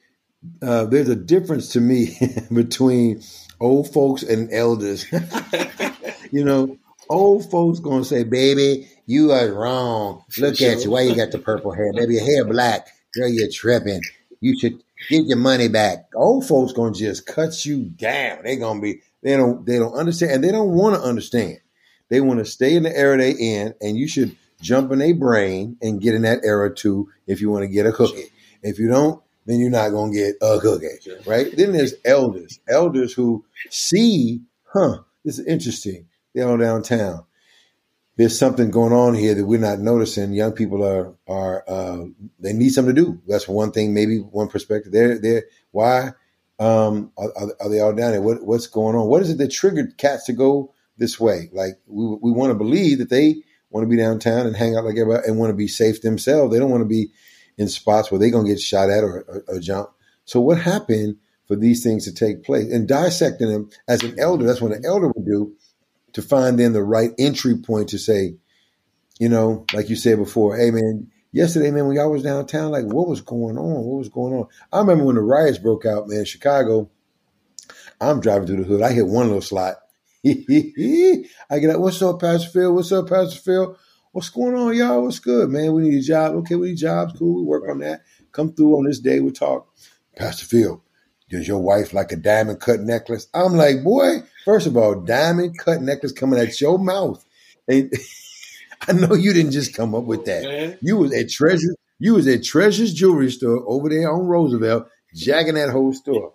uh, 0.62 0.86
there's 0.86 1.10
a 1.10 1.16
difference 1.16 1.70
to 1.70 1.82
me 1.82 2.18
between 2.54 3.22
old 3.60 3.92
folks 3.94 4.24
and 4.24 4.52
elders. 4.52 5.06
you 6.32 6.44
know, 6.44 6.78
old 7.10 7.50
folks 7.50 7.80
gonna 7.80 8.04
say, 8.04 8.24
"Baby, 8.24 8.90
you 9.06 9.32
are 9.32 9.52
wrong. 9.52 10.24
Look 10.38 10.58
sure. 10.58 10.72
at 10.72 10.84
you. 10.84 10.92
Why 10.92 11.02
you 11.02 11.16
got 11.16 11.32
the 11.32 11.40
purple 11.40 11.72
hair? 11.72 11.94
Baby, 11.94 12.16
your 12.16 12.26
hair 12.26 12.46
black. 12.46 12.88
Girl, 13.14 13.30
you're 13.30 13.50
tripping. 13.50 14.02
You 14.42 14.58
should 14.60 14.84
get 15.10 15.26
your 15.26 15.38
money 15.38 15.68
back." 15.68 16.10
Old 16.16 16.46
folks 16.46 16.74
gonna 16.74 16.94
just 16.94 17.26
cut 17.26 17.66
you 17.66 17.86
down. 17.86 18.44
They 18.44 18.58
gonna 18.58 18.82
be. 18.82 19.02
They 19.22 19.38
don't. 19.38 19.66
They 19.66 19.80
don't 19.80 19.94
understand, 19.94 20.34
and 20.34 20.44
they 20.44 20.52
don't 20.52 20.72
want 20.72 20.96
to 20.96 21.02
understand. 21.02 21.60
They 22.14 22.22
want 22.22 22.38
to 22.38 22.46
stay 22.46 22.76
in 22.76 22.84
the 22.84 22.96
era 22.96 23.18
they 23.18 23.32
in, 23.32 23.74
and 23.82 23.98
you 23.98 24.08
should 24.08 24.38
jump 24.62 24.92
in 24.92 25.02
a 25.02 25.14
brain 25.14 25.78
and 25.82 26.00
get 26.00 26.14
in 26.14 26.22
that 26.22 26.42
era 26.44 26.72
too 26.72 27.10
if 27.26 27.42
you 27.42 27.50
want 27.50 27.64
to 27.64 27.68
get 27.68 27.88
a 27.88 27.92
cookie. 27.92 28.30
If 28.62 28.78
you 28.78 28.88
don't, 28.88 29.20
then 29.48 29.60
you're 29.60 29.72
not 29.72 29.90
going 29.90 30.12
to 30.12 30.18
get 30.20 30.36
a 30.40 30.60
cookie, 30.60 31.00
right? 31.26 31.48
Then 31.58 31.72
there's 31.72 31.96
elders, 32.06 32.60
elders 32.70 33.14
who 33.14 33.44
see, 33.72 34.42
huh, 34.72 35.00
this 35.26 35.40
is 35.40 35.48
interesting. 35.48 36.06
They're 36.36 36.48
all 36.48 36.58
downtown. 36.58 37.26
There's 38.16 38.38
something 38.38 38.70
going 38.70 38.94
on 38.94 39.16
here 39.16 39.34
that 39.34 39.48
we're 39.48 39.60
not 39.60 39.80
noticing. 39.80 40.34
Young 40.34 40.52
people 40.52 40.86
are 40.86 41.16
are 41.28 41.64
uh, 41.68 42.06
they 42.40 42.54
need 42.54 42.74
something 42.74 42.94
to 42.94 43.02
do. 43.02 43.22
That's 43.26 43.48
one 43.48 43.72
thing, 43.72 43.96
maybe 43.96 44.20
one 44.20 44.50
perspective. 44.50 44.92
They're 44.92 45.18
they're 45.18 45.46
why 45.72 46.12
um, 46.60 47.12
are, 47.18 47.32
are, 47.60 47.70
they 47.70 47.80
all 47.80 47.96
down 47.96 48.12
there? 48.12 48.22
What 48.22 48.44
what's 48.44 48.68
going 48.68 48.96
on? 48.96 49.08
What 49.08 49.24
is 49.24 49.32
it 49.32 49.40
that 49.40 49.48
triggered 49.48 49.98
cats 49.98 50.26
to 50.26 50.34
go 50.34 50.76
this 50.98 51.20
way. 51.20 51.50
Like 51.52 51.80
we, 51.88 52.06
we 52.22 52.32
want 52.32 52.52
to 52.52 52.58
believe 52.58 53.00
that 53.00 53.10
they 53.10 53.44
want 53.70 53.84
to 53.84 53.90
be 53.90 53.98
downtown 53.98 54.46
and 54.46 54.56
hang 54.56 54.76
out 54.76 54.86
like 54.86 54.98
everybody 54.98 55.28
and 55.28 55.38
want 55.38 55.50
to 55.50 55.56
be 55.56 55.68
safe 55.68 56.02
themselves. 56.02 56.54
They 56.54 56.60
don't 56.60 56.70
want 56.70 56.82
to 56.82 56.88
be 56.88 57.12
in 57.58 57.68
spots 57.68 58.12
where 58.12 58.20
they're 58.20 58.32
going 58.32 58.46
to 58.46 58.52
get 58.52 58.62
shot 58.62 58.90
at 58.90 59.04
or, 59.04 59.44
or, 59.48 59.60
jump. 59.60 59.90
So 60.26 60.40
what 60.40 60.60
happened 60.60 61.18
for 61.48 61.56
these 61.56 61.84
things 61.84 62.06
to 62.06 62.14
take 62.14 62.44
place 62.44 62.72
and 62.72 62.88
dissecting 62.88 63.50
them 63.50 63.70
as 63.88 64.04
an 64.04 64.20
elder? 64.20 64.46
That's 64.46 64.62
what 64.62 64.72
an 64.72 64.86
elder 64.86 65.08
would 65.08 65.26
do 65.26 65.56
to 66.14 66.22
find 66.22 66.60
then 66.60 66.74
the 66.74 66.84
right 66.84 67.12
entry 67.20 67.58
point 67.58 67.90
to 67.90 67.98
say, 67.98 68.36
you 69.20 69.30
know, 69.30 69.66
like 69.74 69.90
you 69.90 69.96
said 69.96 70.18
before, 70.18 70.58
hey 70.58 70.72
man, 70.72 71.12
yesterday, 71.32 71.72
man, 71.72 71.88
when 71.88 71.96
y'all 71.96 72.12
was 72.12 72.24
downtown, 72.24 72.72
like 72.72 72.86
what 72.86 73.08
was 73.08 73.22
going 73.22 73.58
on? 73.58 73.84
What 73.86 73.98
was 73.98 74.10
going 74.10 74.34
on? 74.34 74.48
I 74.72 74.80
remember 74.80 75.06
when 75.06 75.16
the 75.16 75.22
riots 75.22 75.58
broke 75.58 75.86
out, 75.86 76.08
man, 76.08 76.26
Chicago. 76.26 76.90
I'm 78.02 78.20
driving 78.20 78.48
through 78.48 78.58
the 78.58 78.64
hood. 78.64 78.82
I 78.82 78.92
hit 78.92 79.08
one 79.08 79.28
little 79.28 79.42
slot 79.42 79.78
I 80.26 81.60
get 81.60 81.72
up. 81.72 81.82
what's 81.82 82.02
up, 82.02 82.22
Pastor 82.22 82.50
Phil? 82.50 82.74
What's 82.74 82.94
up, 82.94 83.10
Pastor 83.10 83.40
Phil? 83.42 83.78
What's 84.14 84.30
going 84.30 84.56
on, 84.56 84.74
y'all? 84.74 85.04
What's 85.04 85.20
good, 85.20 85.50
man? 85.50 85.74
We 85.74 85.84
need 85.84 86.00
a 86.00 86.02
job. 86.02 86.36
Okay, 86.36 86.56
we 86.56 86.70
need 86.70 86.78
jobs. 86.78 87.14
Cool. 87.20 87.42
We 87.42 87.44
work 87.44 87.70
on 87.70 87.80
that. 87.80 88.04
Come 88.32 88.54
through 88.54 88.78
on 88.78 88.86
this 88.86 89.00
day. 89.00 89.20
We 89.20 89.32
talk. 89.32 89.68
Pastor 90.16 90.46
Phil, 90.46 90.82
does 91.30 91.46
your 91.46 91.60
wife 91.60 91.92
like 91.92 92.14
a 92.14 92.16
diamond 92.16 92.62
cut 92.62 92.80
necklace? 92.80 93.28
I'm 93.34 93.56
like, 93.56 93.84
boy, 93.84 94.24
first 94.46 94.66
of 94.66 94.78
all, 94.78 95.02
diamond 95.02 95.58
cut 95.58 95.82
necklace 95.82 96.14
coming 96.14 96.40
at 96.40 96.62
your 96.62 96.80
mouth. 96.80 97.22
And 97.68 97.92
I 98.88 98.94
know 98.94 99.16
you 99.16 99.34
didn't 99.34 99.52
just 99.52 99.76
come 99.76 99.94
up 99.94 100.06
with 100.06 100.24
that. 100.24 100.78
You 100.82 100.96
was 100.96 101.14
at 101.14 101.30
Treasure, 101.32 101.76
you 102.00 102.14
was 102.14 102.30
at 102.30 102.46
Treasure's 102.46 102.94
jewelry 102.94 103.30
store 103.30 103.62
over 103.68 103.90
there 103.90 104.10
on 104.10 104.26
Roosevelt, 104.26 104.88
jacking 105.14 105.56
that 105.56 105.70
whole 105.72 105.92
store. 105.92 106.32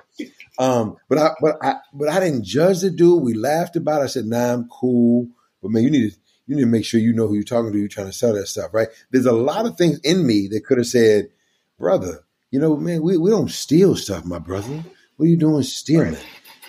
Um, 0.59 0.97
but 1.09 1.19
I, 1.19 1.31
but 1.41 1.57
I, 1.63 1.77
but 1.93 2.09
I 2.09 2.21
didn't 2.21 2.45
judge 2.45 2.81
the 2.81 2.91
dude. 2.91 3.23
We 3.23 3.35
laughed 3.35 3.77
about 3.77 4.01
it. 4.01 4.05
I 4.05 4.09
said, 4.09 4.27
"Nah, 4.27 4.55
I'm 4.55 4.69
cool." 4.69 5.29
But 5.63 5.71
man, 5.71 5.85
you 5.85 5.91
need 5.91 6.11
to, 6.11 6.19
you 6.47 6.57
need 6.57 6.63
to 6.63 6.69
make 6.69 6.85
sure 6.85 7.01
you 7.01 7.13
know 7.13 7.27
who 7.29 7.35
you're 7.35 7.45
talking 7.45 7.73
to. 7.73 7.79
You're 7.79 7.89
trying 7.89 8.07
to 8.09 8.13
sell 8.13 8.35
that 8.35 8.49
stuff, 8.49 8.75
right? 8.75 8.89
There's 9.11 9.27
a 9.27 9.33
lot 9.33 9.67
of 9.67 9.77
things 9.77 9.99
in 10.01 10.27
me 10.27 10.49
that 10.49 10.65
could 10.65 10.79
have 10.79 10.87
said, 10.87 11.31
"Brother, 11.79 12.25
you 12.51 12.59
know, 12.59 12.77
man, 12.77 13.03
we, 13.03 13.19
we 13.19 13.31
don't 13.31 13.51
steal 13.51 13.95
stuff, 13.97 14.25
my 14.25 14.39
brother. 14.39 14.83
What 15.17 15.27
are 15.27 15.29
you 15.29 15.37
doing 15.37 15.63
stealing, 15.63 16.17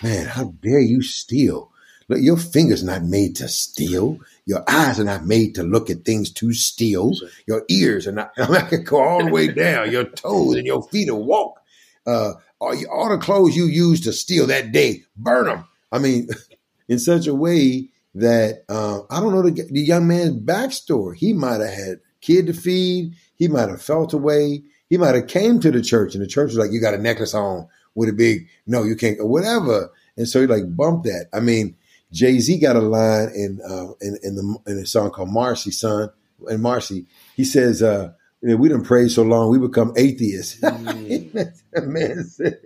man? 0.02 0.26
How 0.26 0.44
dare 0.60 0.80
you 0.80 1.02
steal? 1.02 1.70
Look, 2.08 2.20
your 2.20 2.36
fingers 2.36 2.82
not 2.82 3.04
made 3.04 3.36
to 3.36 3.48
steal. 3.48 4.18
Your 4.44 4.64
eyes 4.68 4.98
are 4.98 5.04
not 5.04 5.24
made 5.24 5.54
to 5.54 5.62
look 5.62 5.90
at 5.90 6.04
things 6.04 6.32
to 6.32 6.52
steal. 6.52 7.12
Your 7.46 7.64
ears 7.70 8.08
are 8.08 8.12
not. 8.12 8.32
I, 8.36 8.46
mean, 8.48 8.56
I 8.56 8.68
can 8.68 8.84
go 8.84 9.00
all 9.00 9.24
the 9.24 9.30
way 9.30 9.48
down. 9.48 9.90
Your 9.90 10.04
toes 10.16 10.56
and 10.56 10.66
your 10.66 10.82
feet 10.82 11.06
to 11.06 11.14
walk. 11.14 11.60
Uh, 12.04 12.32
all, 12.60 12.74
all 12.90 13.08
the 13.08 13.18
clothes 13.18 13.56
you 13.56 13.64
used 13.64 14.04
to 14.04 14.12
steal 14.12 14.46
that 14.48 14.72
day, 14.72 15.02
burn 15.16 15.46
them. 15.46 15.64
I 15.90 15.98
mean, 15.98 16.28
in 16.88 16.98
such 16.98 17.26
a 17.26 17.34
way 17.34 17.88
that 18.14 18.64
uh, 18.68 19.00
I 19.10 19.20
don't 19.20 19.32
know 19.32 19.42
the, 19.42 19.68
the 19.70 19.80
young 19.80 20.06
man's 20.06 20.36
backstory. 20.36 21.16
He 21.16 21.32
might 21.32 21.60
have 21.60 21.72
had 21.72 22.00
kid 22.20 22.46
to 22.46 22.52
feed. 22.52 23.14
He 23.36 23.48
might 23.48 23.68
have 23.68 23.82
felt 23.82 24.12
away. 24.12 24.62
He 24.88 24.96
might 24.96 25.14
have 25.14 25.28
came 25.28 25.60
to 25.60 25.70
the 25.70 25.80
church 25.82 26.14
and 26.14 26.22
the 26.22 26.28
church 26.28 26.48
was 26.48 26.58
like, 26.58 26.72
"You 26.72 26.80
got 26.80 26.94
a 26.94 26.98
necklace 26.98 27.34
on 27.34 27.68
with 27.94 28.08
a 28.08 28.12
big 28.12 28.48
no, 28.66 28.82
you 28.82 28.96
can't," 28.96 29.20
or 29.20 29.28
whatever. 29.28 29.90
And 30.16 30.28
so 30.28 30.40
he 30.40 30.46
like 30.46 30.76
bumped 30.76 31.04
that. 31.04 31.26
I 31.32 31.40
mean, 31.40 31.76
Jay 32.12 32.40
Z 32.40 32.58
got 32.58 32.76
a 32.76 32.80
line 32.80 33.30
in 33.34 33.60
uh, 33.64 33.92
in 34.00 34.18
in 34.22 34.34
the 34.34 34.58
in 34.66 34.78
a 34.78 34.86
song 34.86 35.10
called 35.10 35.30
"Marcy, 35.30 35.70
Son." 35.70 36.10
And 36.48 36.62
Marcy, 36.62 37.06
he 37.36 37.44
says, 37.44 37.82
uh, 37.82 38.12
"We 38.42 38.68
didn't 38.68 38.84
pray 38.84 39.08
so 39.08 39.22
long, 39.22 39.50
we 39.50 39.58
become 39.58 39.92
atheists." 39.96 40.60
Mm. 40.70 41.86
man 41.86 42.24
said, 42.24 42.58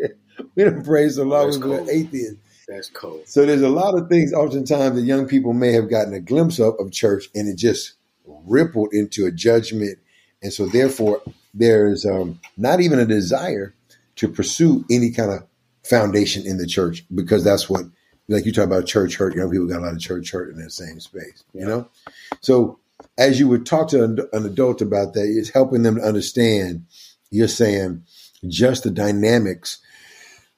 "We 0.54 0.64
didn't 0.64 0.84
pray 0.84 1.08
so 1.08 1.24
long, 1.24 1.46
That's 1.46 1.58
we 1.58 1.70
become 1.70 1.90
atheists." 1.90 2.38
That's 2.66 2.90
cold. 2.90 3.22
So 3.26 3.44
there's 3.44 3.62
a 3.62 3.68
lot 3.68 3.98
of 3.98 4.08
things 4.08 4.32
oftentimes 4.32 4.96
that 4.96 5.02
young 5.02 5.26
people 5.26 5.52
may 5.52 5.72
have 5.72 5.90
gotten 5.90 6.14
a 6.14 6.20
glimpse 6.20 6.58
of 6.58 6.74
of 6.78 6.92
church, 6.92 7.28
and 7.34 7.48
it 7.48 7.56
just 7.56 7.94
rippled 8.26 8.92
into 8.92 9.26
a 9.26 9.30
judgment, 9.30 9.98
and 10.42 10.52
so 10.52 10.66
therefore 10.66 11.22
there's 11.52 12.04
um, 12.04 12.40
not 12.56 12.80
even 12.80 12.98
a 12.98 13.06
desire 13.06 13.74
to 14.16 14.28
pursue 14.28 14.84
any 14.90 15.10
kind 15.10 15.30
of 15.30 15.46
foundation 15.84 16.46
in 16.46 16.56
the 16.56 16.66
church 16.66 17.04
because 17.14 17.44
that's 17.44 17.68
what 17.68 17.84
like 18.28 18.46
you 18.46 18.52
talk 18.52 18.64
about 18.64 18.86
church 18.86 19.16
hurt. 19.16 19.34
Young 19.34 19.50
people 19.50 19.66
got 19.66 19.80
a 19.80 19.84
lot 19.84 19.92
of 19.92 20.00
church 20.00 20.30
hurt 20.30 20.50
in 20.50 20.58
that 20.58 20.72
same 20.72 20.98
space, 21.00 21.44
you 21.52 21.64
know? 21.64 21.88
So 22.40 22.78
as 23.16 23.38
you 23.38 23.48
would 23.48 23.66
talk 23.66 23.88
to 23.88 24.04
an, 24.04 24.18
an 24.32 24.46
adult 24.46 24.80
about 24.80 25.14
that, 25.14 25.24
it's 25.24 25.50
helping 25.50 25.82
them 25.82 25.96
to 25.96 26.02
understand, 26.02 26.86
you're 27.30 27.48
saying 27.48 28.02
just 28.48 28.84
the 28.84 28.90
dynamics 28.90 29.78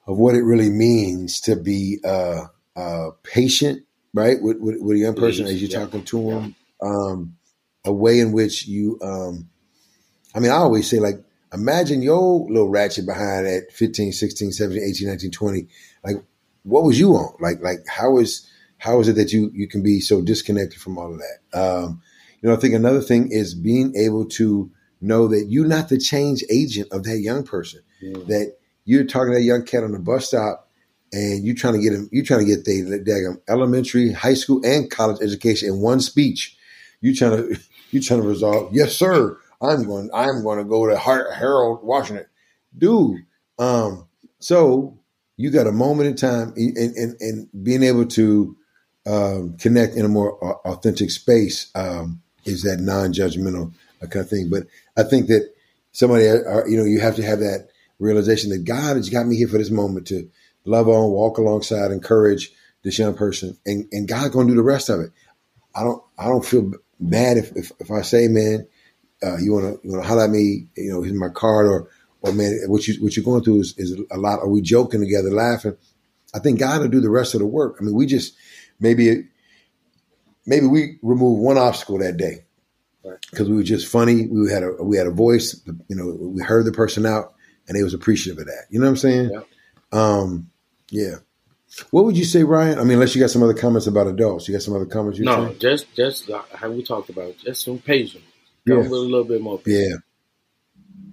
of 0.07 0.17
what 0.17 0.35
it 0.35 0.41
really 0.41 0.69
means 0.69 1.39
to 1.41 1.55
be 1.55 1.99
uh, 2.03 2.45
uh, 2.75 3.09
patient, 3.23 3.83
right? 4.13 4.41
With, 4.41 4.57
with, 4.59 4.77
with, 4.79 4.97
a 4.97 4.99
young 4.99 5.15
person 5.15 5.45
as 5.45 5.61
you're 5.61 5.69
yeah. 5.69 5.85
talking 5.85 6.03
to 6.05 6.29
them. 6.31 6.55
Um, 6.81 7.37
a 7.85 7.93
way 7.93 8.19
in 8.19 8.31
which 8.31 8.67
you, 8.67 8.99
um, 9.01 9.49
I 10.35 10.39
mean, 10.39 10.51
I 10.51 10.55
always 10.55 10.89
say, 10.89 10.99
like, 10.99 11.23
imagine 11.53 12.01
your 12.01 12.45
little 12.49 12.69
ratchet 12.69 13.05
behind 13.05 13.47
at 13.47 13.71
15, 13.71 14.11
16, 14.11 14.51
17, 14.51 14.83
18, 14.83 15.07
19, 15.07 15.31
20. 15.31 15.67
Like, 16.03 16.17
what 16.63 16.83
was 16.83 16.99
you 16.99 17.13
on? 17.13 17.33
Like, 17.39 17.61
like 17.61 17.79
how 17.87 18.17
is 18.17 18.47
how 18.77 18.99
is 18.99 19.07
it 19.07 19.15
that 19.15 19.31
you 19.31 19.49
you 19.53 19.67
can 19.67 19.81
be 19.81 19.99
so 19.99 20.21
disconnected 20.21 20.79
from 20.79 20.97
all 20.97 21.13
of 21.13 21.19
that? 21.19 21.59
Um, 21.59 22.01
you 22.41 22.49
know, 22.49 22.55
I 22.55 22.59
think 22.59 22.73
another 22.73 23.01
thing 23.01 23.29
is 23.31 23.53
being 23.53 23.95
able 23.95 24.25
to 24.25 24.71
know 25.01 25.27
that 25.27 25.47
you're 25.49 25.67
not 25.67 25.89
the 25.89 25.97
change 25.97 26.43
agent 26.49 26.87
of 26.91 27.03
that 27.03 27.19
young 27.19 27.43
person. 27.43 27.81
Mm. 28.03 28.27
That 28.27 28.57
you're 28.85 29.05
talking 29.05 29.33
to 29.33 29.39
that 29.39 29.43
young 29.43 29.65
cat 29.65 29.83
on 29.83 29.91
the 29.91 29.99
bus 29.99 30.27
stop, 30.27 30.69
and 31.11 31.45
you're 31.45 31.55
trying 31.55 31.73
to 31.73 31.81
get 31.81 31.93
him. 31.93 32.09
You're 32.11 32.25
trying 32.25 32.41
to 32.41 32.45
get 32.45 32.65
the 32.65 33.41
elementary, 33.47 34.11
high 34.11 34.33
school, 34.33 34.61
and 34.63 34.89
college 34.89 35.21
education 35.21 35.69
in 35.69 35.81
one 35.81 35.99
speech. 35.99 36.57
You 37.01 37.15
trying 37.15 37.37
to 37.37 37.59
you 37.91 38.01
trying 38.01 38.21
to 38.21 38.27
resolve? 38.27 38.73
Yes, 38.73 38.95
sir. 38.95 39.37
I'm 39.61 39.85
going. 39.85 40.09
I'm 40.13 40.43
going 40.43 40.59
to 40.59 40.63
go 40.63 40.87
to 40.87 40.97
Harold 40.97 41.83
Washington, 41.83 42.25
dude. 42.77 43.25
Um, 43.57 44.07
so 44.39 44.99
you 45.35 45.49
got 45.51 45.67
a 45.67 45.71
moment 45.71 46.09
in 46.09 46.15
time 46.15 46.53
and, 46.55 47.47
being 47.63 47.83
able 47.83 48.05
to 48.05 48.55
um, 49.05 49.57
connect 49.57 49.95
in 49.95 50.05
a 50.05 50.09
more 50.09 50.37
authentic 50.65 51.11
space 51.11 51.71
um, 51.75 52.21
is 52.47 52.63
that 52.63 52.79
non-judgmental 52.79 53.73
kind 54.01 54.15
of 54.15 54.29
thing. 54.29 54.49
But 54.49 54.67
I 54.95 55.03
think 55.03 55.27
that 55.27 55.53
somebody, 55.91 56.27
uh, 56.27 56.35
uh, 56.35 56.65
you 56.65 56.77
know, 56.77 56.85
you 56.85 56.99
have 56.99 57.15
to 57.17 57.23
have 57.23 57.39
that 57.39 57.69
realization 57.99 58.49
that 58.51 58.65
God 58.65 58.95
has 58.95 59.09
got 59.09 59.27
me 59.27 59.35
here 59.35 59.47
for 59.47 59.57
this 59.57 59.71
moment 59.71 60.07
to 60.07 60.29
love 60.65 60.87
on, 60.87 61.11
walk 61.11 61.37
alongside, 61.37 61.91
encourage 61.91 62.51
this 62.83 62.99
young 62.99 63.15
person, 63.15 63.57
and, 63.65 63.87
and 63.91 64.07
God's 64.07 64.33
going 64.33 64.47
to 64.47 64.53
do 64.53 64.57
the 64.57 64.63
rest 64.63 64.89
of 64.89 65.01
it. 65.01 65.11
I 65.75 65.83
don't, 65.83 66.01
I 66.17 66.25
don't 66.25 66.45
feel 66.45 66.71
bad 66.99 67.37
if, 67.37 67.51
if, 67.55 67.71
if 67.79 67.91
I 67.91 68.01
say, 68.01 68.27
man, 68.27 68.67
uh, 69.23 69.37
you 69.37 69.53
want 69.53 69.81
to, 69.81 69.87
you 69.87 69.93
want 69.93 70.03
to 70.03 70.07
holler 70.07 70.25
at 70.25 70.29
me, 70.29 70.67
you 70.75 70.91
know, 70.91 71.01
here's 71.01 71.17
my 71.17 71.29
card 71.29 71.65
or 71.65 71.89
or 72.21 72.33
man, 72.33 72.59
what 72.67 72.87
you 72.87 72.95
what 73.03 73.15
you're 73.15 73.23
going 73.25 73.43
through 73.43 73.61
is, 73.61 73.75
is 73.77 73.99
a 74.11 74.17
lot. 74.17 74.39
Are 74.39 74.49
we 74.49 74.61
joking 74.61 75.01
together, 75.01 75.29
laughing? 75.31 75.77
I 76.33 76.39
think 76.39 76.59
God 76.59 76.81
will 76.81 76.87
do 76.87 76.99
the 76.99 77.09
rest 77.09 77.33
of 77.33 77.39
the 77.39 77.45
work. 77.45 77.77
I 77.79 77.83
mean, 77.83 77.93
we 77.93 78.05
just 78.05 78.35
maybe 78.79 79.27
maybe 80.47 80.65
we 80.65 80.97
remove 81.03 81.37
one 81.39 81.57
obstacle 81.57 81.99
that 81.99 82.17
day 82.17 82.45
because 83.29 83.49
we 83.49 83.55
were 83.55 83.63
just 83.63 83.87
funny. 83.87 84.25
We 84.27 84.51
had 84.51 84.63
a 84.63 84.71
we 84.81 84.97
had 84.97 85.07
a 85.07 85.11
voice. 85.11 85.61
You 85.87 85.95
know, 85.95 86.17
we 86.19 86.41
heard 86.41 86.65
the 86.65 86.71
person 86.71 87.05
out, 87.05 87.35
and 87.67 87.77
they 87.77 87.83
was 87.83 87.93
appreciative 87.93 88.39
of 88.39 88.47
that. 88.47 88.65
You 88.69 88.79
know 88.79 88.85
what 88.85 88.91
I'm 88.91 88.97
saying? 88.97 89.29
Yeah. 89.31 89.41
Um, 89.91 90.49
yeah. 90.89 91.15
What 91.91 92.05
would 92.05 92.17
you 92.17 92.23
say, 92.23 92.43
Ryan? 92.43 92.79
I 92.79 92.83
mean, 92.83 92.93
unless 92.93 93.13
you 93.13 93.21
got 93.21 93.29
some 93.29 93.43
other 93.43 93.53
comments 93.53 93.87
about 93.87 94.07
adults, 94.07 94.47
you 94.47 94.53
got 94.53 94.61
some 94.61 94.75
other 94.75 94.85
comments. 94.85 95.19
You 95.19 95.25
no, 95.25 95.53
just 95.53 95.93
just 95.95 96.31
how 96.53 96.71
we 96.71 96.81
talked 96.81 97.09
about, 97.09 97.37
just 97.37 97.63
some 97.63 97.77
patience. 97.77 98.23
Come 98.67 98.77
yeah. 98.77 98.83
with 98.83 98.91
a 98.91 98.95
little 98.95 99.25
bit 99.25 99.41
more. 99.41 99.59
Patience. 99.59 100.01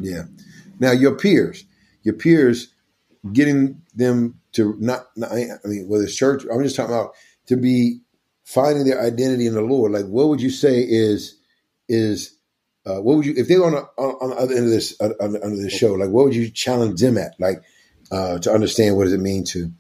Yeah. 0.00 0.10
Yeah. 0.16 0.22
Now, 0.80 0.92
your 0.92 1.16
peers, 1.16 1.64
your 2.02 2.14
peers, 2.14 2.68
getting 3.32 3.82
them 3.94 4.40
to 4.52 4.76
not, 4.78 5.06
not 5.16 5.32
I 5.32 5.56
mean, 5.64 5.88
whether 5.88 6.04
it's 6.04 6.16
church, 6.16 6.44
I'm 6.52 6.62
just 6.62 6.76
talking 6.76 6.94
about 6.94 7.14
to 7.46 7.56
be 7.56 8.00
finding 8.44 8.84
their 8.84 9.02
identity 9.02 9.46
in 9.46 9.54
the 9.54 9.62
Lord. 9.62 9.92
Like, 9.92 10.06
what 10.06 10.28
would 10.28 10.40
you 10.40 10.50
say 10.50 10.80
is 10.80 11.36
is 11.88 12.36
uh, 12.86 13.00
what 13.00 13.16
would 13.16 13.26
you 13.26 13.34
if 13.36 13.48
they 13.48 13.58
were 13.58 13.66
on, 13.66 13.74
a, 13.74 14.02
on, 14.02 14.30
the 14.30 14.36
other 14.36 14.54
end 14.54 14.64
of 14.64 14.70
this 14.70 15.00
uh, 15.00 15.10
under 15.20 15.56
this 15.56 15.72
show? 15.72 15.94
Like, 15.94 16.10
what 16.10 16.26
would 16.26 16.34
you 16.34 16.50
challenge 16.50 17.00
them 17.00 17.18
at? 17.18 17.34
Like, 17.38 17.62
uh, 18.10 18.38
to 18.38 18.52
understand 18.52 18.96
what 18.96 19.04
does 19.04 19.12
it 19.12 19.20
mean 19.20 19.44
to 19.44 19.70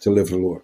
to 0.00 0.10
live 0.10 0.28
for 0.28 0.34
the 0.34 0.40
Lord? 0.40 0.62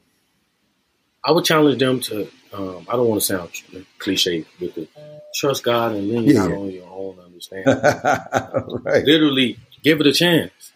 I 1.24 1.32
would 1.32 1.45
challenge 1.45 1.78
them 1.78 2.01
to. 2.01 2.28
Um, 2.51 2.86
I 2.89 2.93
don't 2.97 3.09
want 3.09 3.20
to 3.20 3.26
sound 3.26 3.51
cliche 3.99 4.47
with 4.59 4.78
it. 4.78 4.89
Trust 5.34 5.62
God 5.62 5.93
and 5.93 6.09
lean 6.09 6.24
yeah. 6.24 6.45
on 6.45 6.70
your 6.70 6.89
own 6.89 7.18
understanding. 7.20 7.66
right. 8.82 9.05
Literally, 9.05 9.59
give 9.82 10.01
it 10.01 10.07
a 10.07 10.12
chance. 10.12 10.72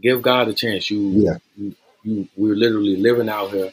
Give 0.00 0.20
God 0.20 0.48
a 0.48 0.52
chance. 0.52 0.90
You, 0.90 1.10
yeah. 1.10 1.36
you, 1.56 1.76
you 2.02 2.28
we're 2.36 2.56
literally 2.56 2.96
living 2.96 3.28
out 3.28 3.50
here 3.50 3.70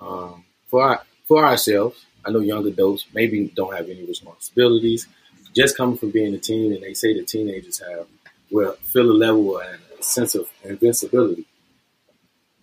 um, 0.00 0.44
for 0.66 0.82
our, 0.82 1.02
for 1.28 1.44
ourselves. 1.44 2.04
I 2.24 2.30
know 2.30 2.40
young 2.40 2.66
adults 2.66 3.06
maybe 3.14 3.52
don't 3.54 3.76
have 3.76 3.88
any 3.88 4.04
responsibilities. 4.04 5.06
Just 5.54 5.76
coming 5.76 5.96
from 5.96 6.10
being 6.10 6.34
a 6.34 6.38
teen, 6.38 6.72
and 6.72 6.82
they 6.82 6.94
say 6.94 7.14
the 7.14 7.24
teenagers 7.24 7.80
have 7.80 8.06
well 8.50 8.72
feel 8.82 9.10
a 9.10 9.12
level 9.12 9.58
and 9.58 9.78
a 9.98 10.02
sense 10.02 10.34
of 10.34 10.48
invincibility. 10.64 11.46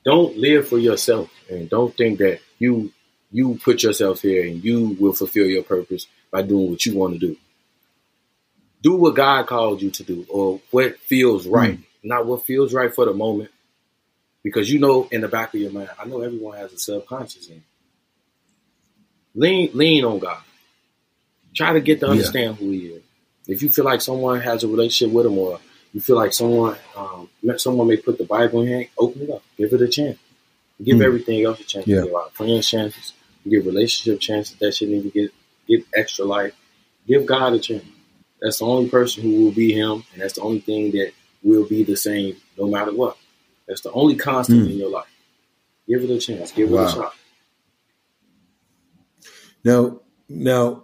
Don't 0.03 0.37
live 0.37 0.67
for 0.67 0.77
yourself, 0.77 1.29
and 1.49 1.69
don't 1.69 1.95
think 1.95 2.19
that 2.19 2.39
you 2.59 2.91
you 3.31 3.59
put 3.63 3.83
yourself 3.83 4.21
here 4.21 4.45
and 4.45 4.63
you 4.63 4.95
will 4.99 5.13
fulfill 5.13 5.45
your 5.45 5.63
purpose 5.63 6.07
by 6.31 6.41
doing 6.41 6.69
what 6.69 6.85
you 6.85 6.95
want 6.95 7.13
to 7.13 7.19
do. 7.19 7.35
Do 8.81 8.95
what 8.95 9.15
God 9.15 9.47
called 9.47 9.81
you 9.81 9.89
to 9.91 10.03
do 10.03 10.25
or 10.29 10.61
what 10.71 10.99
feels 10.99 11.47
right, 11.47 11.77
mm. 11.77 11.83
not 12.03 12.25
what 12.25 12.45
feels 12.45 12.73
right 12.73 12.93
for 12.93 13.05
the 13.05 13.13
moment. 13.13 13.49
Because 14.43 14.71
you 14.71 14.79
know 14.79 15.07
in 15.11 15.21
the 15.21 15.27
back 15.27 15.53
of 15.53 15.59
your 15.59 15.71
mind, 15.71 15.89
I 15.99 16.05
know 16.05 16.21
everyone 16.21 16.57
has 16.57 16.71
a 16.71 16.77
subconscious 16.77 17.49
in. 17.49 17.63
Lean 19.35 19.69
lean 19.73 20.05
on 20.05 20.19
God. 20.19 20.41
Try 21.53 21.73
to 21.73 21.81
get 21.81 21.99
to 21.99 22.07
understand 22.07 22.57
yeah. 22.57 22.65
who 22.65 22.71
he 22.71 22.87
is. 22.87 23.03
If 23.47 23.61
you 23.61 23.69
feel 23.69 23.85
like 23.85 24.01
someone 24.01 24.41
has 24.41 24.63
a 24.63 24.67
relationship 24.67 25.13
with 25.13 25.25
him 25.25 25.37
or 25.37 25.59
you 25.93 26.01
feel 26.01 26.15
like 26.15 26.33
someone 26.33 26.77
um, 26.97 27.29
someone 27.57 27.87
may 27.87 27.97
put 27.97 28.17
the 28.17 28.25
Bible 28.25 28.61
in 28.61 28.67
hand, 28.67 28.87
open 28.97 29.21
it 29.21 29.29
up. 29.29 29.43
Give 29.57 29.71
it 29.71 29.81
a 29.81 29.87
chance. 29.87 30.17
Give 30.83 30.97
mm. 30.97 31.05
everything 31.05 31.43
else 31.45 31.59
a 31.59 31.63
chance. 31.63 31.87
Yeah. 31.87 32.03
Give 32.03 32.13
our 32.13 32.29
friends 32.31 32.69
chances. 32.69 33.13
Give 33.47 33.65
relationship 33.65 34.19
chances 34.19 34.57
that 34.57 34.73
shouldn't 34.73 34.97
even 34.97 35.09
get 35.11 35.33
get 35.67 35.85
extra 35.93 36.25
life. 36.25 36.53
Give 37.07 37.25
God 37.25 37.53
a 37.53 37.59
chance. 37.59 37.85
That's 38.41 38.59
the 38.59 38.65
only 38.65 38.89
person 38.89 39.23
who 39.23 39.45
will 39.45 39.51
be 39.51 39.73
Him, 39.73 40.03
and 40.13 40.21
that's 40.21 40.33
the 40.33 40.41
only 40.41 40.59
thing 40.59 40.91
that 40.91 41.13
will 41.43 41.65
be 41.65 41.83
the 41.83 41.95
same 41.95 42.35
no 42.57 42.67
matter 42.67 42.93
what. 42.93 43.17
That's 43.67 43.81
the 43.81 43.91
only 43.91 44.15
constant 44.15 44.67
mm. 44.67 44.71
in 44.71 44.77
your 44.77 44.89
life. 44.89 45.11
Give 45.87 46.03
it 46.03 46.09
a 46.09 46.19
chance. 46.19 46.51
Give 46.51 46.69
wow. 46.69 46.83
it 46.83 46.89
a 46.89 46.91
shot. 46.91 47.15
Now, 49.65 50.01
now, 50.29 50.83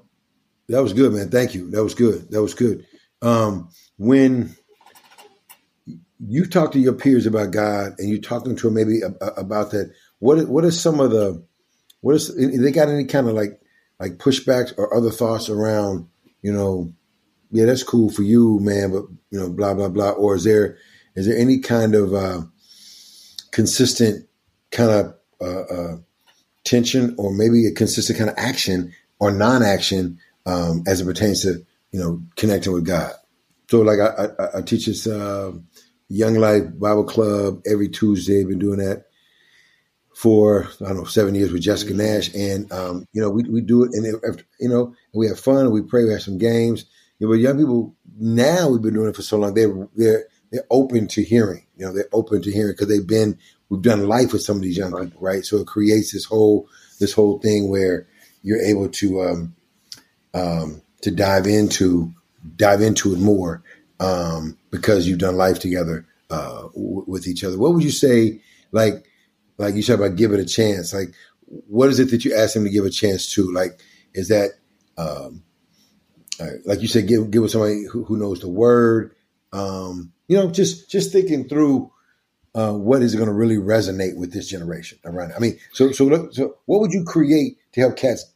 that 0.68 0.82
was 0.82 0.94
good, 0.94 1.14
man. 1.14 1.30
Thank 1.30 1.54
you. 1.54 1.70
That 1.72 1.84
was 1.84 1.94
good. 1.94 2.32
That 2.32 2.42
was 2.42 2.56
good. 2.56 2.86
Um, 3.22 3.70
when 3.98 4.56
you 6.20 6.46
talk 6.46 6.72
to 6.72 6.80
your 6.80 6.94
peers 6.94 7.26
about 7.28 7.52
God 7.52 7.94
and 8.00 8.10
you 8.10 8.20
talking 8.20 8.56
to 8.56 8.68
them 8.68 8.74
maybe 8.74 9.02
about 9.38 9.72
that, 9.72 9.94
what 10.20 10.48
what 10.50 10.66
are 10.66 10.72
some 10.72 11.00
of 11.00 11.12
the 11.12 11.44
what 12.02 12.16
is 12.16 12.36
they 12.36 12.72
got 12.72 12.90
any 12.90 13.06
kind 13.06 13.28
of 13.28 13.34
like 13.34 13.62
like 14.00 14.14
pushbacks 14.14 14.74
or 14.78 14.96
other 14.96 15.12
thoughts 15.12 15.50
around 15.50 16.08
you 16.42 16.52
know 16.52 16.94
yeah 17.52 17.66
that's 17.66 17.84
cool 17.84 18.10
for 18.10 18.24
you 18.24 18.60
man 18.60 18.92
but 18.92 19.04
you 19.30 19.40
know 19.40 19.50
blah 19.50 19.74
blah 19.74 19.90
blah 19.90 20.12
or 20.12 20.36
is 20.36 20.44
there 20.44 20.78
is 21.16 21.28
there 21.28 21.38
any 21.38 21.60
kind 21.60 21.96
of 21.96 22.14
uh, 22.14 22.42
consistent 23.52 24.28
kind 24.72 24.92
of 24.92 25.16
uh, 25.42 25.62
uh, 25.74 25.98
tension 26.64 27.16
or 27.18 27.34
maybe 27.34 27.66
a 27.68 27.72
consistent 27.72 28.18
kind 28.18 28.30
of 28.30 28.36
action 28.38 28.94
or 29.20 29.32
non-action 29.32 30.20
um, 30.46 30.84
as 30.88 31.02
it 31.02 31.06
pertains 31.06 31.44
to 31.44 31.66
you 31.92 32.00
know 32.00 32.22
connecting 32.36 32.74
with 32.74 32.86
God. 32.86 33.14
So 33.70 33.82
like 33.82 34.00
I, 34.00 34.26
I, 34.26 34.60
I 34.60 34.62
teach 34.62 34.86
this 34.86 35.08
uh, 35.08 35.54
Young 36.10 36.36
Life 36.36 36.64
Bible 36.78 37.06
Club 37.06 37.62
every 37.66 37.90
Tuesday. 37.90 38.42
I've 38.42 38.50
been 38.50 38.60
doing 38.60 38.80
that 38.80 39.06
for 40.14 40.68
I 40.82 40.90
don't 40.90 40.98
know 40.98 41.04
seven 41.06 41.36
years 41.36 41.52
with 41.52 41.62
Jessica 41.62 41.94
mm-hmm. 41.94 42.02
Nash, 42.02 42.34
and 42.36 42.72
um, 42.72 43.08
you 43.14 43.22
know 43.22 43.30
we 43.30 43.44
we 43.44 43.62
do 43.62 43.84
it, 43.84 43.92
and 43.94 44.06
it, 44.06 44.44
you 44.60 44.70
know 44.70 44.94
we 45.14 45.28
have 45.28 45.40
fun, 45.40 45.72
we 45.72 45.82
pray, 45.82 46.04
we 46.04 46.12
have 46.12 46.22
some 46.22 46.38
games. 46.38 46.86
You 47.20 47.28
know, 47.28 47.34
but 47.34 47.40
young 47.40 47.58
people 47.58 47.96
now 48.18 48.70
we've 48.70 48.82
been 48.82 48.94
doing 48.94 49.10
it 49.10 49.16
for 49.16 49.22
so 49.22 49.38
long, 49.38 49.54
they're 49.54 49.88
they're 49.96 50.26
they're 50.52 50.68
open 50.70 51.08
to 51.08 51.24
hearing. 51.24 51.66
You 51.78 51.86
know, 51.86 51.94
they're 51.94 52.10
open 52.12 52.42
to 52.42 52.52
hearing 52.52 52.74
because 52.74 52.88
they've 52.88 53.08
been 53.08 53.40
we've 53.72 53.82
done 53.82 54.06
life 54.06 54.34
with 54.34 54.44
some 54.44 54.58
of 54.58 54.62
these 54.62 54.78
young 54.78 54.92
right. 54.92 55.06
people, 55.06 55.22
right? 55.22 55.46
So 55.46 55.58
it 55.58 55.66
creates 55.66 56.12
this 56.12 56.26
whole 56.26 56.68
this 57.00 57.14
whole 57.14 57.40
thing 57.40 57.70
where 57.70 58.06
you're 58.44 58.62
able 58.62 58.90
to 58.90 59.22
um, 59.22 59.56
um, 60.34 60.82
to 61.02 61.10
dive 61.10 61.48
into 61.48 62.14
dive 62.58 62.82
into 62.82 63.14
it 63.14 63.20
more 63.20 63.64
um, 64.00 64.58
because 64.72 65.08
you've 65.08 65.20
done 65.20 65.38
life 65.38 65.60
together 65.60 66.06
uh, 66.30 66.64
w- 66.74 67.06
with 67.08 67.28
each 67.28 67.44
other. 67.44 67.58
What 67.58 67.74
would 67.74 67.84
you 67.84 67.92
say, 67.92 68.42
like 68.72 69.06
like 69.58 69.74
you 69.74 69.82
said 69.82 70.00
about 70.00 70.18
give 70.18 70.34
it 70.34 70.40
a 70.40 70.46
chance? 70.46 70.94
Like, 70.94 71.14
what 71.46 71.90
is 71.90 72.00
it 72.00 72.12
that 72.12 72.26
you 72.26 72.36
ask 72.36 72.54
them 72.54 72.66
to 72.66 72.70
give 72.70 72.86
a 72.86 72.90
chance 72.90 73.34
to? 73.34 73.52
Like, 73.54 73.80
is 74.14 74.28
that 74.28 74.52
um, 74.98 75.44
like 76.66 76.82
you 76.82 76.90
said, 76.90 77.08
give 77.08 77.32
give 77.32 77.44
it 77.44 77.50
somebody 77.50 77.86
who, 77.86 78.04
who 78.04 78.18
knows 78.18 78.42
the 78.42 78.50
word? 78.50 79.16
Um, 79.54 80.12
you 80.28 80.36
know, 80.36 80.52
just 80.52 80.90
just 80.90 81.14
thinking 81.14 81.48
through 81.48 81.92
uh, 82.54 82.74
what 82.74 83.02
is 83.02 83.16
going 83.16 83.28
to 83.28 83.34
really 83.34 83.56
resonate 83.56 84.18
with 84.18 84.34
this 84.34 84.48
generation 84.48 85.00
around. 85.06 85.32
it. 85.32 85.36
I 85.38 85.40
mean, 85.40 85.60
so 85.72 85.92
so 85.92 86.30
so 86.32 86.58
what 86.66 86.82
would 86.82 86.92
you 86.92 87.04
create 87.04 87.58
to 87.74 87.82
help 87.82 87.96
cats 87.96 88.32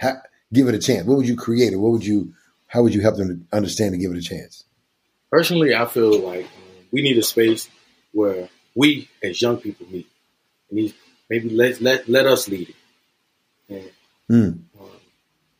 ha- 0.00 0.22
give 0.52 0.68
it 0.68 0.74
a 0.74 0.78
chance? 0.78 1.06
What 1.06 1.16
would 1.16 1.28
you 1.28 1.36
create, 1.36 1.72
or 1.72 1.78
what 1.78 1.92
would 1.92 2.04
you 2.04 2.34
how 2.66 2.82
would 2.82 2.94
you 2.94 3.00
help 3.02 3.16
them 3.16 3.28
to 3.28 3.56
understand 3.56 3.94
and 3.94 4.02
give 4.02 4.10
it 4.10 4.18
a 4.18 4.22
chance? 4.22 4.64
Personally, 5.30 5.74
I 5.74 5.86
feel 5.86 6.20
like 6.20 6.46
we 6.90 7.02
need 7.02 7.18
a 7.18 7.22
space 7.22 7.68
where 8.12 8.48
we 8.74 9.08
as 9.22 9.40
young 9.40 9.58
people 9.58 9.86
meet. 9.90 10.08
And 10.70 10.92
maybe 11.28 11.50
let 11.50 11.80
let 11.80 12.08
let 12.08 12.26
us 12.26 12.48
lead 12.48 12.70
it. 12.70 12.76
And, 13.68 13.90
mm. 14.30 14.80
um, 14.80 14.90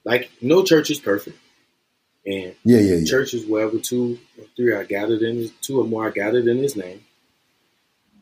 like 0.05 0.31
no 0.41 0.63
church 0.63 0.91
is 0.91 0.99
perfect. 0.99 1.39
And 2.27 2.55
yeah, 2.65 2.79
yeah, 2.79 2.95
yeah. 2.97 3.05
churches 3.05 3.47
wherever 3.47 3.79
two 3.79 4.19
or 4.39 4.45
three 4.57 4.73
are 4.73 4.85
gathered 4.85 5.23
in 5.23 5.51
two 5.61 5.81
or 5.81 5.85
more 5.85 6.07
are 6.09 6.11
gathered 6.11 6.47
in 6.47 6.59
his 6.59 6.77
name. 6.77 7.05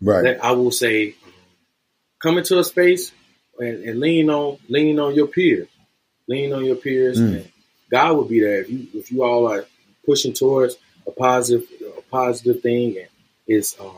Right. 0.02 0.38
I 0.40 0.52
will 0.52 0.72
say, 0.72 1.14
come 2.20 2.38
into 2.38 2.58
a 2.58 2.64
space 2.64 3.12
and, 3.58 3.84
and 3.84 4.00
lean 4.00 4.30
on 4.30 4.58
lean 4.68 4.98
on 4.98 5.14
your 5.14 5.28
peers, 5.28 5.68
lean 6.28 6.52
on 6.52 6.64
your 6.64 6.76
peers, 6.76 7.20
mm. 7.20 7.36
and 7.36 7.52
God 7.90 8.16
will 8.16 8.24
be 8.24 8.40
there 8.40 8.60
if 8.60 8.70
you 8.70 8.86
if 8.94 9.12
you 9.12 9.22
all 9.22 9.50
are 9.50 9.64
pushing 10.04 10.32
towards 10.32 10.76
a 11.06 11.12
positive 11.12 11.68
a 11.96 12.02
positive 12.02 12.62
thing 12.62 12.98
and 12.98 13.08
it's 13.46 13.78
um 13.80 13.96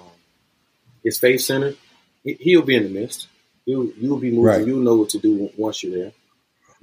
it's 1.02 1.18
faith 1.18 1.40
centered. 1.40 1.76
He'll 2.22 2.62
be 2.62 2.76
in 2.76 2.84
the 2.84 2.88
midst. 2.88 3.28
You 3.64 3.94
you'll 3.98 4.18
be 4.18 4.30
moving. 4.30 4.44
Right. 4.44 4.66
You'll 4.66 4.80
know 4.80 4.96
what 4.96 5.10
to 5.10 5.18
do 5.18 5.50
once 5.56 5.82
you're 5.82 5.96
there. 5.96 6.12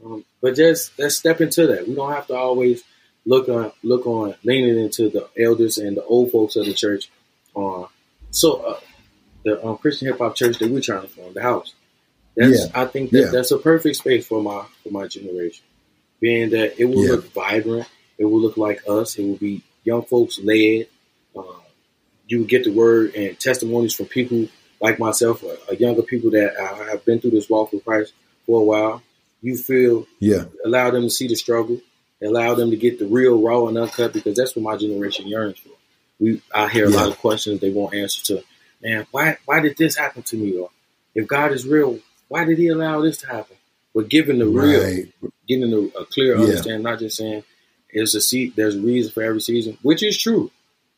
Um, 0.03 0.25
but 0.41 0.55
just 0.55 0.97
let's 0.97 1.15
step 1.15 1.41
into 1.41 1.67
that. 1.67 1.87
We 1.87 1.93
don't 1.95 2.11
have 2.11 2.27
to 2.27 2.35
always 2.35 2.83
look 3.25 3.49
on 3.49 3.71
look 3.83 4.07
on 4.07 4.35
leaning 4.43 4.79
into 4.79 5.09
the 5.09 5.29
elders 5.37 5.77
and 5.77 5.97
the 5.97 6.03
old 6.03 6.31
folks 6.31 6.55
of 6.55 6.65
the 6.65 6.73
church 6.73 7.11
on 7.53 7.83
uh, 7.83 7.87
so 8.31 8.61
uh, 8.61 8.79
the 9.43 9.63
um, 9.65 9.77
Christian 9.77 10.07
hip 10.07 10.19
hop 10.19 10.35
church 10.35 10.59
that 10.59 10.69
we're 10.69 10.81
trying 10.81 11.01
to 11.01 11.07
form, 11.07 11.33
the 11.33 11.41
house. 11.41 11.73
That's 12.35 12.67
yeah. 12.67 12.81
I 12.81 12.85
think 12.85 13.11
that 13.11 13.19
yeah. 13.19 13.31
that's 13.31 13.51
a 13.51 13.57
perfect 13.57 13.97
space 13.97 14.25
for 14.25 14.41
my 14.41 14.65
for 14.83 14.89
my 14.91 15.07
generation. 15.07 15.65
Being 16.19 16.51
that 16.51 16.79
it 16.79 16.85
will 16.85 17.03
yeah. 17.03 17.11
look 17.13 17.33
vibrant, 17.33 17.87
it 18.17 18.25
will 18.25 18.39
look 18.39 18.57
like 18.57 18.83
us, 18.87 19.17
it 19.17 19.25
will 19.25 19.37
be 19.37 19.63
young 19.83 20.03
folks 20.03 20.39
led. 20.39 20.87
Uh, 21.35 21.43
you 22.27 22.45
get 22.45 22.63
the 22.63 22.71
word 22.71 23.15
and 23.15 23.39
testimonies 23.39 23.93
from 23.93 24.05
people 24.05 24.47
like 24.79 24.99
myself, 24.99 25.43
uh, 25.43 25.55
uh, 25.69 25.73
younger 25.73 26.01
people 26.01 26.31
that 26.31 26.55
have 26.89 27.03
been 27.05 27.19
through 27.19 27.31
this 27.31 27.49
walk 27.49 27.71
with 27.71 27.83
Christ 27.83 28.13
for 28.45 28.61
a 28.61 28.63
while. 28.63 29.03
You 29.41 29.57
feel 29.57 30.07
yeah, 30.19 30.45
allow 30.63 30.91
them 30.91 31.03
to 31.03 31.09
see 31.09 31.27
the 31.27 31.35
struggle, 31.35 31.81
allow 32.21 32.55
them 32.55 32.71
to 32.71 32.77
get 32.77 32.99
the 32.99 33.07
real 33.07 33.41
raw 33.41 33.65
and 33.67 33.77
uncut 33.77 34.13
because 34.13 34.37
that's 34.37 34.55
what 34.55 34.63
my 34.63 34.77
generation 34.77 35.27
yearns 35.27 35.57
for. 35.57 35.71
We 36.19 36.41
I 36.53 36.69
hear 36.69 36.85
a 36.85 36.89
lot 36.89 37.09
of 37.09 37.17
questions 37.17 37.59
they 37.59 37.71
won't 37.71 37.95
answer 37.95 38.23
to. 38.25 38.43
Man, 38.81 39.05
why 39.11 39.37
why 39.45 39.59
did 39.59 39.77
this 39.77 39.97
happen 39.97 40.23
to 40.23 40.35
me? 40.35 40.57
Or 40.57 40.69
if 41.13 41.27
God 41.27 41.51
is 41.51 41.67
real, 41.67 41.99
why 42.27 42.45
did 42.45 42.57
He 42.57 42.67
allow 42.69 43.01
this 43.01 43.17
to 43.19 43.27
happen? 43.27 43.57
But 43.93 44.09
giving 44.09 44.39
the 44.39 44.47
real, 44.47 44.83
right. 44.83 45.31
getting 45.47 45.73
a, 45.73 45.99
a 45.99 46.05
clear 46.05 46.35
yeah. 46.35 46.43
understanding, 46.43 46.83
not 46.83 46.99
just 46.99 47.17
saying 47.17 47.43
there's 47.93 48.15
a 48.15 48.21
seat, 48.21 48.55
there's 48.55 48.75
a 48.75 48.81
reason 48.81 49.11
for 49.11 49.21
every 49.21 49.41
season, 49.41 49.77
which 49.81 50.01
is 50.01 50.17
true. 50.17 50.49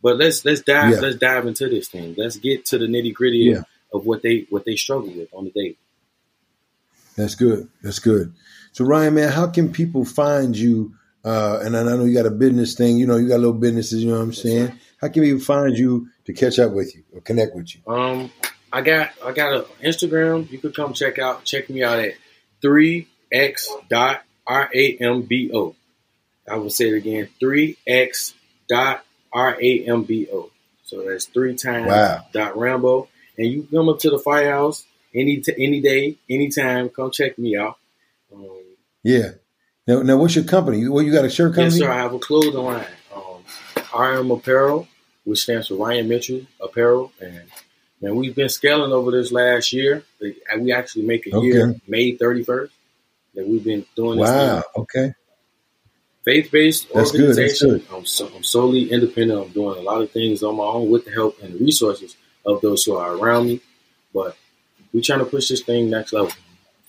But 0.01 0.17
let's 0.17 0.45
let's 0.45 0.61
dive 0.61 0.93
yeah. 0.93 0.99
let's 0.99 1.17
dive 1.17 1.47
into 1.47 1.69
this 1.69 1.87
thing. 1.87 2.15
Let's 2.17 2.37
get 2.37 2.65
to 2.67 2.77
the 2.77 2.85
nitty 2.85 3.13
gritty 3.13 3.37
yeah. 3.37 3.63
of 3.93 4.05
what 4.05 4.21
they 4.21 4.45
what 4.49 4.65
they 4.65 4.75
struggle 4.75 5.09
with 5.09 5.33
on 5.33 5.45
the 5.45 5.51
day. 5.51 5.75
That's 7.15 7.35
good. 7.35 7.69
That's 7.81 7.99
good. 7.99 8.33
So 8.71 8.85
Ryan, 8.85 9.15
man, 9.15 9.31
how 9.31 9.47
can 9.47 9.71
people 9.71 10.03
find 10.03 10.57
you 10.57 10.93
uh, 11.23 11.59
and 11.63 11.77
I 11.77 11.83
know 11.83 12.03
you 12.03 12.13
got 12.13 12.25
a 12.25 12.31
business 12.31 12.75
thing. 12.75 12.97
You 12.97 13.07
know, 13.07 13.15
you 13.15 13.29
got 13.29 13.39
little 13.39 13.53
businesses. 13.53 14.03
You 14.03 14.11
know 14.11 14.17
what 14.17 14.23
I'm 14.23 14.33
saying? 14.33 14.77
How 14.99 15.07
can 15.07 15.23
people 15.23 15.39
find 15.39 15.77
you 15.77 16.09
to 16.25 16.33
catch 16.33 16.59
up 16.59 16.71
with 16.71 16.95
you 16.95 17.03
or 17.13 17.21
connect 17.21 17.55
with 17.55 17.75
you? 17.75 17.81
Um, 17.91 18.31
I 18.71 18.81
got 18.81 19.11
I 19.23 19.31
got 19.31 19.53
an 19.53 19.65
Instagram. 19.83 20.49
You 20.51 20.59
could 20.59 20.75
come 20.75 20.93
check 20.93 21.19
out 21.19 21.43
check 21.43 21.69
me 21.69 21.83
out 21.83 21.99
at 21.99 22.13
three 22.61 23.07
x 23.31 23.69
dot 23.89 24.23
r 24.47 24.69
a 24.73 24.97
m 24.97 25.21
b 25.21 25.51
o. 25.53 25.75
I 26.49 26.57
will 26.57 26.69
say 26.69 26.89
it 26.89 26.95
again: 26.95 27.29
three 27.39 27.77
x 27.87 28.33
dot 28.67 29.05
r 29.31 29.57
a 29.59 29.85
m 29.85 30.03
b 30.03 30.27
o. 30.31 30.49
So 30.83 31.03
that's 31.03 31.25
three 31.25 31.55
times 31.55 31.87
wow. 31.87 32.25
dot 32.33 32.57
Rambo, 32.57 33.07
and 33.37 33.47
you 33.47 33.67
come 33.71 33.89
up 33.89 33.99
to 33.99 34.09
the 34.09 34.19
firehouse 34.19 34.85
any 35.15 35.37
t- 35.37 35.53
any 35.57 35.81
day, 35.81 36.17
anytime. 36.29 36.89
Come 36.89 37.11
check 37.11 37.37
me 37.37 37.57
out. 37.57 37.77
Um, 38.33 38.59
yeah. 39.03 39.31
Now, 39.85 40.01
now, 40.01 40.17
what's 40.17 40.35
your 40.35 40.45
company? 40.45 40.87
Well, 40.87 41.03
you 41.03 41.11
got 41.11 41.25
a 41.25 41.29
shirt 41.29 41.55
company? 41.55 41.77
Yes, 41.77 41.79
sir. 41.79 41.91
I 41.91 41.97
have 41.97 42.13
a 42.13 42.19
clothing 42.19 42.53
line. 42.53 42.85
Um, 43.13 43.43
RM 43.93 44.31
Apparel, 44.31 44.87
which 45.23 45.39
stands 45.39 45.67
for 45.67 45.75
Ryan 45.75 46.07
Mitchell 46.07 46.41
Apparel, 46.61 47.11
and 47.19 47.43
man, 48.01 48.15
we've 48.15 48.35
been 48.35 48.49
scaling 48.49 48.91
over 48.91 49.11
this 49.11 49.31
last 49.31 49.73
year. 49.73 50.03
We 50.21 50.73
actually 50.73 51.05
make 51.05 51.27
a 51.27 51.35
okay. 51.35 51.45
year 51.45 51.75
May 51.87 52.15
thirty 52.15 52.43
first 52.43 52.73
that 53.35 53.47
we've 53.47 53.63
been 53.63 53.85
doing. 53.95 54.19
This 54.19 54.29
wow. 54.29 54.61
Thing. 54.61 54.63
Okay. 54.75 55.13
Faith 56.23 56.51
based 56.51 56.89
organization. 56.91 57.71
That's 57.71 57.85
Good. 57.85 57.95
I'm, 57.95 58.05
so, 58.05 58.31
I'm 58.33 58.43
solely 58.43 58.91
independent. 58.91 59.45
I'm 59.45 59.51
doing 59.51 59.77
a 59.77 59.81
lot 59.81 60.01
of 60.01 60.11
things 60.11 60.41
on 60.41 60.55
my 60.55 60.63
own 60.63 60.89
with 60.89 61.05
the 61.05 61.11
help 61.11 61.41
and 61.41 61.53
the 61.53 61.63
resources 61.63 62.15
of 62.45 62.61
those 62.61 62.83
who 62.85 62.95
are 62.95 63.15
around 63.15 63.47
me. 63.47 63.59
But 64.13 64.37
we're 64.93 65.01
trying 65.01 65.19
to 65.19 65.25
push 65.25 65.49
this 65.49 65.61
thing 65.61 65.89
next 65.89 66.13
level 66.13 66.31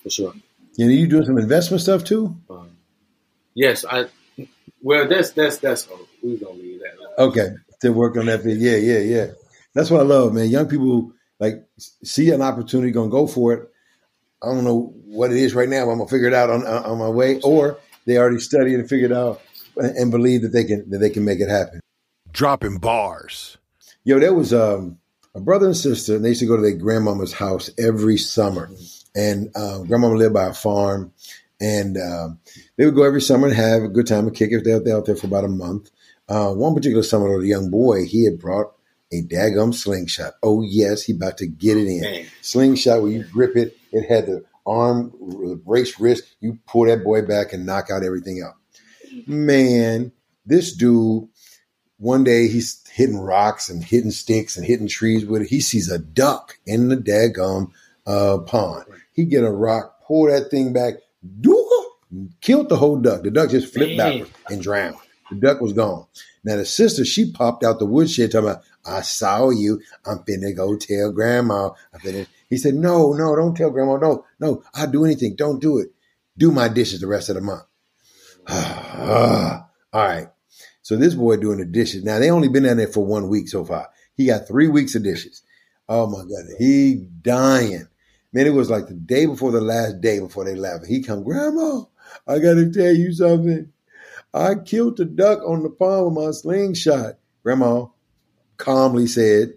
for 0.02 0.10
sure. 0.10 0.34
And 0.78 0.88
are 0.88 0.92
you 0.92 1.08
doing 1.08 1.24
some 1.24 1.38
investment 1.38 1.80
stuff 1.82 2.04
too? 2.04 2.36
Um, 2.48 2.74
Yes, 3.54 3.84
I. 3.88 4.06
Well, 4.82 5.08
that's 5.08 5.30
that's 5.30 5.58
that's 5.58 5.88
we're 6.22 6.36
gonna 6.36 6.54
leave 6.54 6.80
that. 6.80 7.22
Okay, 7.22 7.48
to 7.84 7.92
working 7.92 8.20
on 8.20 8.26
that. 8.26 8.42
Thing. 8.42 8.56
Yeah, 8.58 8.76
yeah, 8.76 8.98
yeah. 8.98 9.26
That's 9.74 9.90
what 9.90 10.00
I 10.00 10.04
love, 10.04 10.32
man. 10.32 10.48
Young 10.48 10.68
people 10.68 11.12
like 11.40 11.66
see 11.78 12.30
an 12.30 12.42
opportunity, 12.42 12.92
gonna 12.92 13.10
go 13.10 13.26
for 13.26 13.52
it. 13.52 13.70
I 14.42 14.46
don't 14.46 14.64
know 14.64 14.92
what 15.06 15.30
it 15.30 15.38
is 15.38 15.54
right 15.54 15.68
now. 15.68 15.90
I'm 15.90 15.98
gonna 15.98 16.08
figure 16.08 16.28
it 16.28 16.34
out 16.34 16.50
on 16.50 16.66
on 16.66 16.98
my 16.98 17.08
way, 17.08 17.40
or 17.40 17.78
they 18.06 18.18
already 18.18 18.38
studied 18.38 18.74
and 18.74 18.88
figured 18.88 19.12
out 19.12 19.40
and 19.76 20.10
believe 20.10 20.42
that 20.42 20.52
they 20.52 20.64
can 20.64 20.88
that 20.90 20.98
they 20.98 21.10
can 21.10 21.24
make 21.24 21.40
it 21.40 21.48
happen. 21.48 21.80
Dropping 22.32 22.78
bars. 22.78 23.56
Yo, 24.04 24.18
there 24.18 24.34
was 24.34 24.52
um, 24.52 24.98
a 25.34 25.40
brother 25.40 25.66
and 25.66 25.76
sister, 25.76 26.16
and 26.16 26.24
they 26.24 26.30
used 26.30 26.40
to 26.40 26.46
go 26.46 26.56
to 26.56 26.62
their 26.62 26.76
grandmama's 26.76 27.32
house 27.32 27.70
every 27.78 28.16
summer. 28.16 28.70
And 29.16 29.50
uh, 29.54 29.78
grandmama 29.78 30.16
lived 30.16 30.34
by 30.34 30.46
a 30.46 30.54
farm, 30.54 31.12
and 31.60 31.96
um, 31.96 32.40
they 32.76 32.84
would 32.84 32.96
go 32.96 33.04
every 33.04 33.22
summer 33.22 33.46
and 33.46 33.56
have 33.56 33.82
a 33.82 33.88
good 33.88 34.06
time 34.06 34.26
and 34.26 34.36
kick 34.36 34.50
it. 34.52 34.64
They're, 34.64 34.80
they're 34.80 34.96
out 34.96 35.06
there 35.06 35.16
for 35.16 35.28
about 35.28 35.44
a 35.44 35.48
month. 35.48 35.90
Uh, 36.28 36.52
one 36.52 36.74
particular 36.74 37.02
summer, 37.02 37.40
the 37.40 37.46
young 37.46 37.70
boy, 37.70 38.04
he 38.06 38.24
had 38.24 38.38
brought 38.38 38.72
a 39.12 39.22
daggum 39.22 39.74
slingshot. 39.74 40.34
Oh 40.42 40.62
yes, 40.62 41.02
he 41.02 41.12
about 41.12 41.38
to 41.38 41.46
get 41.46 41.76
it 41.76 41.86
in. 41.86 42.00
Man. 42.00 42.26
Slingshot 42.42 43.02
where 43.02 43.10
you 43.10 43.24
grip 43.24 43.56
it, 43.56 43.76
it 43.92 44.08
had 44.08 44.26
the 44.26 44.44
arm, 44.66 45.12
the 45.20 45.60
brace 45.62 46.00
wrist. 46.00 46.24
You 46.40 46.58
pull 46.66 46.86
that 46.86 47.04
boy 47.04 47.22
back 47.22 47.52
and 47.52 47.66
knock 47.66 47.90
out 47.90 48.02
everything 48.02 48.42
out. 48.42 48.54
Man, 49.26 50.12
this 50.46 50.74
dude, 50.74 51.28
one 51.98 52.24
day 52.24 52.48
he's 52.48 52.82
hitting 52.90 53.18
rocks 53.18 53.68
and 53.68 53.84
hitting 53.84 54.10
sticks 54.10 54.56
and 54.56 54.66
hitting 54.66 54.88
trees 54.88 55.24
with 55.24 55.42
it. 55.42 55.48
He 55.48 55.60
sees 55.60 55.90
a 55.90 55.98
duck 55.98 56.58
in 56.66 56.88
the 56.88 56.96
daggum 56.96 57.70
uh, 58.06 58.38
pond. 58.38 58.84
He 59.12 59.24
get 59.26 59.44
a 59.44 59.50
rock, 59.50 60.00
pull 60.06 60.26
that 60.28 60.50
thing 60.50 60.72
back, 60.72 60.94
killed 62.40 62.68
the 62.68 62.76
whole 62.76 62.96
duck. 62.96 63.22
The 63.22 63.30
duck 63.30 63.50
just 63.50 63.72
flipped 63.72 63.96
backwards 63.96 64.30
and 64.50 64.62
drowned. 64.62 64.96
The 65.34 65.46
duck 65.46 65.60
was 65.60 65.72
gone. 65.72 66.06
Now 66.44 66.56
the 66.56 66.64
sister, 66.64 67.04
she 67.04 67.32
popped 67.32 67.64
out 67.64 67.78
the 67.78 67.86
woodshed 67.86 68.32
talking 68.32 68.50
about, 68.50 68.64
I 68.86 69.00
saw 69.00 69.50
you. 69.50 69.80
I'm 70.06 70.18
finna 70.18 70.54
go 70.54 70.76
tell 70.76 71.12
grandma. 71.12 71.70
I'm 71.92 72.00
finna. 72.00 72.26
He 72.50 72.56
said, 72.56 72.74
no, 72.74 73.12
no, 73.12 73.34
don't 73.34 73.56
tell 73.56 73.70
grandma. 73.70 73.96
No, 73.96 74.24
no, 74.38 74.62
I'll 74.74 74.90
do 74.90 75.04
anything. 75.04 75.36
Don't 75.36 75.60
do 75.60 75.78
it. 75.78 75.88
Do 76.36 76.50
my 76.50 76.68
dishes 76.68 77.00
the 77.00 77.06
rest 77.06 77.28
of 77.28 77.36
the 77.36 77.40
month. 77.40 77.64
All 78.48 79.68
right. 79.92 80.28
So 80.82 80.96
this 80.96 81.14
boy 81.14 81.36
doing 81.36 81.58
the 81.58 81.64
dishes. 81.64 82.04
Now 82.04 82.18
they 82.18 82.30
only 82.30 82.48
been 82.48 82.64
down 82.64 82.76
there 82.76 82.88
for 82.88 83.04
one 83.04 83.28
week 83.28 83.48
so 83.48 83.64
far. 83.64 83.88
He 84.16 84.26
got 84.26 84.46
three 84.46 84.68
weeks 84.68 84.94
of 84.94 85.02
dishes. 85.02 85.42
Oh 85.88 86.06
my 86.06 86.18
God. 86.18 86.44
He 86.58 87.06
dying. 87.22 87.88
Man, 88.32 88.46
it 88.46 88.50
was 88.50 88.68
like 88.68 88.88
the 88.88 88.94
day 88.94 89.26
before 89.26 89.52
the 89.52 89.60
last 89.60 90.00
day 90.00 90.18
before 90.18 90.44
they 90.44 90.56
left. 90.56 90.86
He 90.86 91.02
come, 91.02 91.22
Grandma, 91.22 91.84
I 92.26 92.38
gotta 92.40 92.70
tell 92.70 92.92
you 92.92 93.12
something. 93.12 93.72
I 94.34 94.56
killed 94.56 94.96
the 94.96 95.04
duck 95.04 95.38
on 95.46 95.62
the 95.62 95.70
palm 95.70 96.18
of 96.18 96.24
my 96.24 96.30
slingshot. 96.32 97.18
Grandma 97.44 97.86
calmly 98.56 99.06
said, 99.06 99.54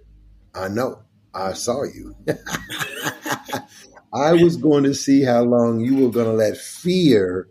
I 0.53 0.67
know. 0.67 1.01
I 1.34 1.53
saw 1.53 1.84
you. 1.84 2.15
I 4.13 4.34
was 4.34 4.55
going 4.55 4.84
to 4.84 4.93
see 4.93 5.23
how 5.23 5.41
long 5.41 5.80
you 5.80 5.95
were 5.97 6.11
going 6.11 6.28
to 6.28 6.34
let 6.34 6.57
fear 6.57 7.47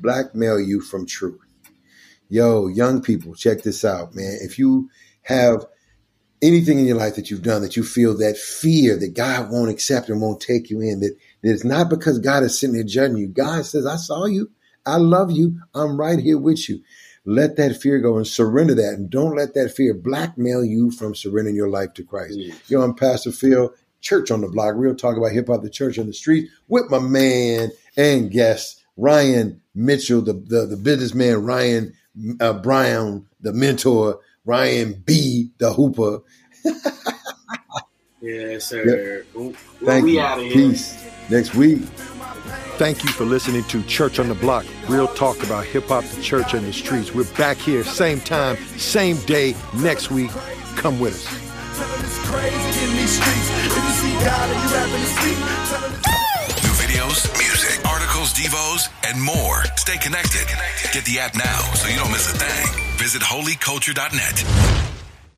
blackmail 0.00 0.60
you 0.60 0.80
from 0.80 1.04
truth. 1.04 1.40
Yo, 2.28 2.68
young 2.68 3.02
people, 3.02 3.34
check 3.34 3.62
this 3.62 3.84
out, 3.84 4.14
man. 4.14 4.38
If 4.40 4.58
you 4.58 4.88
have 5.22 5.66
anything 6.40 6.78
in 6.78 6.86
your 6.86 6.96
life 6.96 7.16
that 7.16 7.30
you've 7.30 7.42
done 7.42 7.62
that 7.62 7.76
you 7.76 7.82
feel 7.82 8.16
that 8.18 8.36
fear 8.36 8.96
that 8.96 9.14
God 9.14 9.50
won't 9.50 9.70
accept 9.70 10.08
and 10.08 10.20
won't 10.20 10.40
take 10.40 10.70
you 10.70 10.80
in, 10.80 11.00
that, 11.00 11.16
that 11.42 11.52
it's 11.52 11.64
not 11.64 11.90
because 11.90 12.20
God 12.20 12.44
is 12.44 12.58
sitting 12.58 12.74
there 12.74 12.84
judging 12.84 13.16
you. 13.16 13.26
God 13.28 13.66
says, 13.66 13.84
I 13.84 13.96
saw 13.96 14.26
you. 14.26 14.50
I 14.88 14.96
love 14.96 15.30
you. 15.30 15.60
I'm 15.74 16.00
right 16.00 16.18
here 16.18 16.38
with 16.38 16.68
you. 16.68 16.80
Let 17.26 17.56
that 17.56 17.76
fear 17.76 18.00
go 18.00 18.16
and 18.16 18.26
surrender 18.26 18.74
that. 18.74 18.94
And 18.94 19.10
don't 19.10 19.36
let 19.36 19.52
that 19.52 19.74
fear 19.76 19.92
blackmail 19.92 20.64
you 20.64 20.90
from 20.90 21.14
surrendering 21.14 21.56
your 21.56 21.68
life 21.68 21.92
to 21.94 22.02
Christ. 22.02 22.38
Yes. 22.38 22.70
Yo, 22.70 22.80
I'm 22.80 22.94
Pastor 22.94 23.30
Phil, 23.30 23.70
Church 24.00 24.30
on 24.30 24.40
the 24.40 24.48
Block. 24.48 24.74
Real 24.76 24.94
talk 24.94 25.18
about 25.18 25.32
hip 25.32 25.48
hop, 25.48 25.62
the 25.62 25.68
church 25.68 25.98
on 25.98 26.06
the 26.06 26.14
street 26.14 26.48
with 26.68 26.90
my 26.90 27.00
man 27.00 27.70
and 27.98 28.30
guest, 28.30 28.82
Ryan 28.96 29.60
Mitchell, 29.74 30.22
the, 30.22 30.32
the, 30.32 30.64
the 30.64 30.76
businessman, 30.76 31.44
Ryan 31.44 31.92
uh, 32.40 32.54
Brown, 32.54 33.26
the 33.42 33.52
mentor, 33.52 34.20
Ryan 34.46 35.02
B, 35.04 35.50
the 35.58 35.74
hooper. 35.74 36.20
yes, 38.22 38.64
sir. 38.64 39.24
Yep. 39.36 39.54
Thank 39.84 40.08
you. 40.08 40.50
Peace. 40.50 41.04
Next 41.28 41.54
week. 41.54 41.82
Thank 42.78 43.02
you 43.02 43.10
for 43.10 43.24
listening 43.24 43.64
to 43.64 43.82
Church 43.82 44.20
on 44.20 44.28
the 44.28 44.36
Block. 44.36 44.64
Real 44.88 45.08
talk 45.08 45.42
about 45.42 45.64
hip 45.64 45.88
hop, 45.88 46.04
the 46.04 46.22
church, 46.22 46.54
and 46.54 46.64
the 46.64 46.72
streets. 46.72 47.12
We're 47.12 47.24
back 47.34 47.56
here, 47.56 47.82
same 47.82 48.20
time, 48.20 48.54
same 48.76 49.16
day, 49.26 49.56
next 49.74 50.12
week. 50.12 50.30
Come 50.76 51.00
with 51.00 51.14
us. 51.14 51.24
New 56.62 56.70
videos, 56.78 57.26
music, 57.36 57.84
articles, 57.84 58.32
devos, 58.34 58.88
and 59.02 59.20
more. 59.20 59.64
Stay 59.74 59.98
connected. 59.98 60.46
Get 60.92 61.04
the 61.04 61.18
app 61.18 61.34
now 61.34 61.58
so 61.74 61.88
you 61.88 61.96
don't 61.96 62.12
miss 62.12 62.32
a 62.32 62.38
thing. 62.38 62.96
Visit 62.96 63.22
holyculture.net. 63.22 64.97